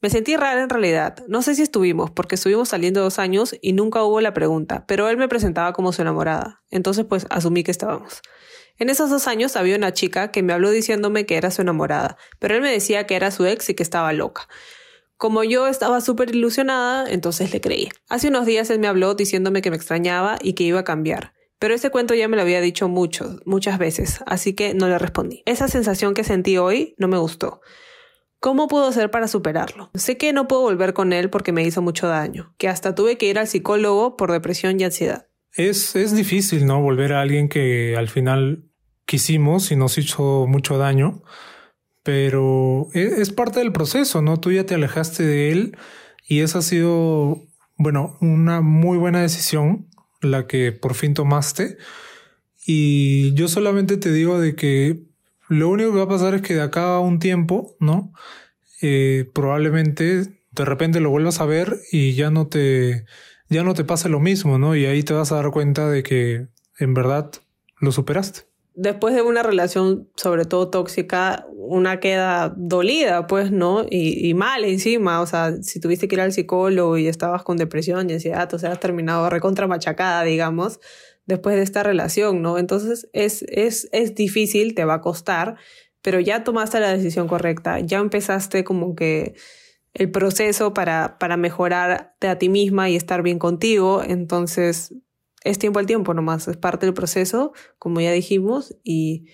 Me 0.00 0.10
sentí 0.10 0.36
rara 0.36 0.62
en 0.62 0.68
realidad. 0.68 1.24
No 1.26 1.42
sé 1.42 1.56
si 1.56 1.62
estuvimos, 1.62 2.10
porque 2.10 2.36
estuvimos 2.36 2.68
saliendo 2.68 3.00
dos 3.00 3.18
años 3.18 3.56
y 3.60 3.72
nunca 3.72 4.04
hubo 4.04 4.20
la 4.20 4.32
pregunta, 4.32 4.84
pero 4.86 5.08
él 5.08 5.16
me 5.16 5.28
presentaba 5.28 5.72
como 5.72 5.92
su 5.92 6.02
enamorada. 6.02 6.62
Entonces 6.70 7.04
pues 7.04 7.26
asumí 7.30 7.64
que 7.64 7.72
estábamos. 7.72 8.22
En 8.78 8.90
esos 8.90 9.10
dos 9.10 9.26
años 9.26 9.56
había 9.56 9.74
una 9.74 9.92
chica 9.92 10.30
que 10.30 10.44
me 10.44 10.52
habló 10.52 10.70
diciéndome 10.70 11.26
que 11.26 11.36
era 11.36 11.50
su 11.50 11.62
enamorada, 11.62 12.16
pero 12.38 12.54
él 12.54 12.62
me 12.62 12.70
decía 12.70 13.06
que 13.06 13.16
era 13.16 13.32
su 13.32 13.44
ex 13.44 13.70
y 13.70 13.74
que 13.74 13.82
estaba 13.82 14.12
loca. 14.12 14.48
Como 15.16 15.42
yo 15.42 15.66
estaba 15.66 16.00
súper 16.00 16.32
ilusionada, 16.32 17.10
entonces 17.10 17.52
le 17.52 17.60
creí. 17.60 17.88
Hace 18.08 18.28
unos 18.28 18.46
días 18.46 18.70
él 18.70 18.78
me 18.78 18.86
habló 18.86 19.16
diciéndome 19.16 19.62
que 19.62 19.70
me 19.70 19.76
extrañaba 19.76 20.38
y 20.40 20.52
que 20.52 20.62
iba 20.62 20.78
a 20.78 20.84
cambiar. 20.84 21.32
Pero 21.58 21.74
ese 21.74 21.90
cuento 21.90 22.14
ya 22.14 22.28
me 22.28 22.36
lo 22.36 22.42
había 22.42 22.60
dicho 22.60 22.88
mucho, 22.88 23.40
muchas 23.44 23.78
veces, 23.78 24.20
así 24.26 24.52
que 24.52 24.74
no 24.74 24.86
le 24.86 24.96
respondí. 24.96 25.42
Esa 25.44 25.66
sensación 25.66 26.14
que 26.14 26.22
sentí 26.22 26.56
hoy 26.56 26.94
no 26.98 27.08
me 27.08 27.18
gustó. 27.18 27.60
¿Cómo 28.40 28.68
puedo 28.68 28.86
hacer 28.86 29.10
para 29.10 29.26
superarlo? 29.26 29.90
Sé 29.94 30.16
que 30.16 30.32
no 30.32 30.46
puedo 30.46 30.62
volver 30.62 30.94
con 30.94 31.12
él 31.12 31.28
porque 31.28 31.52
me 31.52 31.64
hizo 31.64 31.82
mucho 31.82 32.06
daño, 32.06 32.54
que 32.56 32.68
hasta 32.68 32.94
tuve 32.94 33.18
que 33.18 33.26
ir 33.26 33.38
al 33.38 33.48
psicólogo 33.48 34.16
por 34.16 34.30
depresión 34.30 34.80
y 34.80 34.84
ansiedad. 34.84 35.26
Es, 35.54 35.96
es 35.96 36.14
difícil, 36.14 36.66
¿no? 36.66 36.80
Volver 36.80 37.14
a 37.14 37.20
alguien 37.20 37.48
que 37.48 37.96
al 37.96 38.08
final 38.08 38.64
quisimos 39.06 39.72
y 39.72 39.76
nos 39.76 39.98
hizo 39.98 40.46
mucho 40.46 40.78
daño, 40.78 41.22
pero 42.04 42.88
es, 42.92 43.12
es 43.18 43.32
parte 43.32 43.58
del 43.58 43.72
proceso, 43.72 44.22
¿no? 44.22 44.38
Tú 44.38 44.52
ya 44.52 44.64
te 44.64 44.74
alejaste 44.74 45.24
de 45.24 45.50
él 45.50 45.76
y 46.28 46.40
esa 46.40 46.58
ha 46.58 46.62
sido, 46.62 47.42
bueno, 47.76 48.16
una 48.20 48.60
muy 48.60 48.98
buena 48.98 49.20
decisión 49.20 49.88
la 50.20 50.46
que 50.46 50.72
por 50.72 50.94
fin 50.94 51.14
tomaste. 51.14 51.78
Y 52.66 53.32
yo 53.34 53.48
solamente 53.48 53.96
te 53.96 54.12
digo 54.12 54.38
de 54.38 54.54
que 54.54 55.07
lo 55.48 55.68
único 55.68 55.92
que 55.92 55.98
va 55.98 56.04
a 56.04 56.08
pasar 56.08 56.34
es 56.34 56.42
que 56.42 56.54
de 56.54 56.62
acá 56.62 56.96
a 56.96 57.00
un 57.00 57.18
tiempo, 57.18 57.76
¿no? 57.80 58.12
Eh, 58.80 59.28
probablemente 59.34 60.38
de 60.50 60.64
repente 60.64 61.00
lo 61.00 61.10
vuelvas 61.10 61.40
a 61.40 61.46
ver 61.46 61.78
y 61.90 62.14
ya 62.14 62.30
no 62.30 62.48
te, 62.48 63.04
ya 63.48 63.62
no 63.62 63.74
te 63.74 63.84
pase 63.84 64.08
lo 64.08 64.20
mismo, 64.20 64.58
¿no? 64.58 64.76
Y 64.76 64.86
ahí 64.86 65.02
te 65.02 65.14
vas 65.14 65.32
a 65.32 65.36
dar 65.36 65.50
cuenta 65.50 65.88
de 65.88 66.02
que 66.02 66.48
en 66.78 66.94
verdad 66.94 67.30
lo 67.80 67.92
superaste. 67.92 68.42
Después 68.74 69.14
de 69.14 69.22
una 69.22 69.42
relación, 69.42 70.08
sobre 70.14 70.44
todo 70.44 70.70
tóxica, 70.70 71.46
una 71.52 71.98
queda 71.98 72.54
dolida, 72.56 73.26
pues, 73.26 73.50
¿no? 73.50 73.84
Y, 73.90 74.28
y 74.28 74.34
mal 74.34 74.64
encima, 74.64 75.20
o 75.20 75.26
sea, 75.26 75.56
si 75.62 75.80
tuviste 75.80 76.06
que 76.06 76.14
ir 76.14 76.20
al 76.20 76.32
psicólogo 76.32 76.96
y 76.96 77.08
estabas 77.08 77.42
con 77.42 77.56
depresión 77.56 78.08
y 78.08 78.12
ansiedad, 78.12 78.52
o 78.54 78.58
sea, 78.58 78.70
has 78.70 78.80
terminado 78.80 79.28
recontra 79.30 79.66
machacada, 79.66 80.22
digamos, 80.22 80.78
después 81.28 81.56
de 81.56 81.62
esta 81.62 81.82
relación, 81.84 82.42
¿no? 82.42 82.58
Entonces 82.58 83.08
es, 83.12 83.44
es, 83.48 83.88
es 83.92 84.14
difícil, 84.14 84.74
te 84.74 84.84
va 84.84 84.94
a 84.94 85.00
costar, 85.00 85.56
pero 86.02 86.18
ya 86.18 86.42
tomaste 86.42 86.80
la 86.80 86.90
decisión 86.90 87.28
correcta, 87.28 87.78
ya 87.80 87.98
empezaste 87.98 88.64
como 88.64 88.96
que 88.96 89.34
el 89.92 90.10
proceso 90.10 90.72
para, 90.72 91.18
para 91.18 91.36
mejorarte 91.36 92.28
a 92.28 92.38
ti 92.38 92.48
misma 92.48 92.88
y 92.88 92.96
estar 92.96 93.22
bien 93.22 93.38
contigo, 93.38 94.02
entonces 94.02 94.94
es 95.44 95.58
tiempo 95.58 95.78
al 95.78 95.86
tiempo 95.86 96.14
nomás, 96.14 96.48
es 96.48 96.56
parte 96.56 96.86
del 96.86 96.94
proceso, 96.94 97.52
como 97.78 98.00
ya 98.00 98.10
dijimos, 98.10 98.74
y, 98.82 99.26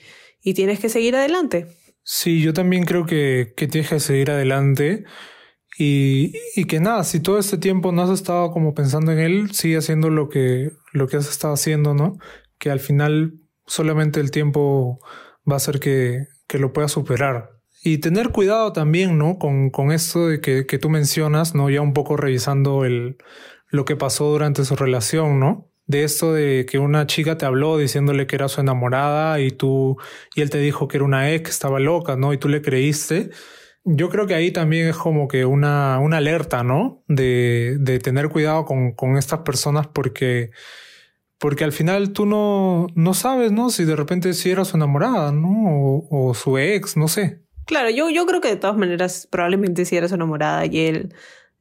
y 0.43 0.55
tienes 0.55 0.81
que 0.81 0.89
seguir 0.89 1.15
adelante. 1.15 1.69
Sí, 2.03 2.43
yo 2.43 2.53
también 2.53 2.85
creo 2.85 3.07
que, 3.07 3.55
que 3.57 3.69
tienes 3.69 3.89
que 3.89 4.01
seguir 4.01 4.31
adelante. 4.31 5.05
Y, 5.79 6.33
y, 6.55 6.67
que 6.67 6.79
nada, 6.79 7.03
si 7.03 7.21
todo 7.21 7.39
este 7.39 7.59
tiempo 7.59 7.91
no 7.91 8.03
has 8.03 8.11
estado 8.11 8.53
como 8.53 8.75
pensando 8.75 9.11
en 9.11 9.19
él, 9.19 9.51
sigue 9.53 9.77
haciendo 9.77 10.09
lo 10.09 10.29
que, 10.29 10.71
lo 10.95 11.09
que 11.09 11.19
has 11.19 11.29
estado 11.29 11.53
haciendo, 11.53 11.93
¿no? 11.93 12.17
Que 12.59 12.71
al 12.71 12.81
final 12.81 13.35
solamente 13.67 14.21
el 14.21 14.31
tiempo 14.31 15.01
va 15.47 15.55
a 15.55 15.57
hacer 15.57 15.81
que, 15.81 16.29
que 16.47 16.59
lo 16.59 16.73
puedas 16.73 16.93
superar. 16.93 17.51
Y 17.83 17.99
tener 17.99 18.31
cuidado 18.31 18.73
también, 18.73 19.19
¿no? 19.19 19.39
Con, 19.39 19.69
con 19.69 19.93
esto 19.93 20.29
de 20.29 20.41
que, 20.41 20.65
que 20.65 20.79
tú 20.79 20.89
mencionas, 20.89 21.55
¿no? 21.55 21.69
Ya 21.69 21.83
un 21.83 21.93
poco 21.93 22.17
revisando 22.17 22.85
el, 22.85 23.19
lo 23.69 23.85
que 23.85 23.97
pasó 23.97 24.31
durante 24.31 24.65
su 24.65 24.77
relación, 24.77 25.39
¿no? 25.39 25.69
De 25.87 26.05
esto 26.05 26.33
de 26.33 26.65
que 26.67 26.79
una 26.79 27.07
chica 27.07 27.37
te 27.37 27.45
habló 27.45 27.77
diciéndole 27.77 28.27
que 28.27 28.37
era 28.37 28.49
su 28.49 28.61
enamorada 28.61 29.41
y 29.41 29.51
tú, 29.51 29.99
y 30.35 30.41
él 30.41 30.49
te 30.49 30.59
dijo 30.59 30.89
que 30.89 30.97
era 30.97 31.05
una 31.05 31.33
ex, 31.33 31.43
que 31.43 31.51
estaba 31.51 31.81
loca, 31.81 32.17
¿no? 32.17 32.33
Y 32.33 32.39
tú 32.39 32.49
le 32.49 32.63
creíste. 32.63 33.31
Yo 33.85 34.09
creo 34.09 34.27
que 34.27 34.35
ahí 34.35 34.51
también 34.51 34.89
es 34.89 34.97
como 34.97 35.29
que 35.29 35.45
una, 35.45 35.99
una 35.99 36.19
alerta, 36.19 36.63
¿no? 36.63 37.03
De, 37.09 37.77
de 37.81 37.99
tener 37.99 38.31
cuidado 38.31 38.65
con, 38.65 38.93
con 38.93 39.19
estas 39.19 39.41
personas 39.41 39.89
porque, 39.89 40.53
porque 41.45 41.65
al 41.65 41.73
final 41.73 42.15
tú 42.15 42.25
no, 42.25 42.87
no 42.95 43.13
sabes, 43.13 43.53
¿no? 43.53 43.69
Si 43.69 43.85
de 43.85 43.97
repente 43.97 44.33
si 44.33 44.49
era 44.49 44.65
su 44.65 44.79
enamorada, 44.79 45.31
¿no? 45.31 46.07
O, 46.09 46.33
su 46.33 46.57
ex, 46.57 46.97
no 46.97 47.07
sé. 47.07 47.43
Claro, 47.67 47.91
yo, 47.91 48.09
yo 48.09 48.25
creo 48.25 48.41
que 48.41 48.49
de 48.49 48.57
todas 48.57 48.79
maneras 48.79 49.29
probablemente 49.31 49.85
si 49.85 49.95
era 49.95 50.09
su 50.09 50.15
enamorada 50.15 50.65
y 50.65 50.79
él 50.87 51.15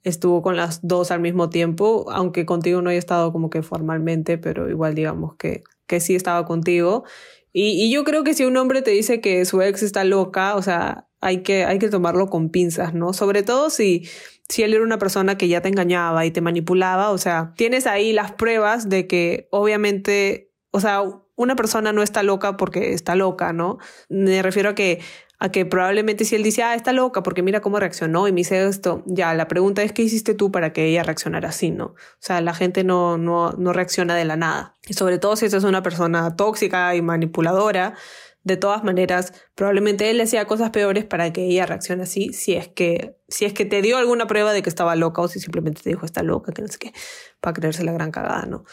estuvo 0.04 0.42
con 0.42 0.56
las 0.56 0.88
dos 0.88 1.12
al 1.12 1.20
mismo 1.20 1.50
tiempo, 1.50 2.06
aunque 2.14 2.46
contigo 2.46 2.82
no 2.82 2.92
haya 2.92 3.00
estado 3.00 3.34
como 3.34 3.50
que 3.50 3.62
formalmente, 3.62 4.38
pero 4.38 4.70
igual 4.70 4.96
digamos 4.96 5.36
que, 5.36 5.64
que 5.86 6.00
sí 6.00 6.16
estaba 6.16 6.46
contigo. 6.46 7.04
Y, 7.52 7.72
y 7.84 7.92
yo 7.92 8.06
creo 8.06 8.24
que 8.24 8.36
si 8.36 8.46
un 8.46 8.56
hombre 8.56 8.84
te 8.84 8.92
dice 8.92 9.20
que 9.20 9.44
su 9.44 9.62
ex 9.62 9.84
está 9.84 10.06
loca, 10.06 10.56
o 10.56 10.62
sea, 10.62 11.10
hay 11.20 11.44
que, 11.44 11.66
hay 11.66 11.78
que 11.78 11.90
tomarlo 11.90 12.30
con 12.30 12.52
pinzas, 12.52 12.94
¿no? 12.94 13.12
Sobre 13.12 13.44
todo 13.44 13.70
si, 13.70 14.08
si 14.54 14.62
él 14.62 14.76
era 14.76 14.84
una 14.84 15.00
persona 15.00 15.36
que 15.36 15.48
ya 15.48 15.62
te 15.62 15.70
engañaba 15.70 16.28
y 16.28 16.32
te 16.32 16.40
manipulaba, 16.40 17.10
o 17.10 17.18
sea, 17.18 17.54
tienes 17.58 17.88
ahí 17.88 18.14
las 18.14 18.34
pruebas 18.34 18.88
de 18.88 19.08
que 19.08 19.48
obviamente, 19.50 20.52
o 20.70 20.80
sea, 20.80 21.02
una 21.36 21.56
persona 21.56 21.92
no 21.92 22.04
está 22.04 22.22
loca 22.22 22.56
porque 22.56 22.94
está 22.94 23.16
loca, 23.16 23.52
¿no? 23.52 23.80
Me 24.10 24.44
refiero 24.44 24.70
a 24.70 24.76
que 24.76 25.02
a 25.40 25.50
que 25.50 25.66
probablemente 25.66 26.24
si 26.24 26.36
él 26.36 26.44
dice, 26.44 26.62
ah, 26.62 26.76
está 26.76 26.94
loca 26.94 27.24
porque 27.24 27.42
mira 27.42 27.62
cómo 27.62 27.80
reaccionó 27.80 28.28
y 28.28 28.32
me 28.32 28.42
hice 28.42 28.64
esto, 28.68 29.02
ya, 29.08 29.34
la 29.34 29.48
pregunta 29.48 29.82
es, 29.82 29.92
¿qué 29.92 30.04
hiciste 30.04 30.36
tú 30.36 30.52
para 30.52 30.72
que 30.72 30.86
ella 30.86 31.02
reaccionara 31.02 31.50
así, 31.50 31.72
no? 31.72 31.86
O 31.86 31.96
sea, 32.20 32.40
la 32.40 32.54
gente 32.54 32.84
no, 32.84 33.18
no, 33.18 33.54
no 33.54 33.74
reacciona 33.74 34.16
de 34.16 34.24
la 34.24 34.38
nada. 34.38 34.76
Y 34.88 34.94
sobre 34.94 35.18
todo 35.18 35.36
si 35.36 35.48
esa 35.48 35.58
es 35.58 35.64
una 35.64 35.82
persona 35.82 36.36
tóxica 36.36 36.96
y 36.96 37.02
manipuladora, 37.02 37.96
de 38.44 38.58
todas 38.58 38.84
maneras, 38.84 39.34
probablemente 39.56 40.10
él 40.10 40.18
le 40.18 40.24
hacía 40.24 40.46
cosas 40.46 40.70
peores 40.72 41.06
para 41.06 41.32
que 41.32 41.46
ella 41.46 41.66
reaccione 41.66 42.04
así, 42.04 42.34
si 42.34 42.54
es 42.54 42.68
que, 42.68 43.16
si 43.28 43.46
es 43.46 43.54
que 43.54 43.66
te 43.66 43.82
dio 43.82 43.98
alguna 43.98 44.28
prueba 44.28 44.54
de 44.54 44.62
que 44.62 44.70
estaba 44.70 44.96
loca 44.96 45.22
o 45.22 45.28
si 45.28 45.40
simplemente 45.40 45.82
te 45.82 45.90
dijo 45.90 46.06
está 46.06 46.24
loca, 46.24 46.52
que 46.52 46.62
no 46.62 46.68
sé 46.68 46.78
qué, 46.78 46.94
para 47.40 47.54
creerse 47.54 47.84
la 47.84 47.94
gran 47.94 48.12
cagada, 48.12 48.46
¿no? 48.46 48.66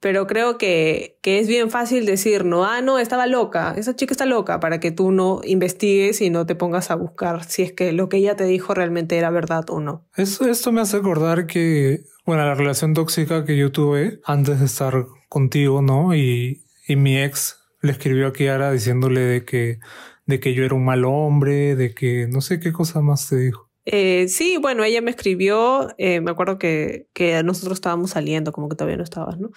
pero 0.00 0.26
creo 0.26 0.56
que, 0.56 1.18
que, 1.22 1.38
es 1.38 1.46
bien 1.46 1.70
fácil 1.70 2.06
decir, 2.06 2.46
no, 2.46 2.64
ah, 2.64 2.80
no, 2.80 2.98
estaba 2.98 3.26
loca, 3.26 3.74
esa 3.76 3.94
chica 3.94 4.14
está 4.14 4.24
loca, 4.24 4.58
para 4.58 4.80
que 4.80 4.90
tú 4.90 5.12
no 5.12 5.42
investigues 5.44 6.22
y 6.22 6.30
no 6.30 6.46
te 6.46 6.54
pongas 6.54 6.90
a 6.90 6.94
buscar 6.94 7.44
si 7.44 7.62
es 7.62 7.72
que 7.72 7.92
lo 7.92 8.08
que 8.08 8.16
ella 8.16 8.34
te 8.34 8.44
dijo 8.44 8.72
realmente 8.72 9.18
era 9.18 9.30
verdad 9.30 9.68
o 9.68 9.80
no. 9.80 10.06
Eso, 10.16 10.48
esto 10.48 10.72
me 10.72 10.80
hace 10.80 10.96
acordar 10.96 11.46
que, 11.46 12.00
bueno, 12.24 12.46
la 12.46 12.54
relación 12.54 12.94
tóxica 12.94 13.44
que 13.44 13.58
yo 13.58 13.70
tuve 13.70 14.20
antes 14.24 14.60
de 14.60 14.66
estar 14.66 15.06
contigo, 15.28 15.82
¿no? 15.82 16.14
Y, 16.14 16.64
y 16.88 16.96
mi 16.96 17.18
ex 17.18 17.59
le 17.82 17.92
escribió 17.92 18.26
a 18.26 18.32
Kiara 18.32 18.72
diciéndole 18.72 19.20
de 19.20 19.44
que, 19.44 19.78
de 20.26 20.40
que 20.40 20.54
yo 20.54 20.64
era 20.64 20.74
un 20.74 20.84
mal 20.84 21.04
hombre, 21.04 21.76
de 21.76 21.94
que 21.94 22.26
no 22.28 22.40
sé 22.40 22.60
qué 22.60 22.72
cosa 22.72 23.00
más 23.00 23.28
te 23.28 23.36
dijo. 23.36 23.68
Eh, 23.86 24.28
sí, 24.28 24.58
bueno, 24.60 24.84
ella 24.84 25.00
me 25.00 25.10
escribió, 25.10 25.88
eh, 25.98 26.20
me 26.20 26.30
acuerdo 26.30 26.58
que, 26.58 27.08
que 27.14 27.42
nosotros 27.42 27.78
estábamos 27.78 28.10
saliendo, 28.10 28.52
como 28.52 28.68
que 28.68 28.76
todavía 28.76 28.98
no 28.98 29.04
estabas, 29.04 29.38
¿no? 29.38 29.50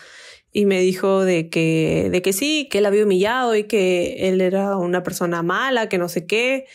y 0.54 0.68
me 0.68 0.80
dijo 0.80 1.26
de 1.26 1.50
que, 1.50 2.10
de 2.12 2.22
que 2.22 2.32
sí, 2.32 2.70
que 2.70 2.78
él 2.78 2.86
había 2.86 3.04
humillado 3.04 3.56
y 3.56 3.64
que 3.64 4.30
él 4.30 4.40
era 4.40 4.78
una 4.78 5.02
persona 5.02 5.42
mala, 5.42 5.90
que 5.90 5.98
no 5.98 6.08
sé 6.08 6.28
qué. 6.28 6.68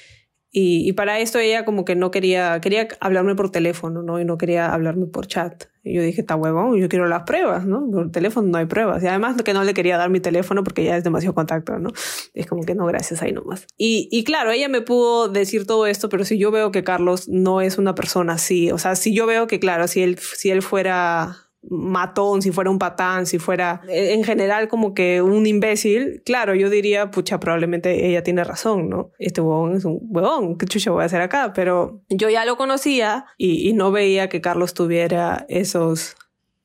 Y, 0.50 0.88
y, 0.88 0.92
para 0.94 1.18
esto 1.18 1.38
ella 1.38 1.66
como 1.66 1.84
que 1.84 1.94
no 1.94 2.10
quería, 2.10 2.58
quería 2.60 2.88
hablarme 3.00 3.34
por 3.34 3.50
teléfono, 3.50 4.02
¿no? 4.02 4.18
Y 4.18 4.24
no 4.24 4.38
quería 4.38 4.72
hablarme 4.72 5.06
por 5.06 5.26
chat. 5.26 5.64
Y 5.84 5.94
yo 5.94 6.02
dije, 6.02 6.22
está 6.22 6.36
huevón, 6.36 6.78
yo 6.78 6.88
quiero 6.88 7.06
las 7.06 7.24
pruebas, 7.24 7.66
¿no? 7.66 7.86
Por 7.90 8.10
teléfono 8.10 8.48
no 8.48 8.58
hay 8.58 8.64
pruebas. 8.64 9.02
Y 9.02 9.06
además 9.08 9.40
que 9.42 9.52
no 9.52 9.62
le 9.62 9.74
quería 9.74 9.98
dar 9.98 10.08
mi 10.08 10.20
teléfono 10.20 10.64
porque 10.64 10.84
ya 10.84 10.96
es 10.96 11.04
demasiado 11.04 11.34
contacto, 11.34 11.78
¿no? 11.78 11.90
Es 12.32 12.46
como 12.46 12.62
que 12.62 12.74
no, 12.74 12.86
gracias, 12.86 13.22
ahí 13.22 13.32
nomás. 13.32 13.66
Y, 13.76 14.08
y 14.10 14.24
claro, 14.24 14.50
ella 14.50 14.68
me 14.68 14.80
pudo 14.80 15.28
decir 15.28 15.66
todo 15.66 15.86
esto, 15.86 16.08
pero 16.08 16.24
si 16.24 16.38
yo 16.38 16.50
veo 16.50 16.70
que 16.72 16.82
Carlos 16.82 17.28
no 17.28 17.60
es 17.60 17.76
una 17.76 17.94
persona 17.94 18.34
así, 18.34 18.70
o 18.70 18.78
sea, 18.78 18.96
si 18.96 19.14
yo 19.14 19.26
veo 19.26 19.46
que, 19.46 19.60
claro, 19.60 19.86
si 19.86 20.02
él, 20.02 20.18
si 20.18 20.50
él 20.50 20.62
fuera 20.62 21.47
matón, 21.62 22.42
si 22.42 22.52
fuera 22.52 22.70
un 22.70 22.78
patán, 22.78 23.26
si 23.26 23.38
fuera 23.38 23.80
eh, 23.88 24.14
en 24.14 24.24
general 24.24 24.68
como 24.68 24.94
que 24.94 25.22
un 25.22 25.46
imbécil, 25.46 26.22
claro, 26.24 26.54
yo 26.54 26.70
diría, 26.70 27.10
pucha, 27.10 27.40
probablemente 27.40 28.06
ella 28.06 28.22
tiene 28.22 28.44
razón, 28.44 28.88
¿no? 28.88 29.10
Este 29.18 29.40
huevón 29.40 29.76
es 29.76 29.84
un 29.84 29.98
huevón, 30.02 30.56
¿qué 30.56 30.66
chucha 30.66 30.90
voy 30.90 31.02
a 31.02 31.06
hacer 31.06 31.20
acá? 31.20 31.52
Pero 31.54 32.02
yo 32.08 32.28
ya 32.30 32.44
lo 32.44 32.56
conocía 32.56 33.26
y, 33.36 33.68
y 33.68 33.72
no 33.72 33.90
veía 33.90 34.28
que 34.28 34.40
Carlos 34.40 34.74
tuviera 34.74 35.46
esos 35.48 36.16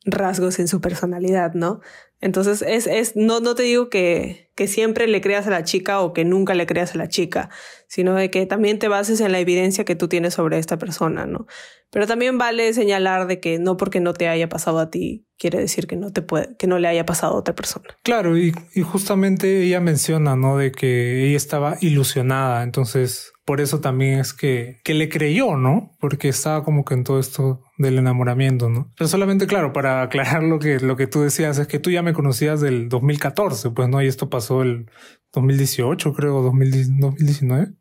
rasgos 0.06 0.60
en 0.60 0.68
su 0.68 0.82
personalidad, 0.82 1.54
¿no? 1.54 1.80
Entonces, 2.24 2.62
es, 2.62 2.88
es, 2.88 3.18
no, 3.18 3.42
no 3.42 3.54
te 3.54 3.64
digo 3.64 3.90
que, 3.90 4.50
que 4.56 4.70
siempre 4.70 5.08
le 5.08 5.20
creas 5.20 5.46
a 5.46 5.50
la 5.50 5.66
chica 5.66 6.00
o 6.00 6.14
que 6.14 6.24
nunca 6.24 6.54
le 6.54 6.66
creas 6.66 6.96
a 6.96 6.98
la 6.98 7.10
chica, 7.10 7.50
sino 7.90 8.16
de 8.16 8.32
que 8.32 8.46
también 8.46 8.80
te 8.80 8.88
bases 8.88 9.20
en 9.20 9.34
la 9.34 9.40
evidencia 9.40 9.84
que 9.84 9.98
tú 9.98 10.08
tienes 10.08 10.36
sobre 10.36 10.58
esta 10.58 10.78
persona, 10.78 11.26
¿no? 11.26 11.48
Pero 11.90 12.08
también 12.08 12.38
vale 12.38 12.74
señalar 12.74 13.28
de 13.28 13.42
que 13.42 13.60
no 13.60 13.76
porque 13.76 14.00
no 14.00 14.14
te 14.14 14.30
haya 14.30 14.48
pasado 14.48 14.80
a 14.80 14.90
ti 14.90 15.26
quiere 15.38 15.60
decir 15.60 15.86
que 15.86 15.98
no 15.98 16.14
te 16.14 16.22
puede, 16.22 16.56
que 16.56 16.68
no 16.68 16.80
le 16.80 16.88
haya 16.88 17.06
pasado 17.06 17.34
a 17.34 17.40
otra 17.40 17.54
persona. 17.54 17.90
Claro, 18.04 18.38
y, 18.38 18.54
y 18.74 18.82
justamente 18.82 19.64
ella 19.64 19.82
menciona, 19.82 20.38
¿no? 20.38 20.56
De 20.56 20.72
que 20.72 21.28
ella 21.28 21.36
estaba 21.36 21.76
ilusionada, 21.82 22.64
entonces 22.64 23.33
por 23.46 23.60
eso 23.60 23.82
también 23.82 24.20
es 24.20 24.34
que, 24.34 24.80
que 24.84 24.94
le 24.94 25.10
creyó, 25.10 25.58
¿no? 25.58 25.96
Porque 26.00 26.30
estaba 26.30 26.64
como 26.64 26.86
que 26.86 26.94
en 26.94 27.04
todo 27.04 27.20
esto 27.20 27.62
del 27.78 27.98
enamoramiento, 27.98 28.70
¿no? 28.70 28.92
Pero 28.98 29.08
solamente, 29.08 29.48
claro, 29.48 29.74
para 29.74 30.02
aclarar 30.02 30.44
lo 30.44 30.60
que, 30.60 30.80
lo 30.80 30.96
que 30.96 31.08
tú 31.08 31.22
decías, 31.22 31.58
es 31.58 31.68
que 31.68 31.80
tú 31.80 31.92
ya 31.92 32.02
me 32.02 32.14
conocías 32.14 32.62
del 32.62 32.88
2014, 32.88 33.72
pues, 33.72 33.90
¿no? 33.90 34.02
Y 34.02 34.08
esto 34.08 34.30
pasó 34.30 34.62
el 34.62 34.90
2018, 35.34 36.14
creo, 36.14 36.42
2019. 36.42 37.74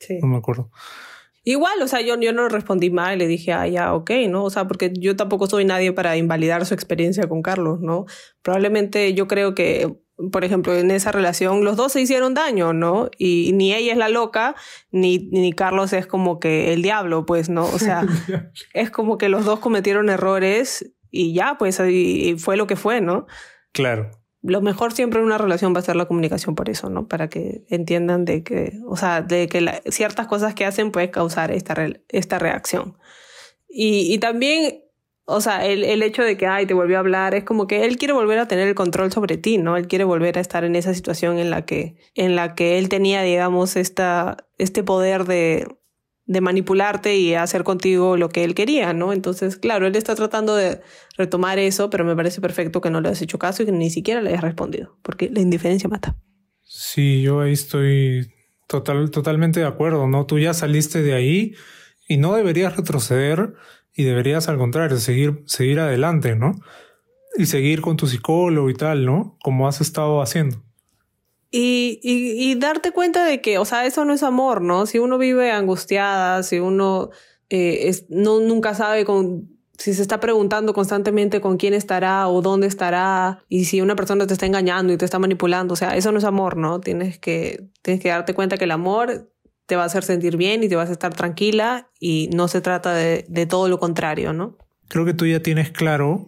Sí. 0.00 0.18
No 0.22 0.28
me 0.28 0.38
acuerdo. 0.38 0.70
Igual, 1.46 1.82
o 1.82 1.88
sea, 1.88 2.00
yo, 2.00 2.18
yo 2.18 2.32
no 2.32 2.48
respondí 2.48 2.88
mal, 2.88 3.18
le 3.18 3.26
dije, 3.26 3.52
ah, 3.52 3.68
ya, 3.68 3.92
ok, 3.92 4.10
¿no? 4.30 4.44
O 4.44 4.50
sea, 4.50 4.66
porque 4.66 4.90
yo 4.98 5.14
tampoco 5.14 5.46
soy 5.46 5.66
nadie 5.66 5.92
para 5.92 6.16
invalidar 6.16 6.64
su 6.64 6.72
experiencia 6.72 7.28
con 7.28 7.42
Carlos, 7.42 7.80
¿no? 7.80 8.06
Probablemente 8.40 9.12
yo 9.12 9.28
creo 9.28 9.54
que 9.54 9.94
por 10.30 10.44
ejemplo, 10.44 10.74
en 10.74 10.90
esa 10.90 11.12
relación, 11.12 11.64
los 11.64 11.76
dos 11.76 11.92
se 11.92 12.00
hicieron 12.00 12.34
daño, 12.34 12.72
¿no? 12.72 13.10
Y 13.18 13.52
ni 13.54 13.74
ella 13.74 13.92
es 13.92 13.98
la 13.98 14.08
loca, 14.08 14.54
ni, 14.90 15.18
ni 15.18 15.52
Carlos 15.52 15.92
es 15.92 16.06
como 16.06 16.38
que 16.38 16.72
el 16.72 16.82
diablo, 16.82 17.26
pues, 17.26 17.48
¿no? 17.48 17.64
O 17.64 17.78
sea, 17.78 18.06
es 18.74 18.90
como 18.90 19.18
que 19.18 19.28
los 19.28 19.44
dos 19.44 19.58
cometieron 19.58 20.08
errores 20.08 20.92
y 21.10 21.34
ya, 21.34 21.56
pues, 21.58 21.80
y 21.80 22.36
fue 22.38 22.56
lo 22.56 22.66
que 22.66 22.76
fue, 22.76 23.00
¿no? 23.00 23.26
Claro. 23.72 24.10
Lo 24.42 24.60
mejor 24.60 24.92
siempre 24.92 25.20
en 25.20 25.26
una 25.26 25.38
relación 25.38 25.74
va 25.74 25.78
a 25.78 25.82
ser 25.82 25.96
la 25.96 26.06
comunicación 26.06 26.54
por 26.54 26.68
eso, 26.68 26.90
¿no? 26.90 27.08
Para 27.08 27.28
que 27.28 27.64
entiendan 27.68 28.24
de 28.24 28.44
que, 28.44 28.78
o 28.86 28.96
sea, 28.96 29.22
de 29.22 29.48
que 29.48 29.82
ciertas 29.90 30.26
cosas 30.26 30.54
que 30.54 30.66
hacen 30.66 30.92
pueden 30.92 31.10
causar 31.10 31.50
esta, 31.50 31.74
esta 32.10 32.38
reacción. 32.38 32.98
Y, 33.68 34.14
y 34.14 34.18
también 34.18 34.83
o 35.26 35.40
sea, 35.40 35.64
el, 35.66 35.84
el 35.84 36.02
hecho 36.02 36.22
de 36.22 36.36
que, 36.36 36.46
ay, 36.46 36.66
te 36.66 36.74
volvió 36.74 36.96
a 36.96 37.00
hablar, 37.00 37.34
es 37.34 37.44
como 37.44 37.66
que 37.66 37.84
él 37.84 37.96
quiere 37.96 38.12
volver 38.12 38.38
a 38.38 38.48
tener 38.48 38.68
el 38.68 38.74
control 38.74 39.10
sobre 39.10 39.38
ti, 39.38 39.58
¿no? 39.58 39.76
Él 39.76 39.86
quiere 39.86 40.04
volver 40.04 40.36
a 40.36 40.40
estar 40.40 40.64
en 40.64 40.76
esa 40.76 40.92
situación 40.92 41.38
en 41.38 41.50
la 41.50 41.64
que, 41.64 41.96
en 42.14 42.36
la 42.36 42.54
que 42.54 42.78
él 42.78 42.88
tenía, 42.88 43.22
digamos, 43.22 43.76
esta, 43.76 44.36
este 44.58 44.82
poder 44.82 45.24
de, 45.24 45.66
de 46.26 46.40
manipularte 46.40 47.16
y 47.16 47.34
hacer 47.34 47.64
contigo 47.64 48.16
lo 48.16 48.28
que 48.28 48.44
él 48.44 48.54
quería, 48.54 48.92
¿no? 48.92 49.12
Entonces, 49.12 49.56
claro, 49.56 49.86
él 49.86 49.96
está 49.96 50.14
tratando 50.14 50.56
de 50.56 50.80
retomar 51.16 51.58
eso, 51.58 51.88
pero 51.88 52.04
me 52.04 52.16
parece 52.16 52.40
perfecto 52.40 52.80
que 52.80 52.90
no 52.90 53.00
le 53.00 53.08
has 53.08 53.22
hecho 53.22 53.38
caso 53.38 53.62
y 53.62 53.66
que 53.66 53.72
ni 53.72 53.90
siquiera 53.90 54.20
le 54.20 54.30
hayas 54.30 54.42
respondido, 54.42 54.98
porque 55.02 55.30
la 55.30 55.40
indiferencia 55.40 55.88
mata. 55.88 56.16
Sí, 56.62 57.22
yo 57.22 57.40
ahí 57.40 57.52
estoy 57.52 58.30
total, 58.68 59.10
totalmente 59.10 59.60
de 59.60 59.66
acuerdo, 59.66 60.06
¿no? 60.06 60.26
Tú 60.26 60.38
ya 60.38 60.54
saliste 60.54 61.02
de 61.02 61.14
ahí 61.14 61.54
y 62.08 62.16
no 62.16 62.34
deberías 62.34 62.76
retroceder 62.76 63.54
y 63.94 64.04
deberías 64.04 64.48
al 64.48 64.58
contrario 64.58 64.98
seguir, 64.98 65.42
seguir 65.46 65.80
adelante, 65.80 66.36
¿no? 66.36 66.54
Y 67.36 67.46
seguir 67.46 67.80
con 67.80 67.96
tu 67.96 68.06
psicólogo 68.06 68.70
y 68.70 68.74
tal, 68.74 69.04
¿no? 69.04 69.36
Como 69.42 69.68
has 69.68 69.80
estado 69.80 70.20
haciendo. 70.20 70.62
Y, 71.50 72.00
y, 72.02 72.56
darte 72.56 72.90
cuenta 72.90 73.24
de 73.24 73.40
que, 73.40 73.58
o 73.58 73.64
sea, 73.64 73.86
eso 73.86 74.04
no 74.04 74.12
es 74.12 74.24
amor, 74.24 74.60
¿no? 74.60 74.86
Si 74.86 74.98
uno 74.98 75.18
vive 75.18 75.52
angustiada, 75.52 76.42
si 76.42 76.58
uno 76.58 77.10
eh, 77.48 77.88
es, 77.88 78.06
no, 78.08 78.40
nunca 78.40 78.74
sabe 78.74 79.04
con, 79.04 79.54
si 79.78 79.94
se 79.94 80.02
está 80.02 80.18
preguntando 80.18 80.74
constantemente 80.74 81.40
con 81.40 81.56
quién 81.56 81.72
estará 81.72 82.26
o 82.26 82.42
dónde 82.42 82.66
estará 82.66 83.44
y 83.48 83.66
si 83.66 83.80
una 83.80 83.94
persona 83.94 84.26
te 84.26 84.32
está 84.32 84.46
engañando 84.46 84.92
y 84.92 84.96
te 84.96 85.04
está 85.04 85.20
manipulando, 85.20 85.74
o 85.74 85.76
sea, 85.76 85.96
eso 85.96 86.10
no 86.10 86.18
es 86.18 86.24
amor, 86.24 86.56
¿no? 86.56 86.80
Tienes 86.80 87.20
que, 87.20 87.68
tienes 87.82 88.02
que 88.02 88.08
darte 88.08 88.34
cuenta 88.34 88.56
que 88.56 88.64
el 88.64 88.72
amor 88.72 89.32
te 89.66 89.76
va 89.76 89.82
a 89.82 89.86
hacer 89.86 90.04
sentir 90.04 90.36
bien 90.36 90.62
y 90.62 90.68
te 90.68 90.76
vas 90.76 90.90
a 90.90 90.92
estar 90.92 91.14
tranquila 91.14 91.88
y 91.98 92.30
no 92.34 92.48
se 92.48 92.60
trata 92.60 92.94
de, 92.94 93.24
de 93.28 93.46
todo 93.46 93.68
lo 93.68 93.78
contrario, 93.78 94.32
¿no? 94.32 94.56
Creo 94.88 95.04
que 95.04 95.14
tú 95.14 95.26
ya 95.26 95.40
tienes 95.40 95.70
claro 95.70 96.26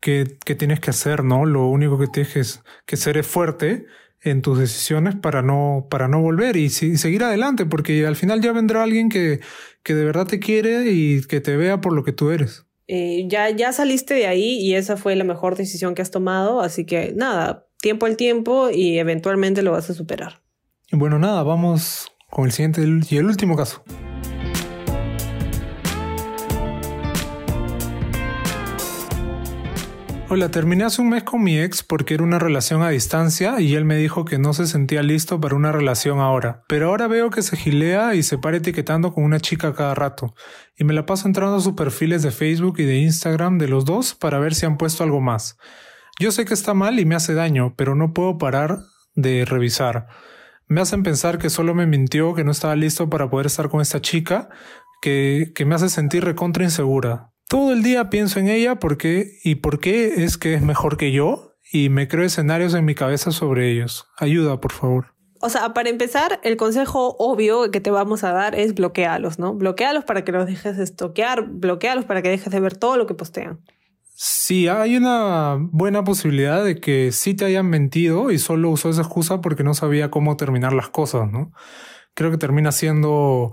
qué, 0.00 0.24
tienes 0.58 0.80
que 0.80 0.90
hacer, 0.90 1.24
¿no? 1.24 1.44
Lo 1.44 1.66
único 1.66 1.98
que 1.98 2.06
tienes 2.06 2.32
que, 2.32 2.42
que 2.86 2.96
ser 2.96 3.16
es 3.18 3.26
fuerte 3.26 3.86
en 4.22 4.42
tus 4.42 4.58
decisiones 4.58 5.14
para 5.16 5.42
no, 5.42 5.86
para 5.90 6.08
no 6.08 6.20
volver 6.20 6.56
y, 6.56 6.70
seguir 6.70 7.22
adelante, 7.22 7.66
porque 7.66 8.06
al 8.06 8.16
final 8.16 8.40
ya 8.40 8.52
vendrá 8.52 8.82
alguien 8.82 9.08
que, 9.08 9.40
que 9.82 9.94
de 9.94 10.04
verdad 10.04 10.26
te 10.26 10.40
quiere 10.40 10.90
y 10.90 11.22
que 11.22 11.40
te 11.40 11.56
vea 11.56 11.80
por 11.80 11.92
lo 11.92 12.02
que 12.02 12.12
tú 12.12 12.30
eres. 12.30 12.64
Eh, 12.88 13.26
ya, 13.28 13.50
ya 13.50 13.72
saliste 13.72 14.14
de 14.14 14.26
ahí 14.26 14.58
y 14.58 14.74
esa 14.74 14.96
fue 14.96 15.14
la 15.14 15.24
mejor 15.24 15.56
decisión 15.56 15.94
que 15.94 16.02
has 16.02 16.10
tomado, 16.10 16.62
así 16.62 16.86
que 16.86 17.12
nada, 17.14 17.66
tiempo 17.80 18.06
al 18.06 18.16
tiempo 18.16 18.70
y 18.70 18.98
eventualmente 18.98 19.62
lo 19.62 19.72
vas 19.72 19.90
a 19.90 19.94
superar. 19.94 20.40
Y 20.90 20.96
bueno, 20.96 21.18
nada, 21.18 21.42
vamos 21.42 22.10
con 22.30 22.46
el 22.46 22.52
siguiente 22.52 22.82
y 23.10 23.16
el 23.16 23.26
último 23.26 23.56
caso. 23.56 23.82
Hola, 30.30 30.50
terminé 30.50 30.84
hace 30.84 31.00
un 31.00 31.08
mes 31.08 31.22
con 31.22 31.42
mi 31.42 31.58
ex 31.58 31.82
porque 31.82 32.12
era 32.12 32.22
una 32.22 32.38
relación 32.38 32.82
a 32.82 32.90
distancia 32.90 33.60
y 33.60 33.74
él 33.76 33.86
me 33.86 33.96
dijo 33.96 34.26
que 34.26 34.38
no 34.38 34.52
se 34.52 34.66
sentía 34.66 35.02
listo 35.02 35.40
para 35.40 35.56
una 35.56 35.72
relación 35.72 36.18
ahora. 36.18 36.64
Pero 36.68 36.90
ahora 36.90 37.08
veo 37.08 37.30
que 37.30 37.40
se 37.40 37.56
gilea 37.56 38.14
y 38.14 38.22
se 38.22 38.36
para 38.36 38.58
etiquetando 38.58 39.14
con 39.14 39.24
una 39.24 39.40
chica 39.40 39.72
cada 39.72 39.94
rato. 39.94 40.34
Y 40.76 40.84
me 40.84 40.92
la 40.92 41.06
paso 41.06 41.26
entrando 41.26 41.56
a 41.56 41.60
sus 41.62 41.72
perfiles 41.72 42.22
de 42.22 42.30
Facebook 42.30 42.74
y 42.78 42.84
de 42.84 42.98
Instagram 42.98 43.56
de 43.56 43.68
los 43.68 43.86
dos 43.86 44.14
para 44.14 44.38
ver 44.38 44.54
si 44.54 44.66
han 44.66 44.76
puesto 44.76 45.02
algo 45.02 45.22
más. 45.22 45.56
Yo 46.20 46.30
sé 46.30 46.44
que 46.44 46.52
está 46.52 46.74
mal 46.74 47.00
y 47.00 47.06
me 47.06 47.14
hace 47.14 47.32
daño, 47.32 47.72
pero 47.74 47.94
no 47.94 48.12
puedo 48.12 48.36
parar 48.36 48.80
de 49.14 49.46
revisar. 49.46 50.08
Me 50.68 50.80
hacen 50.80 51.02
pensar 51.02 51.38
que 51.38 51.50
solo 51.50 51.74
me 51.74 51.86
mintió, 51.86 52.34
que 52.34 52.44
no 52.44 52.50
estaba 52.50 52.76
listo 52.76 53.08
para 53.08 53.28
poder 53.30 53.46
estar 53.46 53.68
con 53.68 53.80
esta 53.80 54.00
chica, 54.00 54.48
que, 55.00 55.52
que 55.54 55.64
me 55.64 55.74
hace 55.74 55.88
sentir 55.88 56.24
recontra 56.24 56.64
insegura. 56.64 57.32
Todo 57.48 57.72
el 57.72 57.82
día 57.82 58.10
pienso 58.10 58.38
en 58.38 58.48
ella 58.48 58.78
porque 58.78 59.38
y 59.42 59.56
por 59.56 59.80
qué 59.80 60.24
es 60.24 60.36
que 60.36 60.54
es 60.54 60.62
mejor 60.62 60.96
que 60.96 61.12
yo 61.12 61.54
y 61.72 61.88
me 61.88 62.08
creo 62.08 62.24
escenarios 62.24 62.74
en 62.74 62.84
mi 62.84 62.94
cabeza 62.94 63.30
sobre 63.32 63.70
ellos. 63.70 64.06
Ayuda, 64.18 64.60
por 64.60 64.72
favor. 64.72 65.14
O 65.40 65.48
sea, 65.48 65.72
para 65.72 65.88
empezar, 65.88 66.40
el 66.42 66.56
consejo 66.56 67.14
obvio 67.18 67.70
que 67.70 67.80
te 67.80 67.90
vamos 67.90 68.24
a 68.24 68.32
dar 68.32 68.54
es 68.54 68.74
bloquealos, 68.74 69.38
¿no? 69.38 69.54
Bloquealos 69.54 70.04
para 70.04 70.24
que 70.24 70.32
los 70.32 70.46
dejes 70.46 70.76
de 70.76 70.84
estoquear, 70.84 71.46
bloquealos 71.48 72.04
para 72.04 72.22
que 72.22 72.28
dejes 72.28 72.52
de 72.52 72.60
ver 72.60 72.76
todo 72.76 72.96
lo 72.96 73.06
que 73.06 73.14
postean. 73.14 73.60
Sí, 74.20 74.66
hay 74.66 74.96
una 74.96 75.56
buena 75.60 76.02
posibilidad 76.02 76.64
de 76.64 76.80
que 76.80 77.12
sí 77.12 77.34
te 77.34 77.44
hayan 77.44 77.70
mentido 77.70 78.32
y 78.32 78.38
solo 78.38 78.68
usó 78.68 78.90
esa 78.90 79.02
excusa 79.02 79.40
porque 79.40 79.62
no 79.62 79.74
sabía 79.74 80.10
cómo 80.10 80.36
terminar 80.36 80.72
las 80.72 80.88
cosas, 80.88 81.30
¿no? 81.30 81.52
Creo 82.14 82.32
que 82.32 82.36
termina 82.36 82.72
siendo 82.72 83.52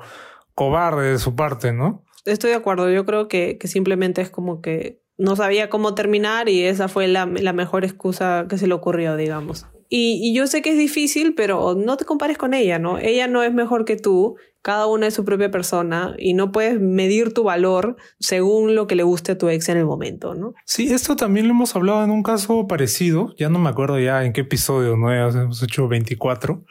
cobarde 0.56 1.12
de 1.12 1.20
su 1.20 1.36
parte, 1.36 1.72
¿no? 1.72 2.04
Estoy 2.26 2.50
de 2.50 2.56
acuerdo, 2.56 2.90
yo 2.90 3.06
creo 3.06 3.28
que, 3.28 3.60
que 3.60 3.68
simplemente 3.68 4.24
es 4.24 4.32
como 4.32 4.60
que 4.62 5.04
no 5.20 5.36
sabía 5.36 5.70
cómo 5.70 5.94
terminar 5.94 6.50
y 6.50 6.64
esa 6.64 6.88
fue 6.88 7.08
la, 7.08 7.28
la 7.28 7.54
mejor 7.54 7.86
excusa 7.86 8.48
que 8.50 8.58
se 8.58 8.66
le 8.66 8.74
ocurrió, 8.74 9.16
digamos. 9.18 9.68
Y, 9.88 10.20
y, 10.20 10.34
yo 10.34 10.48
sé 10.48 10.64
que 10.64 10.72
es 10.72 10.80
difícil, 10.80 11.36
pero 11.36 11.76
no 11.76 11.96
te 11.96 12.06
compares 12.06 12.40
con 12.40 12.56
ella, 12.56 12.80
¿no? 12.80 12.98
Ella 12.98 13.28
no 13.28 13.44
es 13.44 13.54
mejor 13.54 13.86
que 13.86 13.98
tú, 13.98 14.36
cada 14.66 14.88
una 14.88 15.06
es 15.06 15.14
su 15.14 15.24
propia 15.24 15.52
persona 15.52 16.16
y 16.18 16.34
no 16.34 16.52
puedes 16.52 16.82
medir 16.82 17.36
tu 17.36 17.44
valor 17.44 17.98
según 18.20 18.74
lo 18.74 18.88
que 18.88 18.96
le 18.96 19.04
guste 19.04 19.34
a 19.34 19.38
tu 19.38 19.48
ex 19.48 19.70
en 19.70 19.78
el 19.78 19.86
momento, 19.86 20.34
¿no? 20.34 20.56
Sí, 20.66 20.92
esto 20.92 21.16
también 21.16 21.48
lo 21.48 21.52
hemos 21.54 21.76
hablado 21.76 22.04
en 22.04 22.10
un 22.10 22.24
caso 22.24 22.66
parecido, 22.66 23.36
ya 23.38 23.48
no 23.48 23.60
me 23.60 23.70
acuerdo 23.70 24.00
ya 24.00 24.26
en 24.26 24.34
qué 24.34 24.42
episodio, 24.42 24.98
¿no? 24.98 25.14
Hemos 25.14 25.62
hecho 25.62 25.88
24. 25.88 26.66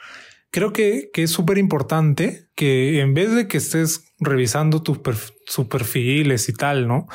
Creo 0.51 0.73
que, 0.73 1.11
que 1.13 1.23
es 1.23 1.31
súper 1.31 1.57
importante 1.57 2.49
que 2.57 2.99
en 2.99 3.15
vez 3.15 3.33
de 3.33 3.47
que 3.47 3.59
estés 3.59 4.13
revisando 4.19 4.83
tus 4.83 4.99
sus 5.47 5.67
perfiles 5.67 6.49
y 6.49 6.53
tal, 6.53 6.89
¿no? 6.89 7.07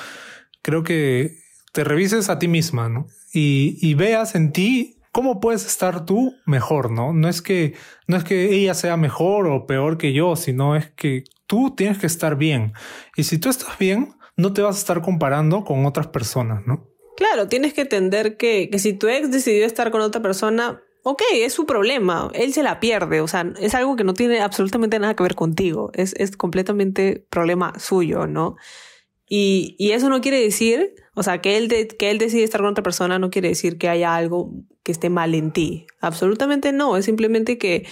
Creo 0.62 0.84
que 0.84 1.40
te 1.74 1.84
revises 1.84 2.30
a 2.30 2.40
ti 2.40 2.48
misma, 2.48 2.88
¿no? 2.88 3.06
Y, 3.34 3.78
y 3.82 3.96
veas 3.96 4.34
en 4.34 4.54
ti 4.54 4.99
¿Cómo 5.12 5.40
puedes 5.40 5.66
estar 5.66 6.06
tú 6.06 6.36
mejor, 6.46 6.92
no? 6.92 7.14
No 7.14 7.28
es 7.28 7.42
que, 7.42 7.74
no 8.08 8.16
es 8.16 8.24
que 8.24 8.54
ella 8.54 8.74
sea 8.74 8.96
mejor 8.98 9.48
o 9.48 9.66
peor 9.66 9.98
que 9.98 10.14
yo, 10.14 10.36
sino 10.36 10.76
es 10.76 10.90
que 10.92 11.24
tú 11.48 11.74
tienes 11.76 11.98
que 11.98 12.08
estar 12.08 12.36
bien. 12.38 12.74
Y 13.16 13.24
si 13.24 13.40
tú 13.40 13.50
estás 13.50 13.78
bien, 13.80 14.16
no 14.38 14.54
te 14.54 14.62
vas 14.62 14.76
a 14.76 14.80
estar 14.80 15.02
comparando 15.02 15.64
con 15.64 15.86
otras 15.86 16.08
personas, 16.08 16.66
¿no? 16.66 16.88
Claro, 17.18 17.48
tienes 17.48 17.74
que 17.74 17.82
entender 17.82 18.38
que, 18.38 18.70
que 18.72 18.80
si 18.80 18.94
tu 18.94 19.08
ex 19.08 19.30
decidió 19.32 19.66
estar 19.66 19.92
con 19.92 20.02
otra 20.02 20.22
persona, 20.22 20.82
ok, 21.04 21.22
es 21.34 21.54
su 21.54 21.66
problema, 21.66 22.30
él 22.34 22.54
se 22.54 22.64
la 22.64 22.80
pierde, 22.80 23.20
o 23.22 23.28
sea, 23.28 23.52
es 23.60 23.76
algo 23.76 23.96
que 23.96 24.04
no 24.04 24.14
tiene 24.14 24.40
absolutamente 24.42 25.00
nada 25.00 25.16
que 25.16 25.24
ver 25.24 25.36
contigo, 25.36 25.92
es, 25.94 26.14
es 26.18 26.38
completamente 26.38 27.26
problema 27.30 27.78
suyo, 27.80 28.28
¿no? 28.28 28.56
Y, 29.32 29.76
y 29.78 29.92
eso 29.92 30.10
no 30.10 30.22
quiere 30.22 30.42
decir, 30.42 30.96
o 31.14 31.22
sea, 31.22 31.40
que 31.40 31.56
él, 31.56 31.68
de, 31.68 31.88
que 31.88 32.10
él 32.10 32.18
decide 32.18 32.44
estar 32.44 32.62
con 32.62 32.72
otra 32.72 32.84
persona 32.84 33.20
no 33.20 33.30
quiere 33.30 33.50
decir 33.50 33.78
que 33.78 33.88
haya 33.88 34.16
algo 34.16 34.52
que 34.84 34.92
esté 34.92 35.10
mal 35.10 35.36
en 35.36 35.52
ti. 35.52 35.86
Absolutamente 36.02 36.74
no, 36.74 36.98
es 36.98 37.06
simplemente 37.06 37.60
que, 37.60 37.86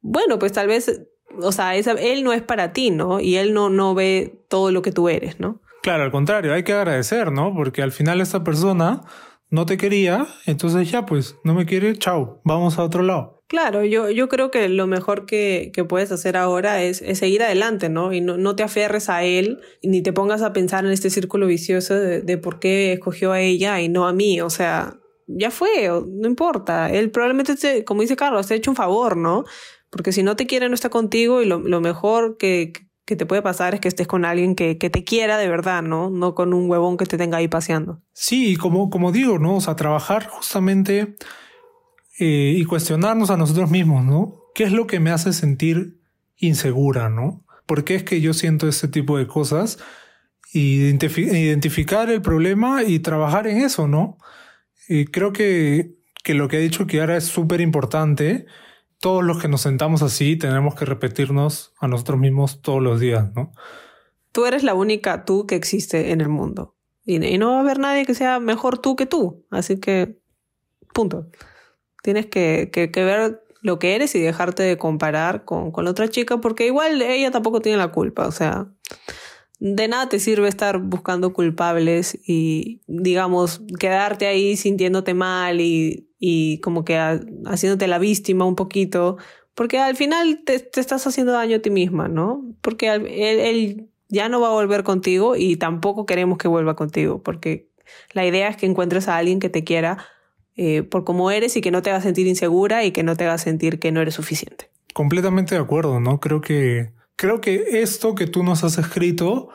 bueno, 0.00 0.38
pues 0.38 0.52
tal 0.52 0.66
vez, 0.66 1.02
o 1.40 1.50
sea, 1.50 1.76
esa, 1.76 1.92
él 1.92 2.22
no 2.24 2.34
es 2.34 2.42
para 2.42 2.74
ti, 2.74 2.90
¿no? 2.90 3.20
Y 3.20 3.36
él 3.36 3.54
no, 3.54 3.70
no 3.70 3.94
ve 3.94 4.44
todo 4.48 4.70
lo 4.70 4.82
que 4.82 4.92
tú 4.92 5.08
eres, 5.08 5.40
¿no? 5.40 5.62
Claro, 5.82 6.04
al 6.04 6.10
contrario, 6.12 6.52
hay 6.52 6.62
que 6.62 6.74
agradecer, 6.74 7.32
¿no? 7.32 7.54
Porque 7.54 7.82
al 7.82 7.90
final 7.90 8.20
esta 8.20 8.44
persona 8.44 9.02
no 9.48 9.66
te 9.66 9.76
quería, 9.76 10.26
entonces 10.46 10.90
ya 10.90 11.06
pues, 11.06 11.36
no 11.42 11.54
me 11.54 11.66
quiere, 11.66 11.96
chao, 11.96 12.40
vamos 12.44 12.78
a 12.78 12.84
otro 12.84 13.02
lado. 13.02 13.41
Claro, 13.52 13.84
yo, 13.84 14.08
yo 14.08 14.30
creo 14.30 14.50
que 14.50 14.66
lo 14.70 14.86
mejor 14.86 15.26
que, 15.26 15.72
que 15.74 15.84
puedes 15.84 16.10
hacer 16.10 16.38
ahora 16.38 16.82
es, 16.82 17.04
seguir 17.18 17.42
adelante, 17.42 17.90
¿no? 17.90 18.14
Y 18.14 18.22
no, 18.22 18.38
no, 18.38 18.56
te 18.56 18.62
aferres 18.62 19.10
a 19.10 19.24
él, 19.24 19.60
ni 19.82 20.00
te 20.00 20.14
pongas 20.14 20.40
a 20.40 20.54
pensar 20.54 20.86
en 20.86 20.90
este 20.90 21.10
círculo 21.10 21.46
vicioso 21.46 21.94
de, 21.94 22.22
de, 22.22 22.38
por 22.38 22.60
qué 22.60 22.94
escogió 22.94 23.30
a 23.30 23.42
ella 23.42 23.78
y 23.82 23.90
no 23.90 24.08
a 24.08 24.14
mí. 24.14 24.40
O 24.40 24.48
sea, 24.48 24.96
ya 25.26 25.50
fue, 25.50 25.86
no 25.86 26.26
importa. 26.26 26.88
Él 26.88 27.10
probablemente, 27.10 27.54
te, 27.54 27.84
como 27.84 28.00
dice 28.00 28.16
Carlos, 28.16 28.46
te 28.46 28.54
ha 28.54 28.56
hecho 28.56 28.70
un 28.70 28.76
favor, 28.76 29.18
¿no? 29.18 29.44
Porque 29.90 30.12
si 30.12 30.22
no 30.22 30.34
te 30.34 30.46
quiere, 30.46 30.70
no 30.70 30.74
está 30.74 30.88
contigo 30.88 31.42
y 31.42 31.44
lo, 31.44 31.58
lo 31.58 31.82
mejor 31.82 32.38
que, 32.38 32.72
que 33.04 33.16
te 33.16 33.26
puede 33.26 33.42
pasar 33.42 33.74
es 33.74 33.80
que 33.80 33.88
estés 33.88 34.06
con 34.06 34.24
alguien 34.24 34.54
que, 34.54 34.78
que, 34.78 34.88
te 34.88 35.04
quiera 35.04 35.36
de 35.36 35.48
verdad, 35.48 35.82
¿no? 35.82 36.08
No 36.08 36.34
con 36.34 36.54
un 36.54 36.70
huevón 36.70 36.96
que 36.96 37.04
te 37.04 37.18
tenga 37.18 37.36
ahí 37.36 37.48
paseando. 37.48 38.00
Sí, 38.14 38.56
como, 38.56 38.88
como 38.88 39.12
digo, 39.12 39.38
¿no? 39.38 39.56
O 39.56 39.60
sea, 39.60 39.76
trabajar 39.76 40.26
justamente 40.26 41.16
eh, 42.24 42.54
y 42.56 42.64
cuestionarnos 42.66 43.30
a 43.30 43.36
nosotros 43.36 43.68
mismos, 43.68 44.04
¿no? 44.04 44.44
¿Qué 44.54 44.62
es 44.62 44.70
lo 44.70 44.86
que 44.86 45.00
me 45.00 45.10
hace 45.10 45.32
sentir 45.32 45.98
insegura, 46.36 47.08
¿no? 47.08 47.44
¿Por 47.66 47.82
qué 47.82 47.96
es 47.96 48.04
que 48.04 48.20
yo 48.20 48.32
siento 48.32 48.68
este 48.68 48.86
tipo 48.86 49.18
de 49.18 49.26
cosas? 49.26 49.80
identificar 50.54 52.10
el 52.10 52.22
problema 52.22 52.84
y 52.84 53.00
trabajar 53.00 53.48
en 53.48 53.56
eso, 53.56 53.88
¿no? 53.88 54.18
Y 54.86 55.06
creo 55.06 55.32
que, 55.32 55.96
que 56.22 56.34
lo 56.34 56.46
que 56.46 56.58
ha 56.58 56.60
dicho 56.60 56.86
Kiara 56.86 57.16
es 57.16 57.24
súper 57.24 57.60
importante. 57.60 58.46
Todos 59.00 59.24
los 59.24 59.40
que 59.40 59.48
nos 59.48 59.62
sentamos 59.62 60.02
así 60.02 60.36
tenemos 60.36 60.76
que 60.76 60.84
repetirnos 60.84 61.72
a 61.80 61.88
nosotros 61.88 62.20
mismos 62.20 62.62
todos 62.62 62.82
los 62.82 63.00
días, 63.00 63.34
¿no? 63.34 63.52
Tú 64.30 64.46
eres 64.46 64.62
la 64.62 64.74
única 64.74 65.24
tú 65.24 65.46
que 65.46 65.56
existe 65.56 66.12
en 66.12 66.20
el 66.20 66.28
mundo. 66.28 66.76
Y, 67.04 67.24
y 67.24 67.38
no 67.38 67.52
va 67.52 67.56
a 67.56 67.60
haber 67.62 67.78
nadie 67.80 68.04
que 68.04 68.14
sea 68.14 68.38
mejor 68.38 68.78
tú 68.78 68.94
que 68.94 69.06
tú. 69.06 69.44
Así 69.50 69.80
que, 69.80 70.18
punto. 70.92 71.26
Tienes 72.02 72.26
que, 72.26 72.70
que, 72.72 73.04
ver 73.04 73.42
lo 73.62 73.78
que 73.78 73.94
eres 73.94 74.14
y 74.14 74.20
dejarte 74.20 74.62
de 74.62 74.76
comparar 74.76 75.44
con, 75.44 75.70
con 75.70 75.86
otra 75.86 76.08
chica, 76.08 76.40
porque 76.40 76.66
igual 76.66 77.00
ella 77.00 77.30
tampoco 77.30 77.60
tiene 77.60 77.78
la 77.78 77.92
culpa. 77.92 78.26
O 78.26 78.32
sea, 78.32 78.68
de 79.64 79.86
nada 79.86 80.08
te 80.08 80.18
sirve 80.18 80.48
estar 80.48 80.78
buscando 80.78 81.32
culpables 81.32 82.18
y, 82.26 82.80
digamos, 82.88 83.62
quedarte 83.78 84.26
ahí 84.26 84.56
sintiéndote 84.56 85.14
mal 85.14 85.60
y, 85.60 86.08
y 86.18 86.58
como 86.58 86.84
que 86.84 86.98
haciéndote 87.46 87.86
la 87.86 88.00
víctima 88.00 88.44
un 88.44 88.56
poquito, 88.56 89.18
porque 89.54 89.78
al 89.78 89.94
final 89.94 90.42
te, 90.44 90.58
te, 90.58 90.80
estás 90.80 91.06
haciendo 91.06 91.32
daño 91.32 91.58
a 91.58 91.60
ti 91.60 91.70
misma, 91.70 92.08
¿no? 92.08 92.44
Porque 92.60 92.92
él, 92.92 93.06
él 93.06 93.88
ya 94.08 94.28
no 94.28 94.40
va 94.40 94.48
a 94.48 94.52
volver 94.52 94.82
contigo 94.82 95.36
y 95.36 95.56
tampoco 95.56 96.06
queremos 96.06 96.38
que 96.38 96.48
vuelva 96.48 96.74
contigo, 96.74 97.22
porque 97.22 97.70
la 98.12 98.26
idea 98.26 98.48
es 98.48 98.56
que 98.56 98.66
encuentres 98.66 99.06
a 99.06 99.16
alguien 99.16 99.38
que 99.38 99.48
te 99.48 99.62
quiera 99.62 99.98
eh, 100.56 100.82
por 100.82 101.04
cómo 101.04 101.30
eres 101.30 101.56
y 101.56 101.60
que 101.60 101.70
no 101.70 101.82
te 101.82 101.90
haga 101.90 102.00
sentir 102.00 102.26
insegura 102.26 102.84
y 102.84 102.92
que 102.92 103.02
no 103.02 103.16
te 103.16 103.24
haga 103.24 103.38
sentir 103.38 103.78
que 103.78 103.92
no 103.92 104.00
eres 104.00 104.14
suficiente. 104.14 104.70
Completamente 104.92 105.54
de 105.54 105.60
acuerdo, 105.60 106.00
¿no? 106.00 106.20
Creo 106.20 106.40
que, 106.40 106.92
creo 107.16 107.40
que 107.40 107.82
esto 107.82 108.14
que 108.14 108.26
tú 108.26 108.42
nos 108.42 108.62
has 108.64 108.78
escrito 108.78 109.48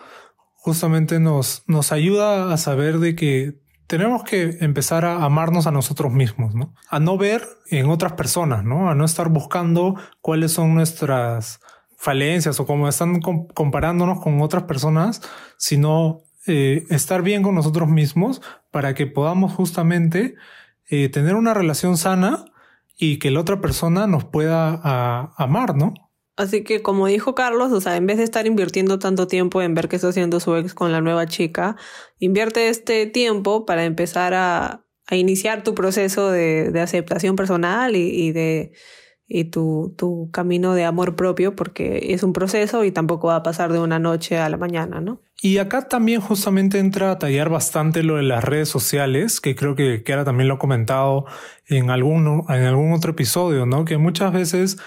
justamente 0.56 1.20
nos, 1.20 1.64
nos 1.68 1.92
ayuda 1.92 2.52
a 2.52 2.58
saber 2.58 3.00
de 3.00 3.16
que 3.16 3.56
tenemos 3.88 4.24
que 4.24 4.58
empezar 4.60 5.06
a 5.06 5.24
amarnos 5.24 5.66
a 5.66 5.72
nosotros 5.72 6.12
mismos, 6.12 6.54
¿no? 6.54 6.74
A 6.90 7.00
no 7.00 7.18
ver 7.18 7.48
en 7.70 7.90
otras 7.90 8.14
personas, 8.14 8.66
¿no? 8.66 8.90
A 8.90 8.96
no 8.96 9.06
estar 9.06 9.30
buscando 9.30 9.96
cuáles 10.22 10.52
son 10.52 10.76
nuestras 10.76 11.62
falencias 11.98 12.60
o 12.60 12.66
cómo 12.66 12.88
están 12.88 13.22
comparándonos 13.22 14.20
con 14.20 14.42
otras 14.42 14.64
personas, 14.64 15.22
sino 15.58 16.22
eh, 16.46 16.86
estar 16.90 17.22
bien 17.22 17.44
con 17.44 17.56
nosotros 17.56 17.90
mismos 17.90 18.42
para 18.72 18.94
que 18.94 19.08
podamos 19.08 19.54
justamente 19.54 20.36
eh, 20.90 21.10
tener 21.10 21.36
una 21.36 21.54
relación 21.54 21.98
sana 21.98 22.46
y 22.98 23.20
que 23.20 23.32
la 23.32 23.42
otra 23.42 23.62
persona 23.62 24.08
nos 24.08 24.26
pueda 24.26 25.32
amar, 25.38 25.76
¿no? 25.76 25.94
Así 26.36 26.64
que 26.64 26.82
como 26.82 27.08
dijo 27.08 27.36
Carlos, 27.36 27.72
o 27.72 27.82
sea, 27.82 27.96
en 27.98 28.06
vez 28.06 28.18
de 28.18 28.24
estar 28.24 28.46
invirtiendo 28.46 29.00
tanto 29.00 29.28
tiempo 29.28 29.62
en 29.62 29.74
ver 29.74 29.90
qué 29.90 29.96
está 29.96 30.10
haciendo 30.10 30.40
su 30.40 30.56
ex 30.56 30.74
con 30.74 30.92
la 30.92 31.02
nueva 31.02 31.26
chica, 31.26 31.76
invierte 32.20 32.70
este 32.70 33.08
tiempo 33.08 33.66
para 33.66 33.86
empezar 33.86 34.34
a, 34.34 34.86
a 35.08 35.16
iniciar 35.16 35.64
tu 35.64 35.74
proceso 35.74 36.30
de, 36.30 36.72
aceptación 36.80 37.36
personal 37.36 37.96
y 37.96 38.32
de 38.32 38.72
y 39.28 39.46
tu, 39.46 39.94
tu 39.98 40.30
camino 40.32 40.74
de 40.74 40.86
amor 40.86 41.16
propio, 41.16 41.56
porque 41.56 42.14
es 42.14 42.24
un 42.24 42.34
proceso 42.34 42.84
y 42.84 42.92
tampoco 42.92 43.28
va 43.28 43.38
a 43.38 43.44
pasar 43.44 43.74
de 43.74 43.80
una 43.80 44.00
noche 44.00 44.38
a 44.38 44.48
la 44.50 44.58
mañana, 44.58 45.02
¿no? 45.02 45.22
Y 45.42 45.58
acá 45.58 45.88
también 45.88 46.22
justamente 46.22 46.80
entra 46.80 47.12
a 47.12 47.20
tallar 47.20 47.50
bastante 47.50 48.04
lo 48.04 48.16
de 48.16 48.24
las 48.24 48.44
redes 48.44 48.70
sociales, 48.70 49.42
que 49.42 49.56
creo 49.56 49.76
que 49.76 50.04
ahora 50.10 50.26
también 50.26 50.48
lo 50.48 50.56
ha 50.56 50.60
comentado 50.60 51.26
en 51.68 51.92
algún, 51.92 52.46
en 52.50 52.64
algún 52.64 52.94
otro 52.94 53.12
episodio, 53.12 53.66
¿no? 53.66 53.86
Que 53.86 53.98
muchas 53.98 54.32
veces 54.32 54.78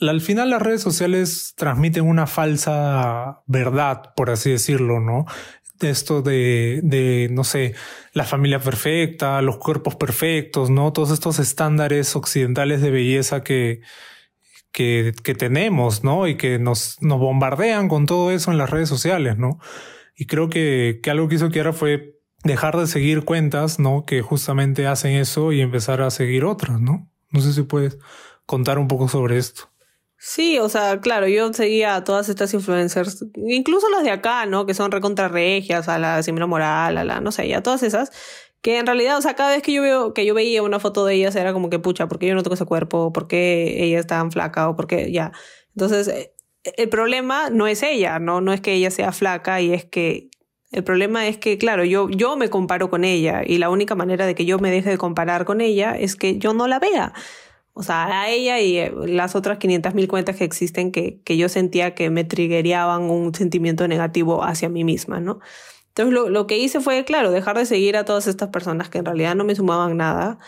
al 0.00 0.20
final 0.20 0.50
las 0.50 0.62
redes 0.62 0.80
sociales 0.80 1.54
transmiten 1.56 2.06
una 2.06 2.26
falsa 2.26 3.40
verdad, 3.46 4.14
por 4.14 4.30
así 4.30 4.50
decirlo, 4.50 5.00
¿no? 5.00 5.26
Esto 5.82 6.22
de, 6.22 6.80
de, 6.82 7.28
no 7.30 7.44
sé, 7.44 7.74
la 8.12 8.24
familia 8.24 8.60
perfecta, 8.60 9.42
los 9.42 9.58
cuerpos 9.58 9.96
perfectos, 9.96 10.70
¿no? 10.70 10.92
Todos 10.92 11.10
estos 11.10 11.38
estándares 11.38 12.16
occidentales 12.16 12.80
de 12.80 12.90
belleza 12.90 13.42
que, 13.42 13.80
que, 14.72 15.14
que 15.22 15.34
tenemos, 15.34 16.04
¿no? 16.04 16.26
Y 16.28 16.36
que 16.36 16.58
nos, 16.58 17.00
nos 17.02 17.18
bombardean 17.18 17.88
con 17.88 18.06
todo 18.06 18.30
eso 18.30 18.50
en 18.50 18.58
las 18.58 18.70
redes 18.70 18.88
sociales, 18.88 19.38
¿no? 19.38 19.58
Y 20.16 20.26
creo 20.26 20.48
que, 20.48 21.00
que 21.02 21.10
algo 21.10 21.28
que 21.28 21.36
hizo 21.36 21.50
Kiara 21.50 21.72
fue 21.72 22.18
dejar 22.44 22.76
de 22.76 22.86
seguir 22.86 23.24
cuentas, 23.24 23.78
¿no? 23.78 24.04
Que 24.04 24.22
justamente 24.22 24.86
hacen 24.86 25.12
eso 25.12 25.52
y 25.52 25.60
empezar 25.60 26.02
a 26.02 26.10
seguir 26.10 26.44
otras, 26.44 26.80
¿no? 26.80 27.10
No 27.30 27.40
sé 27.40 27.52
si 27.52 27.62
puedes 27.62 27.98
contar 28.46 28.78
un 28.78 28.88
poco 28.88 29.08
sobre 29.08 29.38
esto. 29.38 29.70
Sí, 30.20 30.58
o 30.58 30.68
sea, 30.68 31.00
claro, 31.00 31.28
yo 31.28 31.52
seguía 31.52 31.94
a 31.94 32.02
todas 32.02 32.28
estas 32.28 32.52
influencers, 32.52 33.24
incluso 33.36 33.88
las 33.88 34.02
de 34.02 34.10
acá, 34.10 34.46
¿no? 34.46 34.66
Que 34.66 34.74
son 34.74 34.90
recontrarregias, 34.90 35.88
a 35.88 35.96
la 35.98 36.22
Simona 36.24 36.46
Moral, 36.48 36.98
a 36.98 37.04
la, 37.04 37.20
no 37.20 37.30
sé, 37.30 37.54
a 37.54 37.62
todas 37.62 37.84
esas, 37.84 38.10
que 38.60 38.78
en 38.78 38.86
realidad, 38.86 39.16
o 39.16 39.22
sea, 39.22 39.34
cada 39.36 39.50
vez 39.50 39.62
que 39.62 39.72
yo 39.72 39.80
veo, 39.82 40.14
que 40.14 40.26
yo 40.26 40.34
veía 40.34 40.64
una 40.64 40.80
foto 40.80 41.06
de 41.06 41.14
ellas 41.14 41.36
era 41.36 41.52
como 41.52 41.70
que, 41.70 41.78
pucha, 41.78 42.08
¿por 42.08 42.18
qué 42.18 42.26
yo 42.26 42.34
no 42.34 42.42
tengo 42.42 42.54
ese 42.54 42.64
cuerpo? 42.66 43.12
¿Por 43.12 43.28
qué 43.28 43.84
ella 43.84 44.00
es 44.00 44.08
tan 44.08 44.32
flaca? 44.32 44.68
¿O 44.68 44.74
por 44.74 44.88
qué? 44.88 45.12
Ya. 45.12 45.30
Entonces, 45.76 46.08
eh, 46.08 46.34
el 46.76 46.88
problema 46.88 47.48
no 47.50 47.68
es 47.68 47.84
ella, 47.84 48.18
¿no? 48.18 48.40
No 48.40 48.52
es 48.52 48.60
que 48.60 48.72
ella 48.72 48.90
sea 48.90 49.12
flaca 49.12 49.60
y 49.60 49.72
es 49.72 49.84
que 49.84 50.30
el 50.72 50.82
problema 50.84 51.28
es 51.28 51.38
que, 51.38 51.58
claro, 51.58 51.84
yo, 51.84 52.10
yo 52.10 52.36
me 52.36 52.50
comparo 52.50 52.90
con 52.90 53.04
ella 53.04 53.42
y 53.46 53.58
la 53.58 53.70
única 53.70 53.94
manera 53.94 54.26
de 54.26 54.34
que 54.34 54.44
yo 54.44 54.58
me 54.58 54.70
deje 54.70 54.90
de 54.90 54.98
comparar 54.98 55.44
con 55.44 55.60
ella 55.60 55.92
es 55.96 56.16
que 56.16 56.38
yo 56.38 56.52
no 56.54 56.66
la 56.66 56.80
vea. 56.80 57.12
O 57.78 57.84
sea, 57.84 58.22
a 58.22 58.28
ella 58.28 58.58
y 58.58 58.76
eh, 58.76 58.92
las 59.06 59.36
otras 59.36 59.60
500.000 59.60 60.08
cuentas 60.08 60.34
que 60.34 60.42
existen 60.42 60.90
que, 60.90 61.20
que 61.22 61.36
yo 61.36 61.48
sentía 61.48 61.94
que 61.94 62.10
me 62.10 62.24
triggereaban 62.24 63.02
un 63.08 63.32
sentimiento 63.32 63.86
negativo 63.86 64.42
hacia 64.42 64.68
mí 64.68 64.82
misma, 64.82 65.20
¿no? 65.20 65.38
Entonces 65.90 66.12
lo, 66.12 66.28
lo, 66.28 66.48
que 66.48 66.58
hice 66.58 66.80
fue, 66.80 67.04
claro, 67.04 67.30
dejar 67.30 67.56
de 67.56 67.66
seguir 67.66 67.96
a 67.96 68.04
todas 68.04 68.26
estas 68.26 68.48
personas 68.48 68.88
que 68.88 68.98
en 68.98 69.04
realidad 69.04 69.36
no 69.36 69.44
me 69.44 69.54
sumaban 69.54 69.96
nada 69.96 70.40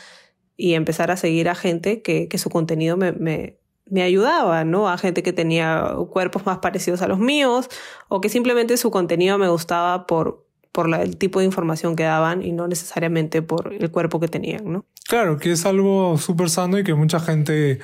y 0.56 0.74
empezar 0.74 1.12
a 1.12 1.16
seguir 1.16 1.48
a 1.48 1.54
gente 1.54 2.02
que, 2.02 2.26
que 2.26 2.36
su 2.36 2.50
contenido 2.50 2.96
me, 2.96 3.12
me, 3.12 3.60
me 3.86 4.02
ayudaba, 4.02 4.64
¿no? 4.64 4.88
A 4.88 4.98
gente 4.98 5.22
que 5.22 5.32
tenía 5.32 5.94
cuerpos 6.10 6.44
más 6.46 6.58
parecidos 6.58 7.00
a 7.00 7.06
los 7.06 7.20
míos 7.20 7.68
o 8.08 8.20
que 8.20 8.28
simplemente 8.28 8.76
su 8.76 8.90
contenido 8.90 9.38
me 9.38 9.48
gustaba 9.48 10.04
por, 10.08 10.49
por 10.72 10.88
la, 10.88 11.02
el 11.02 11.16
tipo 11.16 11.40
de 11.40 11.46
información 11.46 11.96
que 11.96 12.04
daban 12.04 12.42
y 12.42 12.52
no 12.52 12.68
necesariamente 12.68 13.42
por 13.42 13.72
el 13.72 13.90
cuerpo 13.90 14.20
que 14.20 14.28
tenían, 14.28 14.70
¿no? 14.70 14.84
Claro, 15.08 15.38
que 15.38 15.52
es 15.52 15.66
algo 15.66 16.16
súper 16.18 16.50
sano 16.50 16.78
y 16.78 16.84
que 16.84 16.94
mucha 16.94 17.20
gente 17.20 17.80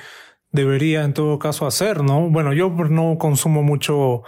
debería 0.51 1.03
en 1.03 1.13
todo 1.13 1.39
caso 1.39 1.65
hacer, 1.65 2.03
¿no? 2.03 2.29
Bueno, 2.29 2.53
yo 2.53 2.69
no 2.69 3.17
consumo 3.17 3.63
mucho 3.63 4.23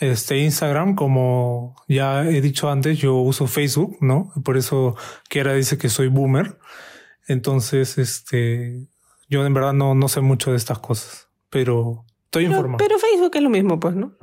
este 0.00 0.38
Instagram, 0.38 0.94
como 0.94 1.76
ya 1.86 2.24
he 2.26 2.40
dicho 2.40 2.70
antes, 2.70 2.98
yo 2.98 3.16
uso 3.16 3.46
Facebook, 3.46 3.98
¿no? 4.00 4.32
Por 4.44 4.56
eso 4.56 4.96
Kiera 5.28 5.52
dice 5.52 5.78
que 5.78 5.88
soy 5.88 6.08
boomer. 6.08 6.58
Entonces, 7.28 7.98
este, 7.98 8.88
yo 9.28 9.46
en 9.46 9.54
verdad 9.54 9.74
no, 9.74 9.94
no 9.94 10.08
sé 10.08 10.20
mucho 10.20 10.50
de 10.50 10.56
estas 10.56 10.78
cosas, 10.78 11.28
pero 11.50 12.04
estoy 12.24 12.46
pero, 12.46 12.56
informado. 12.56 12.78
Pero 12.78 12.98
Facebook 12.98 13.30
es 13.34 13.42
lo 13.42 13.50
mismo, 13.50 13.78
pues, 13.78 13.94
¿no? 13.94 14.16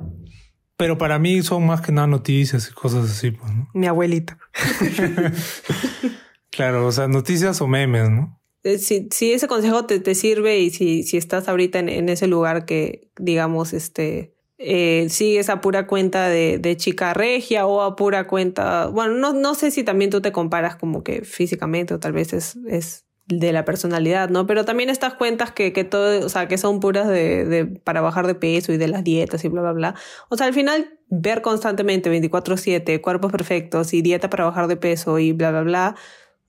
Pero 0.78 0.96
para 0.96 1.18
mí 1.18 1.42
son 1.42 1.66
más 1.66 1.80
que 1.80 1.90
nada 1.90 2.06
noticias 2.06 2.70
y 2.70 2.72
cosas 2.72 3.10
así, 3.10 3.32
pues, 3.32 3.52
¿no? 3.52 3.68
Mi 3.74 3.88
abuelita. 3.88 4.38
claro, 6.50 6.86
o 6.86 6.92
sea, 6.92 7.08
noticias 7.08 7.60
o 7.60 7.66
memes, 7.66 8.08
¿no? 8.08 8.40
Eh, 8.62 8.78
si, 8.78 9.08
si 9.10 9.32
ese 9.32 9.48
consejo 9.48 9.86
te, 9.86 9.98
te 9.98 10.14
sirve 10.14 10.60
y 10.60 10.70
si, 10.70 11.02
si 11.02 11.16
estás 11.16 11.48
ahorita 11.48 11.80
en, 11.80 11.88
en 11.88 12.08
ese 12.08 12.28
lugar 12.28 12.64
que, 12.64 13.10
digamos, 13.18 13.72
este, 13.72 14.36
eh, 14.58 15.08
sigues 15.10 15.50
a 15.50 15.60
pura 15.60 15.88
cuenta 15.88 16.28
de, 16.28 16.58
de, 16.58 16.76
chica 16.76 17.12
regia 17.12 17.66
o 17.66 17.82
a 17.82 17.96
pura 17.96 18.28
cuenta, 18.28 18.86
bueno, 18.86 19.14
no, 19.14 19.32
no 19.32 19.54
sé 19.56 19.72
si 19.72 19.82
también 19.82 20.10
tú 20.10 20.20
te 20.20 20.30
comparas 20.30 20.76
como 20.76 21.02
que 21.02 21.22
físicamente 21.22 21.92
o 21.92 21.98
tal 21.98 22.12
vez 22.12 22.32
es, 22.32 22.56
es 22.68 23.07
de 23.28 23.52
la 23.52 23.64
personalidad, 23.64 24.30
¿no? 24.30 24.46
Pero 24.46 24.64
también 24.64 24.88
estas 24.88 25.14
cuentas 25.14 25.52
que, 25.52 25.72
que 25.72 25.84
todo, 25.84 26.24
o 26.24 26.28
sea, 26.28 26.48
que 26.48 26.56
son 26.56 26.80
puras 26.80 27.06
de, 27.08 27.44
de, 27.44 27.66
para 27.66 28.00
bajar 28.00 28.26
de 28.26 28.34
peso 28.34 28.72
y 28.72 28.78
de 28.78 28.88
las 28.88 29.04
dietas 29.04 29.44
y 29.44 29.48
bla, 29.48 29.60
bla, 29.60 29.72
bla. 29.72 29.94
O 30.30 30.36
sea, 30.36 30.46
al 30.46 30.54
final, 30.54 30.98
ver 31.08 31.42
constantemente 31.42 32.10
24-7 32.10 33.00
cuerpos 33.02 33.30
perfectos 33.30 33.92
y 33.92 34.00
dieta 34.00 34.30
para 34.30 34.46
bajar 34.46 34.66
de 34.66 34.76
peso 34.76 35.18
y 35.18 35.32
bla, 35.32 35.50
bla, 35.50 35.62
bla, 35.62 35.96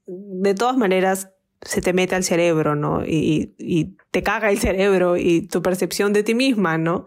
de 0.07 0.53
todas 0.53 0.77
maneras 0.77 1.32
se 1.61 1.82
te 1.82 1.91
mete 1.91 2.15
al 2.15 2.23
cerebro, 2.23 2.75
¿no? 2.75 3.05
Y, 3.05 3.53
y 3.57 3.97
te 4.11 4.23
caga 4.23 4.49
el 4.49 4.59
cerebro 4.59 5.17
y 5.17 5.47
tu 5.47 5.61
percepción 5.61 6.13
de 6.13 6.23
ti 6.23 6.34
misma, 6.34 6.77
¿no? 6.77 7.05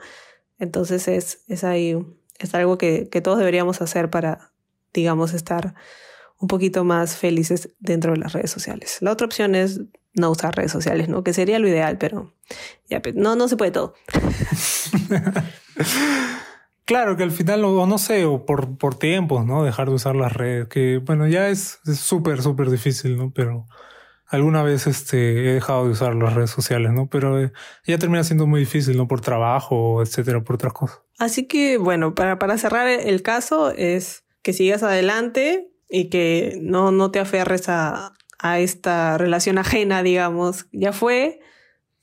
Entonces 0.59 1.09
es, 1.09 1.45
es 1.49 1.65
ahí, 1.65 1.97
es 2.39 2.55
algo 2.55 2.77
que, 2.77 3.09
que 3.09 3.23
todos 3.23 3.39
deberíamos 3.39 3.81
hacer 3.81 4.11
para, 4.11 4.53
digamos, 4.93 5.33
estar 5.33 5.75
un 6.43 6.49
poquito 6.49 6.85
más 6.85 7.17
felices 7.17 7.71
dentro 7.79 8.13
de 8.13 8.19
las 8.19 8.33
redes 8.33 8.51
sociales. 8.51 8.99
La 9.01 9.13
otra 9.13 9.27
opción 9.27 9.55
es 9.55 9.81
no 10.13 10.29
usar 10.29 10.55
redes 10.55 10.73
sociales, 10.73 11.09
¿no? 11.09 11.23
Que 11.23 11.33
sería 11.33 11.61
lo 11.61 11.69
ideal, 11.69 11.99
pero 11.99 12.35
ya, 12.91 13.01
no, 13.15 13.37
no 13.37 13.47
se 13.47 13.57
puede 13.57 13.71
todo. 13.71 13.95
claro 16.85 17.17
que 17.17 17.23
al 17.23 17.31
final, 17.31 17.65
o 17.65 17.87
no 17.87 17.97
sé, 17.97 18.25
o 18.25 18.45
por, 18.45 18.77
por 18.77 18.97
tiempos, 18.97 19.47
¿no? 19.47 19.63
Dejar 19.63 19.89
de 19.89 19.95
usar 19.95 20.17
las 20.17 20.33
redes, 20.33 20.67
que 20.67 20.99
bueno, 20.99 21.29
ya 21.29 21.49
es 21.49 21.79
súper, 21.85 22.43
súper 22.43 22.71
difícil, 22.71 23.17
¿no? 23.17 23.33
Pero 23.33 23.69
alguna 24.27 24.65
vez 24.65 24.89
este, 24.89 25.49
he 25.49 25.55
dejado 25.55 25.85
de 25.85 25.93
usar 25.93 26.17
las 26.17 26.35
redes 26.35 26.51
sociales, 26.51 26.91
¿no? 26.91 27.09
Pero 27.09 27.41
eh, 27.41 27.53
ya 27.87 27.99
termina 27.99 28.25
siendo 28.25 28.49
muy 28.49 28.59
difícil, 28.59 28.97
¿no? 28.97 29.07
Por 29.07 29.21
trabajo, 29.21 30.03
etcétera, 30.03 30.43
por 30.43 30.57
otras 30.57 30.73
cosas. 30.73 31.03
Así 31.21 31.47
que, 31.47 31.79
bueno, 31.79 32.17
para, 32.17 32.41
para 32.41 32.59
cerrar 32.59 32.89
el 32.89 33.23
caso 33.23 33.71
es 33.71 34.25
que 34.43 34.53
sigas 34.53 34.83
adelante, 34.83 35.72
y 35.93 36.09
que 36.09 36.59
no, 36.63 36.91
no 36.91 37.11
te 37.11 37.21
aferres 37.21 37.69
a, 37.69 38.15
a 38.39 38.59
esta 38.59 39.19
relación 39.19 39.59
ajena, 39.59 40.03
digamos. 40.03 40.67
Ya 40.73 40.93
fue. 40.93 41.41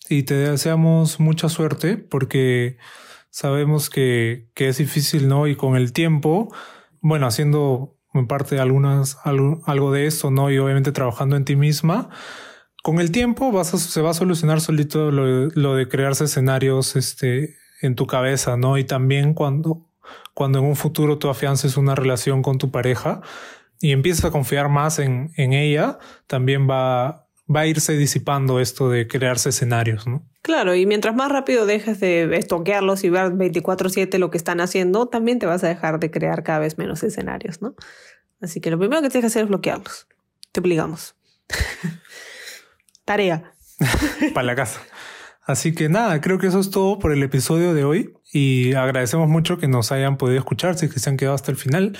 Y 0.07 0.23
te 0.23 0.35
deseamos 0.35 1.19
mucha 1.19 1.49
suerte 1.49 1.97
porque 1.97 2.77
sabemos 3.31 3.89
que, 3.89 4.47
que 4.53 4.69
es 4.69 4.77
difícil, 4.77 5.27
¿no? 5.27 5.47
Y 5.47 5.55
con 5.55 5.75
el 5.75 5.91
tiempo, 5.91 6.53
bueno, 7.01 7.25
haciendo 7.25 7.97
en 8.13 8.27
parte 8.27 8.59
algunas, 8.59 9.17
algo, 9.23 9.61
algo 9.65 9.91
de 9.91 10.05
esto, 10.05 10.29
¿no? 10.29 10.51
Y 10.51 10.59
obviamente 10.59 10.91
trabajando 10.91 11.35
en 11.35 11.45
ti 11.45 11.55
misma, 11.55 12.09
con 12.83 12.99
el 12.99 13.11
tiempo 13.11 13.51
vas 13.51 13.73
a, 13.73 13.77
se 13.77 14.01
va 14.01 14.11
a 14.11 14.13
solucionar 14.13 14.61
solito 14.61 15.11
lo, 15.11 15.75
de 15.75 15.87
crearse 15.87 16.25
escenarios 16.25 16.95
este, 16.95 17.57
en 17.81 17.95
tu 17.95 18.05
cabeza, 18.05 18.55
¿no? 18.55 18.77
Y 18.77 18.83
también 18.83 19.33
cuando, 19.33 19.89
cuando 20.35 20.59
en 20.59 20.65
un 20.65 20.75
futuro 20.75 21.17
tú 21.17 21.29
afiances 21.29 21.75
una 21.75 21.95
relación 21.95 22.43
con 22.43 22.59
tu 22.59 22.69
pareja, 22.69 23.21
y 23.79 23.91
empiezas 23.91 24.25
a 24.25 24.31
confiar 24.31 24.69
más 24.69 24.99
en, 24.99 25.31
en 25.37 25.53
ella, 25.53 25.99
también 26.27 26.69
va, 26.69 27.27
va 27.53 27.61
a 27.61 27.67
irse 27.67 27.93
disipando 27.93 28.59
esto 28.59 28.89
de 28.89 29.07
crearse 29.07 29.49
escenarios, 29.49 30.07
¿no? 30.07 30.25
Claro, 30.41 30.75
y 30.75 30.85
mientras 30.85 31.15
más 31.15 31.31
rápido 31.31 31.65
dejes 31.65 31.99
de 31.99 32.35
estoquearlos 32.37 33.03
y 33.03 33.09
ver 33.09 33.31
24/7 33.33 34.17
lo 34.17 34.31
que 34.31 34.37
están 34.37 34.61
haciendo, 34.61 35.07
también 35.07 35.39
te 35.39 35.45
vas 35.45 35.63
a 35.63 35.67
dejar 35.67 35.99
de 35.99 36.11
crear 36.11 36.43
cada 36.43 36.59
vez 36.59 36.77
menos 36.77 37.03
escenarios, 37.03 37.61
¿no? 37.61 37.75
Así 38.41 38.61
que 38.61 38.71
lo 38.71 38.79
primero 38.79 39.01
que 39.01 39.09
tienes 39.09 39.23
que 39.23 39.27
hacer 39.27 39.43
es 39.43 39.49
bloquearlos. 39.49 40.07
Te 40.51 40.61
obligamos. 40.61 41.15
Tarea. 43.05 43.53
Para 44.33 44.45
la 44.45 44.55
casa. 44.55 44.81
Así 45.43 45.73
que 45.73 45.89
nada, 45.89 46.21
creo 46.21 46.37
que 46.37 46.47
eso 46.47 46.59
es 46.59 46.69
todo 46.69 46.99
por 46.99 47.11
el 47.11 47.23
episodio 47.23 47.73
de 47.73 47.83
hoy 47.83 48.13
y 48.31 48.73
agradecemos 48.73 49.27
mucho 49.27 49.57
que 49.57 49.67
nos 49.67 49.91
hayan 49.91 50.17
podido 50.17 50.37
escuchar, 50.37 50.77
si 50.77 50.89
que 50.89 50.99
se 50.99 51.09
han 51.09 51.17
quedado 51.17 51.33
hasta 51.33 51.49
el 51.49 51.57
final 51.57 51.97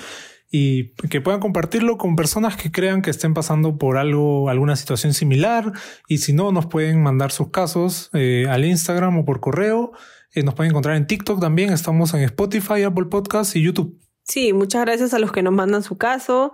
y 0.50 0.92
que 1.08 1.20
puedan 1.20 1.40
compartirlo 1.40 1.96
con 1.96 2.16
personas 2.16 2.56
que 2.56 2.72
crean 2.72 3.02
que 3.02 3.10
estén 3.10 3.34
pasando 3.34 3.78
por 3.78 3.96
algo, 3.96 4.48
alguna 4.48 4.74
situación 4.74 5.14
similar. 5.14 5.72
Y 6.08 6.18
si 6.18 6.32
no, 6.32 6.50
nos 6.50 6.66
pueden 6.66 7.02
mandar 7.02 7.30
sus 7.30 7.50
casos 7.50 8.10
eh, 8.14 8.46
al 8.48 8.64
Instagram 8.64 9.18
o 9.18 9.24
por 9.24 9.40
correo. 9.40 9.92
Eh, 10.34 10.42
nos 10.42 10.54
pueden 10.54 10.70
encontrar 10.70 10.96
en 10.96 11.06
TikTok 11.06 11.40
también. 11.40 11.72
Estamos 11.72 12.14
en 12.14 12.22
Spotify, 12.22 12.82
Apple 12.82 13.06
Podcasts 13.06 13.54
y 13.54 13.62
YouTube. 13.62 14.00
Sí, 14.24 14.52
muchas 14.52 14.84
gracias 14.84 15.14
a 15.14 15.18
los 15.18 15.32
que 15.32 15.42
nos 15.42 15.52
mandan 15.52 15.82
su 15.82 15.96
caso. 15.96 16.52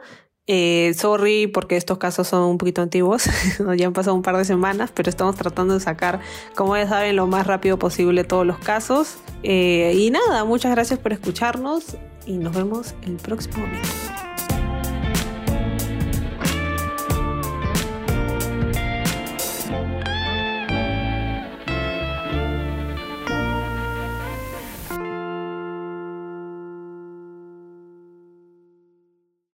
Eh, 0.49 0.95
sorry 0.97 1.49
porque 1.49 1.77
estos 1.77 1.99
casos 1.99 2.29
son 2.29 2.43
un 2.43 2.59
poquito 2.59 2.81
antiguos, 2.81 3.25
ya 3.77 3.87
han 3.87 3.93
pasado 3.93 4.15
un 4.15 4.23
par 4.23 4.37
de 4.37 4.45
semanas, 4.45 4.91
pero 4.95 5.11
estamos 5.11 5.35
tratando 5.35 5.75
de 5.75 5.81
sacar, 5.81 6.21
como 6.55 6.77
ya 6.77 6.89
saben, 6.89 7.17
lo 7.17 7.27
más 7.27 7.47
rápido 7.47 7.79
posible 7.79 8.25
todos 8.25 8.47
los 8.47 8.59
casos. 8.59 9.17
Eh, 9.43 9.95
y 9.97 10.11
nada, 10.11 10.45
muchas 10.45 10.71
gracias 10.73 10.99
por 10.99 11.13
escucharnos 11.13 11.97
y 12.27 12.39
nos 12.39 12.55
vemos 12.55 12.95
el 13.03 13.17
próximo 13.17 13.65
video. 13.67 14.26